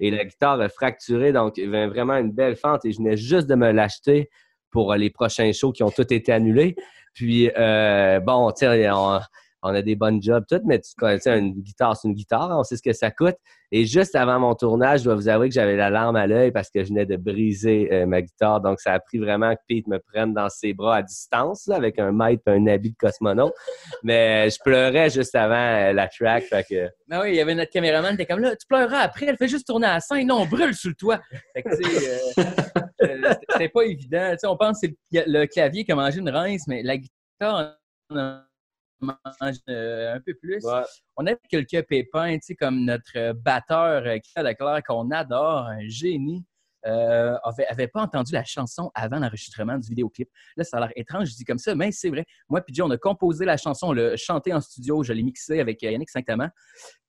Et 0.00 0.10
la 0.10 0.24
guitare 0.24 0.60
a 0.60 0.68
fracturé, 0.68 1.32
donc 1.32 1.54
il 1.58 1.64
y 1.64 1.66
avait 1.66 1.88
vraiment 1.88 2.16
une 2.16 2.30
belle 2.32 2.56
fente 2.56 2.84
et 2.86 2.92
je 2.92 2.98
venais 2.98 3.16
juste 3.16 3.46
de 3.48 3.54
me 3.54 3.70
l'acheter 3.70 4.30
pour 4.70 4.94
les 4.94 5.10
prochains 5.10 5.52
shows 5.52 5.72
qui 5.72 5.82
ont 5.82 5.90
tous 5.90 6.06
été 6.10 6.32
annulés. 6.32 6.74
Puis, 7.14 7.50
euh, 7.56 8.20
bon, 8.20 8.50
tu 8.50 8.66
sais, 8.66 8.90
on, 8.90 9.20
a 9.62 9.82
des 9.82 9.96
bonnes 9.96 10.22
jobs, 10.22 10.44
toutes, 10.48 10.64
mais 10.64 10.80
tu 10.80 10.90
connais, 10.96 11.18
une 11.26 11.54
guitare, 11.54 11.96
c'est 11.96 12.08
une 12.08 12.14
guitare, 12.14 12.50
on 12.50 12.64
sait 12.64 12.76
ce 12.76 12.82
que 12.82 12.92
ça 12.92 13.10
coûte. 13.10 13.36
Et 13.76 13.86
juste 13.86 14.14
avant 14.14 14.38
mon 14.38 14.54
tournage, 14.54 15.00
je 15.00 15.04
dois 15.04 15.16
vous 15.16 15.28
avouer 15.28 15.48
que 15.48 15.54
j'avais 15.54 15.74
la 15.74 15.90
larme 15.90 16.14
à 16.14 16.28
l'œil 16.28 16.52
parce 16.52 16.70
que 16.70 16.84
je 16.84 16.90
venais 16.90 17.06
de 17.06 17.16
briser 17.16 17.88
euh, 17.92 18.06
ma 18.06 18.22
guitare. 18.22 18.60
Donc, 18.60 18.80
ça 18.80 18.92
a 18.92 19.00
pris 19.00 19.18
vraiment 19.18 19.52
que 19.54 19.60
Pete 19.66 19.88
me 19.88 19.98
prenne 19.98 20.32
dans 20.32 20.48
ses 20.48 20.74
bras 20.74 20.98
à 20.98 21.02
distance, 21.02 21.68
avec 21.68 21.98
un 21.98 22.12
maître 22.12 22.42
et 22.46 22.52
un 22.52 22.66
habit 22.68 22.90
de 22.90 22.96
cosmonaute. 22.96 23.52
Mais 24.04 24.48
je 24.50 24.58
pleurais 24.64 25.10
juste 25.10 25.34
avant 25.34 25.56
euh, 25.56 25.92
la 25.92 26.06
track. 26.06 26.44
Que, 26.70 26.88
Ben 27.08 27.22
oui, 27.22 27.30
il 27.30 27.34
y 27.34 27.40
avait 27.40 27.56
notre 27.56 27.72
caméraman, 27.72 28.16
t'es 28.16 28.26
comme 28.26 28.40
là, 28.40 28.54
tu 28.54 28.66
pleureras 28.68 29.00
après, 29.00 29.26
elle 29.26 29.36
fait 29.36 29.48
juste 29.48 29.66
tourner 29.66 29.86
à 29.86 29.94
la 29.94 30.00
scène, 30.00 30.26
non, 30.28 30.42
on 30.42 30.46
brûle 30.46 30.74
sous 30.74 30.90
le 30.90 30.94
toit. 30.94 31.20
Fait 31.52 31.62
que, 31.64 31.70
euh, 31.70 32.80
c'était- 33.50 33.68
pas 33.68 33.82
évident. 33.84 34.30
Tu 34.32 34.38
sais, 34.38 34.46
on 34.46 34.56
pense 34.56 34.80
que 34.80 34.88
c'est 34.88 35.26
le, 35.26 35.40
le 35.40 35.46
clavier 35.46 35.84
qui 35.84 35.92
a 35.92 35.96
mangé 35.96 36.18
une 36.20 36.30
rince, 36.30 36.66
mais 36.66 36.82
la 36.82 36.96
guitare 36.96 37.76
on 38.10 38.18
en 38.18 38.42
mange 39.00 39.56
euh, 39.68 40.14
un 40.14 40.20
peu 40.20 40.34
plus. 40.34 40.64
ouais. 40.64 40.82
On 41.16 41.26
a 41.26 41.34
quelques 41.48 41.86
pépins, 41.86 42.34
tu 42.34 42.40
sais, 42.42 42.54
comme 42.54 42.84
notre 42.84 43.16
euh, 43.16 43.32
batteur, 43.34 44.02
euh, 44.06 44.18
Pierre 44.22 44.44
Leclerc, 44.44 44.82
qu'on 44.86 45.10
adore, 45.10 45.66
un 45.68 45.88
génie, 45.88 46.44
euh, 46.86 47.36
avait, 47.44 47.66
avait 47.66 47.88
pas 47.88 48.02
entendu 48.02 48.32
la 48.32 48.44
chanson 48.44 48.90
avant 48.94 49.18
l'enregistrement 49.18 49.78
du 49.78 49.88
vidéoclip. 49.88 50.28
Là, 50.56 50.64
ça 50.64 50.76
a 50.76 50.80
l'air 50.80 50.90
étrange, 50.96 51.28
je 51.30 51.36
dis 51.36 51.44
comme 51.44 51.58
ça, 51.58 51.74
mais 51.74 51.92
c'est 51.92 52.10
vrai. 52.10 52.24
Moi, 52.48 52.60
puis 52.60 52.74
Joe, 52.74 52.86
on 52.86 52.90
a 52.90 52.96
composé 52.98 53.44
la 53.44 53.56
chanson, 53.56 53.88
on 53.88 53.92
l'a 53.92 54.16
chanté 54.16 54.52
en 54.52 54.60
studio, 54.60 55.02
je 55.02 55.12
l'ai 55.12 55.22
mixé 55.22 55.60
avec 55.60 55.82
euh, 55.82 55.90
Yannick 55.90 56.10
Saint-Amand. 56.10 56.48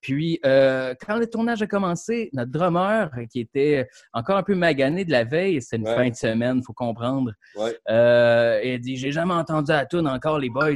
Puis, 0.02 0.40
euh, 0.46 0.94
quand 1.06 1.18
le 1.18 1.28
tournage 1.28 1.62
a 1.62 1.68
commencé, 1.68 2.30
notre 2.34 2.52
drummer, 2.52 3.10
qui 3.32 3.40
était 3.40 3.88
encore 4.14 4.38
un 4.38 4.44
peu 4.44 4.54
magané 4.56 5.04
de 5.04 5.12
la 5.12 5.24
veille, 5.24 5.62
c'était 5.62 5.78
une 5.78 5.88
Ouais. 5.88 5.96
fin 5.96 6.10
de 6.10 6.16
semaine, 6.16 6.62
faut 6.64 6.74
comprendre, 6.74 7.32
Ouais. 7.56 7.76
euh, 7.90 8.62
il 8.64 8.74
a 8.74 8.78
dit 8.78 8.98
J'ai 8.98 9.12
jamais 9.12 9.34
entendu 9.34 9.72
la 9.72 9.86
tune 9.86 10.08
encore, 10.08 10.40
les 10.40 10.50
boys. 10.50 10.74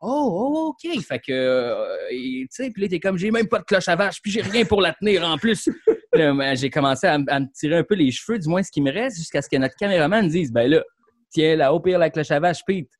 Oh, 0.00 0.28
oh, 0.54 0.68
OK. 0.74 1.00
Fait 1.02 1.18
que, 1.18 2.08
tu 2.10 2.46
sais, 2.50 2.70
puis 2.70 2.82
là, 2.82 2.88
t'es 2.88 3.00
comme, 3.00 3.16
j'ai 3.16 3.30
même 3.30 3.48
pas 3.48 3.58
de 3.60 3.64
cloche 3.64 3.88
à 3.88 3.96
vache, 3.96 4.20
puis 4.20 4.30
j'ai 4.32 4.42
rien 4.42 4.64
pour 4.64 4.82
la 4.82 4.92
tenir 4.92 5.24
en 5.26 5.38
plus. 5.38 5.68
Ben, 6.14 6.56
j'ai 6.56 6.70
commencé 6.70 7.06
à, 7.06 7.18
me 7.18 7.52
tirer 7.52 7.76
un 7.76 7.84
peu 7.84 7.94
les 7.94 8.10
cheveux, 8.10 8.38
du 8.38 8.48
moins 8.48 8.62
ce 8.62 8.70
qui 8.70 8.80
me 8.80 8.92
reste, 8.92 9.18
jusqu'à 9.18 9.42
ce 9.42 9.48
que 9.48 9.56
notre 9.56 9.74
caméraman 9.76 10.26
dise, 10.28 10.52
ben 10.52 10.70
là, 10.70 10.82
tiens, 11.30 11.56
là, 11.56 11.72
au 11.72 11.80
pire, 11.80 11.98
la 11.98 12.10
cloche 12.10 12.30
à 12.30 12.40
vache, 12.40 12.64
Pete. 12.66 12.90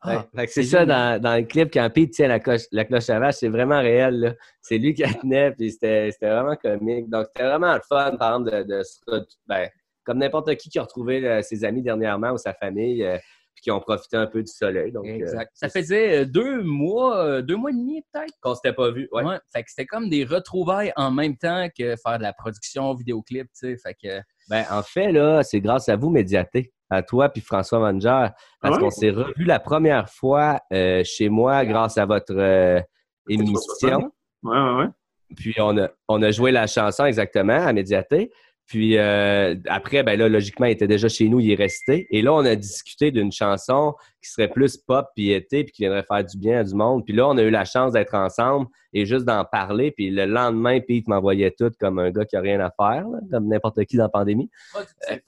Ah, 0.00 0.26
Ouais. 0.34 0.46
Que 0.46 0.52
c'est 0.52 0.62
ça 0.62 0.86
dans, 0.86 1.20
dans 1.20 1.36
le 1.36 1.42
clip, 1.42 1.70
quand 1.72 1.88
Pete 1.90 2.12
tient 2.12 2.28
la 2.28 2.38
cloche, 2.38 2.62
la 2.70 2.84
cloche 2.84 3.10
à 3.10 3.18
vache, 3.18 3.36
c'est 3.36 3.48
vraiment 3.48 3.80
réel. 3.80 4.36
C'est 4.60 4.78
lui 4.78 4.94
qui 4.94 5.02
la 5.02 5.14
tenait, 5.14 5.52
puis 5.52 5.72
c'était 5.72 6.10
vraiment 6.20 6.56
comique. 6.56 7.08
Donc, 7.08 7.26
c'était 7.28 7.48
vraiment 7.48 7.74
le 7.74 7.80
fun, 7.88 8.16
par 8.16 8.36
exemple, 8.36 8.50
de, 8.50 8.82
de 9.08 9.26
ben, 9.46 9.68
comme 10.04 10.18
n'importe 10.18 10.54
qui 10.56 10.70
qui 10.70 10.78
a 10.78 10.82
retrouvé 10.82 11.26
euh, 11.26 11.42
ses 11.42 11.64
amis 11.64 11.82
dernièrement 11.82 12.30
ou 12.30 12.38
sa 12.38 12.54
famille, 12.54 13.02
euh, 13.02 13.18
puis 13.56 13.62
qui 13.62 13.70
ont 13.70 13.80
profité 13.80 14.18
un 14.18 14.26
peu 14.26 14.42
du 14.42 14.52
soleil. 14.52 14.92
Donc, 14.92 15.06
euh, 15.06 15.14
Exact. 15.14 15.50
Ça 15.54 15.70
faisait 15.70 16.18
euh, 16.20 16.24
deux 16.26 16.62
mois, 16.62 17.16
euh, 17.24 17.42
deux 17.42 17.56
mois 17.56 17.70
et 17.70 17.72
demi 17.72 18.02
peut-être? 18.12 18.34
qu'on 18.42 18.54
s'était 18.54 18.74
pas 18.74 18.90
vu. 18.90 19.08
Ouais. 19.12 19.24
Ouais. 19.24 19.38
Fait 19.50 19.62
que 19.62 19.70
c'était 19.70 19.86
comme 19.86 20.10
des 20.10 20.24
retrouvailles 20.24 20.92
en 20.96 21.10
même 21.10 21.36
temps 21.38 21.68
que 21.76 21.94
faire 21.96 22.18
de 22.18 22.22
la 22.22 22.34
production 22.34 22.94
vidéoclip, 22.94 23.46
tu 23.46 23.50
sais. 23.54 23.76
Fait 23.78 23.94
que, 23.94 24.20
Ben, 24.50 24.64
en 24.70 24.82
fait, 24.82 25.10
là, 25.10 25.42
c'est 25.42 25.60
grâce 25.60 25.88
à 25.88 25.96
vous, 25.96 26.10
Médiaté, 26.10 26.72
à 26.90 27.02
toi 27.02 27.30
puis 27.30 27.40
François 27.40 27.78
Manger, 27.78 28.28
parce 28.28 28.34
Ah 28.62 28.70
ouais? 28.72 28.78
qu'on 28.78 28.90
s'est 28.90 29.10
revu 29.10 29.44
la 29.44 29.58
première 29.58 30.08
fois 30.10 30.60
euh, 30.72 31.02
chez 31.04 31.30
moi 31.30 31.64
grâce 31.64 31.96
à 31.98 32.04
votre 32.04 32.36
euh, 32.36 32.80
émission. 33.28 34.12
Ouais, 34.42 34.58
ouais, 34.58 34.74
ouais. 34.76 34.86
Puis 35.34 35.54
on 35.58 35.76
a, 35.78 35.88
on 36.06 36.22
a 36.22 36.30
joué 36.30 36.52
la 36.52 36.66
chanson 36.68 37.04
exactement 37.04 37.66
à 37.66 37.72
Médiaté. 37.72 38.30
Puis 38.66 38.98
euh, 38.98 39.54
après, 39.68 40.02
ben 40.02 40.18
là, 40.18 40.28
logiquement, 40.28 40.66
il 40.66 40.72
était 40.72 40.88
déjà 40.88 41.08
chez 41.08 41.28
nous, 41.28 41.38
il 41.38 41.52
est 41.52 41.56
resté. 41.56 42.08
Et 42.10 42.20
là, 42.20 42.32
on 42.34 42.44
a 42.44 42.56
discuté 42.56 43.12
d'une 43.12 43.30
chanson 43.30 43.94
qui 44.20 44.30
serait 44.30 44.48
plus 44.48 44.76
pop 44.76 45.06
puis 45.14 45.30
été, 45.30 45.62
puis 45.62 45.72
qui 45.72 45.82
viendrait 45.82 46.02
faire 46.02 46.24
du 46.24 46.36
bien 46.36 46.58
à 46.58 46.64
du 46.64 46.74
monde. 46.74 47.04
Puis 47.04 47.14
là, 47.14 47.28
on 47.28 47.38
a 47.38 47.42
eu 47.42 47.50
la 47.50 47.64
chance 47.64 47.92
d'être 47.92 48.14
ensemble 48.14 48.66
et 48.92 49.06
juste 49.06 49.24
d'en 49.24 49.44
parler. 49.44 49.92
Puis 49.92 50.10
le 50.10 50.26
lendemain, 50.26 50.80
Pete 50.80 51.06
m'envoyait 51.06 51.52
tout 51.52 51.70
comme 51.78 52.00
un 52.00 52.10
gars 52.10 52.24
qui 52.24 52.34
a 52.34 52.40
rien 52.40 52.58
à 52.58 52.70
faire, 52.70 53.06
là, 53.08 53.18
comme 53.30 53.46
n'importe 53.46 53.84
qui 53.84 53.96
dans 53.96 54.04
la 54.04 54.08
pandémie. 54.08 54.50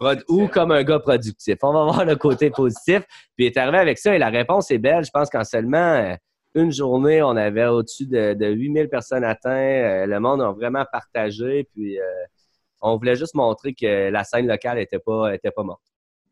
Euh, 0.03 0.17
ou 0.29 0.49
comme 0.49 0.73
un 0.73 0.83
gars 0.83 0.99
productif. 0.99 1.59
On 1.63 1.73
va 1.73 1.85
voir 1.85 2.05
le 2.05 2.17
côté 2.17 2.51
positif. 2.55 3.03
Puis 3.37 3.45
il 3.45 3.47
est 3.47 3.57
arrivé 3.57 3.79
avec 3.79 3.99
ça 3.99 4.17
et 4.17 4.19
la 4.19 4.31
réponse 4.31 4.73
est 4.73 4.79
belle. 4.79 5.05
Je 5.05 5.11
pense 5.13 5.31
qu'en 5.31 5.45
seulement 5.45 5.79
euh, 5.79 6.15
une 6.57 6.73
journée, 6.73 7.23
on 7.23 7.37
avait 7.37 7.67
au-dessus 7.67 8.07
de, 8.07 8.35
de 8.35 8.47
8000 8.47 8.89
personnes 8.89 9.23
atteintes. 9.23 9.53
Euh, 9.55 10.07
le 10.07 10.19
monde 10.19 10.43
a 10.43 10.51
vraiment 10.51 10.85
partagé. 10.91 11.69
Puis 11.73 12.01
euh, 12.01 12.05
on 12.81 12.97
voulait 12.97 13.17
juste 13.17 13.35
montrer 13.35 13.75
que 13.75 14.11
la 14.11 14.25
scène 14.25 14.47
locale 14.47 14.79
était 14.79 14.99
pas, 14.99 15.35
était 15.35 15.51
pas 15.51 15.63
morte. 15.63 15.83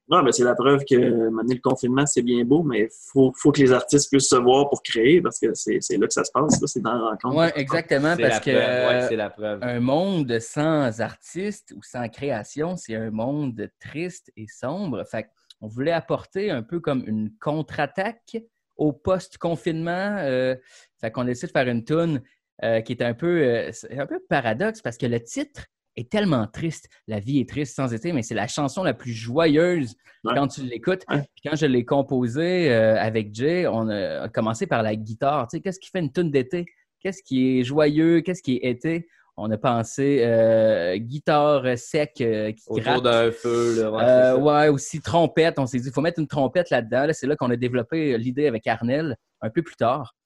Non, 0.09 0.23
mais 0.23 0.31
c'est 0.31 0.45
la 0.45 0.55
preuve 0.55 0.85
que 0.89 1.29
maintenant, 1.31 1.55
le 1.55 1.61
confinement, 1.61 2.07
c'est 2.07 2.23
bien 2.23 2.45
beau, 2.45 2.63
mais 2.63 2.83
il 2.83 2.89
faut, 3.13 3.33
faut 3.37 3.51
que 3.51 3.61
les 3.61 3.73
artistes 3.73 4.09
puissent 4.09 4.29
se 4.29 4.37
voir 4.37 4.69
pour 4.69 4.81
créer 4.81 5.21
parce 5.21 5.41
que 5.41 5.53
c'est 5.55 5.79
c'est 5.81 5.97
là 5.97 6.07
que 6.07 6.13
ça 6.13 6.23
se 6.23 6.31
passe. 6.33 6.61
là, 6.61 6.67
C'est 6.69 6.81
dans 6.81 6.93
la 6.93 7.11
rencontre. 7.11 7.37
ouais, 7.37 7.53
exactement, 7.57 8.17
parce 8.17 8.21
la 8.35 8.41
que 8.41 8.51
preuve. 8.53 8.89
Ouais, 9.03 9.09
c'est 9.09 9.17
la 9.17 9.31
preuve. 9.31 9.59
un 9.63 9.81
monde 9.81 10.39
sans 10.39 11.01
artistes 11.01 11.75
ou 11.77 11.83
sans 11.83 12.09
création, 12.09 12.77
c'est 12.77 12.95
un 12.95 13.11
monde 13.11 13.69
triste 13.81 14.31
et 14.37 14.47
sombre. 14.47 15.03
Fait 15.11 15.27
on 15.61 15.67
voulait 15.67 15.93
apporter 15.93 16.51
un 16.51 16.63
peu 16.63 16.79
comme 16.81 17.03
une 17.07 17.31
contre-attaque 17.41 18.37
au 18.77 18.93
post-confinement. 18.93 20.19
Euh, 20.21 20.55
fait 21.01 21.11
qu'on 21.11 21.23
a 21.23 21.27
décidé 21.27 21.49
de 21.49 21.53
faire 21.53 21.69
une 21.69 21.85
tune 21.85 22.23
euh, 22.63 22.81
qui 22.81 22.93
est 22.93 23.03
un 23.03 23.15
peu, 23.15 23.43
euh, 23.43 23.71
un 23.91 24.07
peu 24.07 24.21
paradoxe 24.29 24.83
parce 24.83 24.99
que 24.99 25.07
le 25.07 25.21
titre 25.21 25.67
est 25.97 26.11
tellement 26.11 26.47
triste. 26.47 26.89
La 27.09 27.19
vie 27.21 27.41
est 27.41 27.49
triste 27.49 27.75
sans 27.77 27.93
été, 27.93 28.13
mais 28.13 28.23
c'est 28.23 28.35
la 28.35 28.47
chanson 28.49 28.83
la 28.83 28.95
plus 28.95 29.13
joyeuse 29.13 29.95
Ouais. 30.25 30.35
quand 30.35 30.49
tu 30.49 30.63
l'écoutes. 30.63 31.03
Ouais. 31.09 31.21
Puis 31.35 31.49
quand 31.49 31.57
je 31.57 31.67
l'ai 31.67 31.85
composée 31.85 32.71
euh, 32.73 32.97
avec 33.01 33.33
Jay, 33.35 33.67
on 33.69 33.89
a 33.89 34.29
commencé 34.29 34.67
par 34.67 34.83
la 34.83 34.97
guitare. 34.97 35.47
Tu 35.47 35.57
sais, 35.59 35.61
qu'est-ce 35.63 35.79
qui 35.79 35.89
fait 35.91 36.01
une 36.01 36.11
tune 36.13 36.31
d'été? 36.33 36.67
Qu'est-ce 37.01 37.23
qui 37.23 37.61
est 37.61 37.63
joyeux? 37.63 38.23
Qu'est-ce 38.23 38.43
qui 38.43 38.57
est 38.57 38.69
été? 38.71 39.09
On 39.37 39.51
a 39.51 39.59
pensé 39.59 40.23
euh, 40.25 40.97
guitare 40.97 41.79
sec 41.79 42.15
euh, 42.23 42.51
qui 42.53 42.63
Autour 42.69 42.83
gratte. 42.83 43.03
d'un 43.05 43.31
feu. 43.31 43.83
Là, 43.83 43.91
ouais, 43.93 44.01
c'est 44.01 44.11
Euh, 44.11 44.37
ouais, 44.39 44.69
aussi 44.69 45.01
trompette. 45.01 45.59
On 45.59 45.67
s'est 45.67 45.79
dit, 45.79 45.89
il 45.89 45.93
faut 45.93 46.01
mettre 46.01 46.19
une 46.19 46.27
trompette 46.27 46.71
là-dedans. 46.71 47.07
Là, 47.07 47.13
c'est 47.13 47.27
là 47.27 47.37
qu'on 47.37 47.51
a 47.51 47.57
développé 47.57 48.17
l'idée 48.19 48.47
avec 48.47 48.67
Arnel 48.67 49.17
un 49.43 49.51
peu 49.51 49.63
plus 49.63 49.77
tard. 49.77 50.17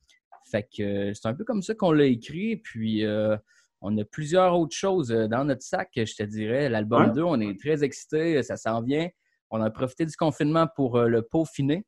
Fait 0.50 0.62
que 0.62 1.12
c'est 1.12 1.26
un 1.28 1.34
peu 1.34 1.44
comme 1.44 1.60
ça 1.60 1.74
qu'on 1.74 1.92
l'a 1.92 2.04
écrit. 2.06 2.56
Puis 2.56 3.04
euh, 3.04 3.36
on 3.80 3.96
a 3.98 4.04
plusieurs 4.04 4.58
autres 4.58 4.76
choses 4.76 5.10
euh, 5.12 5.26
dans 5.28 5.44
notre 5.44 5.62
sac, 5.62 5.88
je 5.96 6.14
te 6.14 6.22
dirais. 6.22 6.68
L'album 6.68 7.04
Ouais. 7.06 7.12
2, 7.12 7.22
on 7.22 7.40
est 7.40 7.58
très 7.58 7.82
excités. 7.84 8.42
Ça 8.42 8.56
s'en 8.56 8.82
vient. 8.82 9.08
On 9.50 9.60
a 9.62 9.70
profité 9.70 10.04
du 10.06 10.14
confinement 10.16 10.66
pour 10.76 10.96
euh, 10.96 11.08
le 11.08 11.22
peaufiner. 11.22 11.84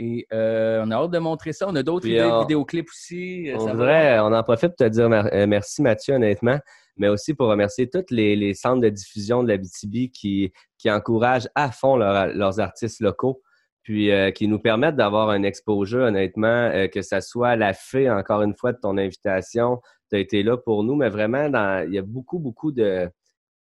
Et 0.00 0.26
euh, 0.32 0.80
on 0.86 0.90
a 0.92 0.94
hâte 0.96 1.10
de 1.10 1.18
montrer 1.18 1.52
ça. 1.52 1.66
On 1.68 1.74
a 1.74 1.82
d'autres 1.82 2.06
idées 2.06 2.18
de 2.20 2.24
on- 2.24 2.40
vidéoclips 2.42 2.88
aussi. 2.88 3.50
euh, 3.50 3.56
On 3.56 3.58
ça 3.60 3.66
va. 3.66 3.72
voudrait, 3.72 4.18
on 4.20 4.32
en 4.32 4.42
profite 4.44 4.68
pour 4.68 4.76
te 4.76 4.84
dire 4.88 5.08
mer- 5.08 5.28
euh, 5.32 5.46
merci 5.48 5.82
Mathieu, 5.82 6.14
honnêtement, 6.14 6.58
mais 6.96 7.08
aussi 7.08 7.34
pour 7.34 7.48
remercier 7.48 7.90
tous 7.90 8.04
les, 8.10 8.36
les 8.36 8.54
centres 8.54 8.80
de 8.80 8.88
diffusion 8.90 9.42
de 9.42 9.48
la 9.48 9.56
BTB 9.56 10.10
qui, 10.12 10.52
qui 10.78 10.88
encouragent 10.90 11.48
à 11.56 11.72
fond 11.72 11.96
leur- 11.96 12.28
leurs 12.28 12.60
artistes 12.60 13.00
locaux, 13.00 13.42
puis 13.82 14.12
euh, 14.12 14.30
qui 14.30 14.46
nous 14.46 14.60
permettent 14.60 14.94
d'avoir 14.96 15.30
un 15.30 15.42
exposure, 15.42 16.04
honnêtement, 16.04 16.46
euh, 16.72 16.86
que 16.86 17.02
ça 17.02 17.20
soit 17.20 17.56
la 17.56 17.72
fée, 17.72 18.08
encore 18.08 18.42
une 18.42 18.54
fois, 18.54 18.72
de 18.72 18.78
ton 18.80 18.98
invitation. 18.98 19.80
Tu 20.10 20.16
as 20.16 20.18
été 20.20 20.42
là 20.42 20.56
pour 20.56 20.84
nous, 20.84 20.94
mais 20.94 21.08
vraiment, 21.08 21.48
dans, 21.48 21.86
il 21.86 21.94
y 21.94 21.98
a 21.98 22.02
beaucoup, 22.02 22.38
beaucoup 22.38 22.72
de, 22.72 23.10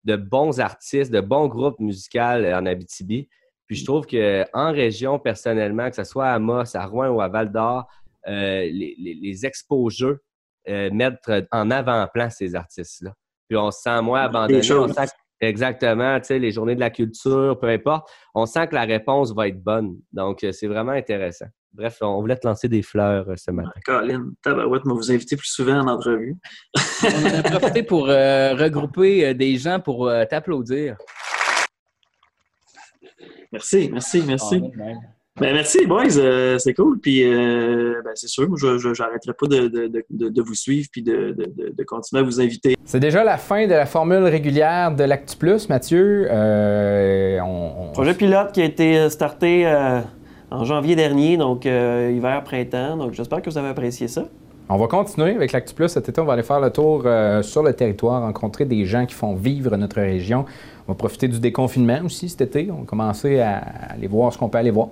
de 0.05 0.17
bons 0.17 0.61
artistes, 0.61 1.13
de 1.13 1.21
bons 1.21 1.49
groupes 1.49 1.79
musicaux 1.79 2.19
en 2.21 2.67
Abitibi. 2.67 3.29
Puis 3.67 3.77
je 3.77 3.85
trouve 3.85 4.07
qu'en 4.07 4.73
région, 4.73 5.19
personnellement, 5.19 5.89
que 5.89 5.97
ce 5.97 6.05
soit 6.05 6.29
à 6.29 6.39
Moss, 6.39 6.75
à 6.75 6.85
Rouen 6.85 7.09
ou 7.09 7.21
à 7.21 7.29
Val 7.29 7.51
d'Or, 7.53 7.87
euh, 8.29 8.63
les, 8.65 8.95
les, 8.99 9.15
les 9.15 9.47
expos-jeux 9.47 10.21
euh, 10.69 10.91
mettre 10.93 11.47
en 11.51 11.71
avant-plan 11.71 12.29
ces 12.31 12.55
artistes-là. 12.55 13.15
Puis 13.49 13.57
on 13.57 13.71
se 13.71 13.81
sent 13.83 14.01
moins 14.03 14.23
abandonné. 14.23 14.61
On 14.73 14.89
sent 14.89 15.07
que- 15.07 15.47
exactement, 15.47 16.19
tu 16.21 16.27
sais, 16.27 16.39
les 16.39 16.53
journées 16.53 16.75
de 16.75 16.81
la 16.81 16.91
culture, 16.91 17.59
peu 17.59 17.69
importe. 17.69 18.09
On 18.35 18.47
sent 18.47 18.69
que 18.69 18.75
la 18.75 18.85
réponse 18.85 19.35
va 19.35 19.49
être 19.49 19.61
bonne. 19.63 19.97
Donc, 20.13 20.45
euh, 20.45 20.53
c'est 20.53 20.69
vraiment 20.69 20.93
intéressant. 20.93 21.47
Bref, 21.75 21.99
on 22.03 22.21
voulait 22.21 22.37
te 22.37 22.47
lancer 22.47 22.69
des 22.69 22.83
fleurs 22.83 23.29
euh, 23.31 23.35
ce 23.37 23.51
matin. 23.51 23.71
Colin, 23.87 24.27
tabarouette, 24.43 24.85
moi 24.85 24.95
vous 24.95 25.11
inviter 25.11 25.37
plus 25.37 25.49
souvent 25.49 25.79
en 25.81 25.89
entrevue. 25.89 26.37
On 27.03 27.27
en 27.27 27.39
a 27.39 27.43
profité 27.59 27.83
pour 27.83 28.09
euh, 28.11 28.55
regrouper 28.55 29.27
euh, 29.29 29.35
des 29.35 29.57
gens 29.57 29.81
pour 29.81 30.07
euh, 30.09 30.25
t'applaudir. 30.27 30.97
Merci, 33.53 33.91
merci, 33.93 34.23
merci. 34.27 34.63
Ah. 34.81 34.83
Ben, 35.41 35.55
merci, 35.55 35.87
boys. 35.87 36.19
euh, 36.19 36.59
c'est 36.59 36.75
cool. 36.75 37.01
Puis, 37.01 37.23
euh, 37.25 38.03
ben, 38.05 38.11
c'est 38.15 38.29
sûr, 38.29 38.47
moi, 38.49 38.59
je 38.61 38.89
n'arrêterai 39.03 39.33
pas 39.33 39.47
de, 39.47 39.69
de, 39.69 40.05
de, 40.11 40.29
de 40.29 40.43
vous 40.43 40.55
suivre 40.55 40.89
puis 40.93 41.03
de, 41.03 41.33
de, 41.33 41.45
de- 41.57 41.71
de 41.75 41.85
continuer 41.85 42.21
à 42.21 42.23
vous 42.25 42.39
inviter. 42.41 42.77
C'est 42.85 43.01
déjà 43.01 43.25
la 43.25 43.39
fin 43.39 43.67
de 43.67 43.73
la 43.73 43.87
formule 43.87 44.25
régulière 44.25 44.95
de 44.95 45.05
l'Actu 45.05 45.37
Plus, 45.39 45.71
Mathieu. 45.71 46.27
Euh, 46.31 47.41
on, 47.41 47.89
on- 47.89 47.93
Projet 47.93 48.13
pilote 48.15 48.53
qui 48.53 48.61
a 48.61 48.65
été 48.67 49.09
starté 49.09 49.67
euh, 49.67 50.01
en 50.53 50.65
janvier 50.65 50.97
dernier, 50.97 51.37
donc 51.37 51.67
euh, 51.67 52.13
hiver-printemps. 52.15 52.97
Donc 52.97 53.13
j'espère 53.13 53.43
que 53.43 53.51
vous 53.51 53.59
avez 53.59 53.69
apprécié 53.69 54.09
ça. 54.09 54.25
on 54.69 54.77
va 54.77 54.87
continuer 54.87 55.35
avec 55.35 55.53
l'Actu 55.53 55.75
Plus 55.75 55.89
cet 55.89 56.09
été. 56.09 56.21
On 56.21 56.25
va 56.25 56.35
aller 56.35 56.43
faire 56.43 56.61
le 56.61 56.71
tour 56.71 57.03
euh, 57.05 57.43
sur 57.43 57.63
le 57.63 57.73
territoire, 57.73 58.23
rencontrer 58.23 58.65
des 58.65 58.85
gens 58.85 59.07
qui 59.07 59.15
font 59.15 59.35
vivre 59.35 59.77
notre 59.77 59.97
région. 59.97 60.45
On 60.87 60.93
va 60.93 60.97
profiter 60.97 61.29
du 61.29 61.41
déconfinement 61.41 62.01
aussi 62.05 62.29
cet 62.29 62.43
été. 62.43 62.71
On 62.71 62.81
va 62.81 62.85
commencer 62.85 63.41
à 63.41 63.59
aller 63.91 64.07
voir 64.07 64.33
ce 64.33 64.39
qu'on 64.39 64.49
peut 64.49 64.59
aller 64.59 64.71
voir. 64.71 64.89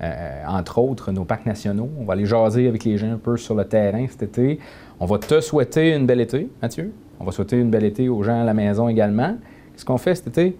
Euh, 0.00 0.42
entre 0.46 0.78
autres, 0.78 1.10
nos 1.10 1.24
parcs 1.24 1.46
nationaux. 1.46 1.90
On 1.98 2.04
va 2.04 2.12
aller 2.12 2.26
jaser 2.26 2.68
avec 2.68 2.84
les 2.84 2.96
gens 2.98 3.12
un 3.12 3.18
peu 3.18 3.36
sur 3.36 3.54
le 3.54 3.64
terrain 3.64 4.06
cet 4.08 4.22
été. 4.22 4.58
On 5.00 5.06
va 5.06 5.18
te 5.18 5.40
souhaiter 5.40 5.94
une 5.94 6.06
belle 6.06 6.20
été, 6.20 6.48
Mathieu. 6.62 6.92
On 7.20 7.24
va 7.24 7.32
souhaiter 7.32 7.56
une 7.56 7.70
belle 7.70 7.84
été 7.84 8.08
aux 8.08 8.22
gens 8.22 8.40
à 8.40 8.44
la 8.44 8.54
maison 8.54 8.88
également. 8.88 9.36
Qu'est-ce 9.72 9.84
qu'on 9.84 9.98
fait 9.98 10.14
cet 10.14 10.28
été? 10.28 10.56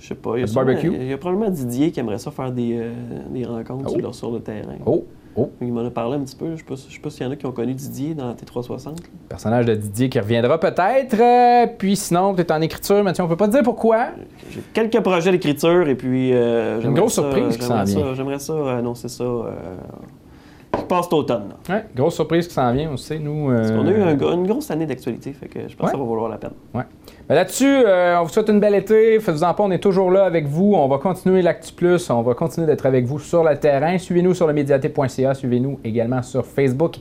Je 0.00 0.06
sais 0.08 0.14
pas. 0.14 0.30
Il 0.30 0.36
y, 0.36 0.38
a 0.38 0.40
Le 0.42 0.46
sûrement- 0.48 0.66
barbecue? 0.66 0.92
il 0.94 1.06
y 1.08 1.12
a 1.12 1.18
probablement 1.18 1.50
Didier 1.50 1.90
qui 1.92 2.00
aimerait 2.00 2.18
ça 2.18 2.30
faire 2.30 2.50
des, 2.50 2.76
euh, 2.78 2.92
des 3.30 3.44
rencontres 3.44 3.92
Oh. 3.94 3.98
sur, 3.98 4.14
sur 4.14 4.30
le 4.32 4.40
terrain. 4.40 4.76
Oh, 4.86 5.04
oh, 5.36 5.50
Il 5.60 5.72
m'en 5.72 5.84
a 5.84 5.90
parlé 5.90 6.16
un 6.16 6.20
petit 6.20 6.34
peu. 6.36 6.52
Je 6.52 6.56
sais 6.56 6.64
pas, 6.64 6.74
je 6.74 6.92
sais 6.94 7.00
pas 7.00 7.10
s'il 7.10 7.24
y 7.24 7.28
en 7.28 7.32
a 7.32 7.36
qui 7.36 7.44
ont 7.46 7.52
connu 7.52 7.74
Didier 7.74 8.14
dans 8.14 8.32
T360. 8.34 8.96
personnage 9.28 9.66
de 9.66 9.74
Didier 9.74 10.08
qui 10.08 10.18
reviendra 10.18 10.58
peut-être. 10.58 11.20
Euh, 11.20 11.66
puis 11.78 11.96
sinon, 11.96 12.34
tu 12.34 12.40
es 12.40 12.50
en 12.50 12.60
écriture, 12.62 13.04
Mathieu. 13.04 13.22
On 13.24 13.28
peut 13.28 13.36
pas 13.36 13.46
te 13.46 13.52
dire 13.52 13.62
pourquoi? 13.62 14.08
J'ai 14.50 14.62
quelques 14.72 15.00
projets 15.00 15.30
d'écriture 15.32 15.86
et 15.88 15.94
puis. 15.94 16.32
euh, 16.32 16.80
j'aimerais 16.80 17.00
grosse 17.00 17.14
ça- 17.14 17.22
surprise 17.22 17.56
qui 17.58 17.62
j'aimerais 17.62 17.86
s'en 17.86 17.92
ça- 17.92 18.00
vient. 18.00 18.14
J'aimerais 18.14 18.38
ça 18.38 18.52
euh, 18.54 18.78
annoncer 18.78 19.08
ça. 19.08 19.24
Euh, 19.24 19.50
qui 20.78 20.84
passe 20.84 21.04
cet 21.06 21.12
automne. 21.14 21.44
là. 21.68 21.74
Ouais, 21.74 21.84
grosse 21.96 22.14
surprise 22.14 22.46
qui 22.46 22.54
s'en 22.54 22.72
vient 22.72 22.92
aussi. 22.92 23.18
Nous, 23.18 23.48
Parce 23.48 23.72
qu'on 23.72 23.86
a 23.86 23.90
eu 23.90 23.94
euh, 24.02 24.06
un 24.30 24.34
une 24.34 24.46
grosse 24.46 24.70
année 24.70 24.86
d'actualité, 24.86 25.32
fait 25.32 25.48
que 25.48 25.68
je 25.68 25.76
pense 25.76 25.86
Ouais. 25.86 25.92
que 25.92 25.98
ça 25.98 26.02
va 26.02 26.08
valoir 26.08 26.28
la 26.28 26.38
peine. 26.38 26.52
Ben 26.72 26.84
Là-dessus, 27.30 27.84
euh, 27.86 28.18
on 28.18 28.24
vous 28.24 28.28
souhaite 28.28 28.48
une 28.48 28.58
belle 28.58 28.74
été. 28.74 29.20
Faites-en 29.20 29.54
pas, 29.54 29.62
on 29.62 29.70
est 29.70 29.78
toujours 29.78 30.10
là 30.10 30.24
avec 30.24 30.48
vous. 30.48 30.74
On 30.74 30.88
va 30.88 30.98
continuer 30.98 31.42
l'Actu 31.42 31.72
Plus. 31.72 32.10
On 32.10 32.22
va 32.22 32.34
continuer 32.34 32.66
d'être 32.66 32.86
avec 32.86 33.04
vous 33.04 33.20
sur 33.20 33.44
le 33.44 33.56
terrain. 33.56 33.96
Suivez-nous 33.98 34.34
sur 34.34 34.48
le. 34.48 35.34
Suivez-nous 35.34 35.78
également 35.84 36.22
sur 36.22 36.44
Facebook 36.44 36.96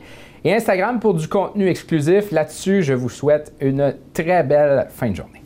et 0.45 0.53
Instagram 0.53 0.99
pour 0.99 1.15
du 1.15 1.27
contenu 1.27 1.67
exclusif. 1.67 2.31
Là-dessus, 2.31 2.83
je 2.83 2.93
vous 2.93 3.09
souhaite 3.09 3.53
une 3.59 3.95
très 4.13 4.43
belle 4.43 4.85
fin 4.91 5.09
de 5.09 5.15
journée. 5.15 5.41